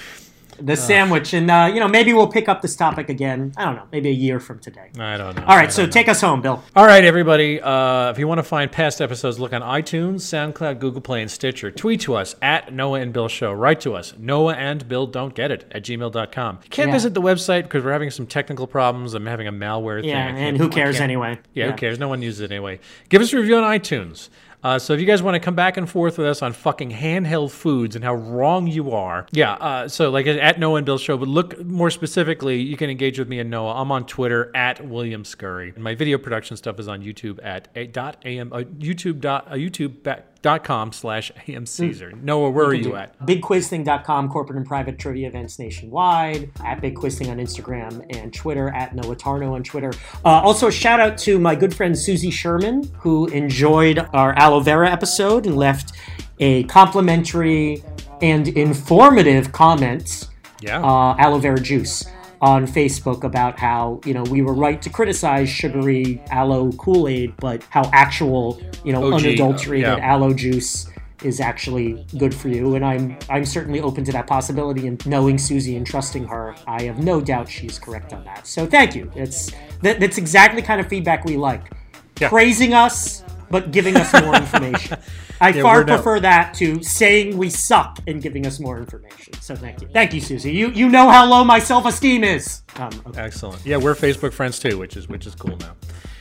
The 0.59 0.75
sandwich, 0.75 1.33
and 1.33 1.49
uh, 1.49 1.69
you 1.73 1.79
know, 1.79 1.87
maybe 1.87 2.13
we'll 2.13 2.27
pick 2.27 2.47
up 2.47 2.61
this 2.61 2.75
topic 2.75 3.09
again. 3.09 3.53
I 3.57 3.65
don't 3.65 3.75
know, 3.75 3.87
maybe 3.91 4.09
a 4.09 4.13
year 4.13 4.39
from 4.39 4.59
today. 4.59 4.89
I 4.99 5.17
don't 5.17 5.35
know. 5.35 5.43
All 5.45 5.55
right, 5.55 5.71
so 5.71 5.85
know. 5.85 5.91
take 5.91 6.07
us 6.09 6.21
home, 6.21 6.41
Bill. 6.41 6.63
All 6.75 6.85
right, 6.85 7.03
everybody. 7.03 7.61
Uh, 7.61 8.09
if 8.11 8.19
you 8.19 8.27
want 8.27 8.39
to 8.39 8.43
find 8.43 8.71
past 8.71 9.01
episodes, 9.01 9.39
look 9.39 9.53
on 9.53 9.61
iTunes, 9.61 10.21
SoundCloud, 10.21 10.79
Google 10.79 11.01
Play, 11.01 11.21
and 11.21 11.31
Stitcher. 11.31 11.71
Tweet 11.71 12.01
to 12.01 12.15
us 12.15 12.35
at 12.41 12.73
Noah 12.73 12.99
and 13.01 13.13
Bill 13.13 13.27
Show. 13.27 13.51
Write 13.51 13.81
to 13.81 13.93
us, 13.95 14.13
Noah 14.17 14.53
and 14.55 14.87
Bill 14.87 15.07
Don't 15.07 15.33
Get 15.33 15.51
It 15.51 15.65
at 15.71 15.83
gmail.com. 15.83 16.59
You 16.63 16.69
can't 16.69 16.89
Yeah. 16.89 16.93
visit 16.93 17.13
the 17.13 17.21
website 17.21 17.63
because 17.63 17.83
we're 17.83 17.91
having 17.91 18.11
some 18.11 18.27
technical 18.27 18.67
problems. 18.67 19.13
I'm 19.13 19.25
having 19.25 19.47
a 19.47 19.51
malware 19.51 20.01
thing. 20.01 20.09
Yeah, 20.09 20.25
I 20.27 20.29
and 20.29 20.57
who 20.57 20.69
cares 20.69 20.99
anyway? 20.99 21.39
Yeah, 21.53 21.71
who 21.71 21.77
cares? 21.77 21.99
No 21.99 22.07
one 22.07 22.21
uses 22.21 22.41
it 22.41 22.51
anyway. 22.51 22.79
Give 23.09 23.21
us 23.21 23.33
a 23.33 23.37
review 23.37 23.57
on 23.57 23.63
iTunes. 23.63 24.29
Uh, 24.63 24.79
so 24.79 24.93
if 24.93 24.99
you 24.99 25.05
guys 25.05 25.21
want 25.21 25.35
to 25.35 25.39
come 25.39 25.55
back 25.55 25.77
and 25.77 25.89
forth 25.89 26.17
with 26.17 26.27
us 26.27 26.41
on 26.41 26.53
fucking 26.53 26.89
handheld 26.91 27.51
foods 27.51 27.95
and 27.95 28.03
how 28.03 28.13
wrong 28.13 28.65
you 28.67 28.91
are, 28.91 29.27
yeah. 29.31 29.53
Uh, 29.53 29.87
so 29.87 30.09
like 30.09 30.25
at 30.25 30.59
Noah 30.59 30.77
and 30.77 30.85
Bill 30.85 30.97
Show, 30.97 31.17
but 31.17 31.27
look 31.27 31.63
more 31.65 31.89
specifically, 31.89 32.61
you 32.61 32.77
can 32.77 32.89
engage 32.89 33.19
with 33.19 33.27
me 33.27 33.39
and 33.39 33.49
Noah. 33.49 33.73
I'm 33.81 33.91
on 33.91 34.05
Twitter 34.05 34.55
at 34.55 34.85
William 34.87 35.25
Scurry. 35.25 35.73
My 35.77 35.95
video 35.95 36.17
production 36.17 36.55
stuff 36.57 36.79
is 36.79 36.87
on 36.87 37.01
YouTube 37.01 37.39
at 37.43 37.67
a 37.75 37.87
dot 37.87 38.17
am 38.25 38.53
uh, 38.53 38.59
YouTube 38.59 39.19
dot 39.19 39.47
uh, 39.49 39.55
YouTube 39.55 40.03
ba- 40.03 40.23
dot 40.43 40.63
com 40.63 40.91
slash 40.91 41.31
am 41.47 41.65
Caesar. 41.65 42.11
Noah, 42.21 42.51
where 42.51 42.67
are 42.67 42.73
you 42.75 42.95
at? 42.95 43.17
BigQuizThing.com, 43.25 44.29
corporate 44.29 44.57
and 44.57 44.67
private 44.67 44.99
trivia 44.99 45.27
events 45.27 45.57
nationwide, 45.57 46.51
at 46.63 46.79
Big 46.81 46.95
Quiz 46.95 47.17
Thing 47.17 47.31
on 47.31 47.37
Instagram 47.37 48.05
and 48.15 48.31
Twitter, 48.31 48.69
at 48.69 48.93
Noah 48.95 49.15
Tarnow 49.15 49.53
on 49.53 49.63
Twitter. 49.63 49.91
Uh, 50.23 50.27
also, 50.27 50.67
a 50.67 50.71
shout 50.71 50.99
out 50.99 51.17
to 51.19 51.39
my 51.39 51.55
good 51.55 51.75
friend 51.75 51.97
Susie 51.97 52.29
Sherman, 52.29 52.91
who 52.99 53.25
enjoyed 53.27 53.97
our 54.13 54.33
aloe 54.37 54.59
vera 54.59 54.91
episode 54.91 55.47
and 55.47 55.55
left 55.57 55.93
a 56.39 56.63
complimentary 56.65 57.83
and 58.21 58.47
informative 58.49 59.51
comment, 59.51 60.27
Yeah. 60.61 60.83
uh, 60.83 61.15
aloe 61.17 61.39
vera 61.39 61.59
juice. 61.59 62.05
On 62.43 62.67
Facebook 62.67 63.23
about 63.23 63.57
how 63.57 64.01
you 64.03 64.13
know 64.13 64.23
we 64.23 64.41
were 64.41 64.53
right 64.53 64.81
to 64.81 64.89
criticize 64.89 65.49
sugary 65.49 66.21
aloe 66.29 66.73
Kool 66.73 67.07
Aid, 67.07 67.33
but 67.37 67.63
how 67.69 67.89
actual 67.93 68.61
you 68.83 68.91
know 68.91 69.05
OG, 69.05 69.13
uh, 69.13 69.15
unadulterated 69.15 69.97
yeah. 69.97 70.13
aloe 70.13 70.33
juice 70.33 70.89
is 71.23 71.39
actually 71.39 72.05
good 72.17 72.35
for 72.35 72.49
you. 72.49 72.75
And 72.75 72.83
I'm 72.83 73.17
I'm 73.29 73.45
certainly 73.45 73.79
open 73.79 74.03
to 74.03 74.11
that 74.11 74.27
possibility 74.27 74.87
and 74.87 75.03
knowing 75.05 75.37
Susie 75.37 75.77
and 75.77 75.87
trusting 75.87 76.25
her 76.25 76.53
I 76.67 76.83
have 76.83 76.99
no 76.99 77.21
doubt 77.21 77.47
she's 77.47 77.79
correct 77.79 78.11
on 78.11 78.25
that. 78.25 78.45
So 78.45 78.67
thank 78.67 78.93
you. 78.93 79.09
It's 79.15 79.51
that, 79.81 80.01
that's 80.01 80.17
exactly 80.17 80.59
the 80.59 80.67
kind 80.67 80.81
of 80.81 80.87
feedback 80.87 81.23
we 81.23 81.37
like. 81.37 81.71
Yeah. 82.19 82.29
praising 82.29 82.73
us 82.75 83.23
but 83.49 83.71
giving 83.71 83.95
us 83.95 84.13
more 84.21 84.35
information 84.45 84.99
I 85.41 85.49
Yeah, 85.49 85.61
far 85.63 85.77
we're 85.79 85.83
not- 85.85 85.95
prefer 85.95 86.19
that 86.21 86.53
to 86.55 86.81
saying 86.83 87.37
we 87.37 87.49
suck 87.49 87.99
and 88.07 88.21
giving 88.21 88.45
us 88.45 88.59
more 88.59 88.77
information 88.77 89.33
so 89.41 89.55
thank 89.55 89.81
you 89.81 89.87
thank 89.93 90.13
you 90.13 90.21
Susie 90.21 90.51
you 90.53 90.69
you 90.69 90.87
know 90.89 91.09
how 91.09 91.25
low 91.25 91.43
my 91.43 91.59
self-esteem 91.59 92.23
is 92.23 92.61
um, 92.77 92.89
okay. 93.07 93.21
Excellent. 93.21 93.63
Yeah, 93.65 93.77
we're 93.77 93.93
Facebook 93.95 94.33
friends 94.33 94.57
too, 94.59 94.77
which 94.79 94.97
is 94.97 95.07
which 95.07 95.27
is 95.27 95.35
cool 95.35 95.55
now. 95.57 95.73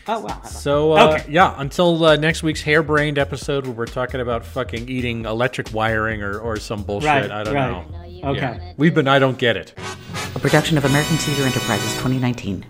oh 0.09 0.21
wow 0.21 0.43
So 0.43 0.93
uh, 0.93 1.15
Okay. 1.15 1.25
yeah, 1.31 1.55
until 1.59 2.05
uh, 2.05 2.17
next 2.17 2.43
week's 2.43 2.61
harebrained 2.63 3.19
episode 3.19 3.65
where 3.67 3.75
we're 3.75 3.87
talking 3.87 4.21
about 4.21 4.45
fucking 4.45 4.89
eating 4.89 5.25
electric 5.25 5.73
wiring 5.73 6.23
or, 6.23 6.39
or 6.39 6.57
some 6.59 6.83
bullshit. 6.83 7.07
Right, 7.09 7.31
I 7.31 7.43
don't 7.45 7.55
right. 7.55 7.71
know. 8.23 8.31
Okay. 8.31 8.41
Yeah. 8.41 8.73
We've 8.77 8.95
been 8.95 9.09
I 9.09 9.19
don't 9.19 9.39
get 9.39 9.57
it. 9.57 9.75
A 10.35 10.39
production 10.39 10.77
of 10.79 10.85
American 10.85 11.17
Caesar 11.19 11.43
Enterprises 11.45 11.93
2019. 11.95 12.65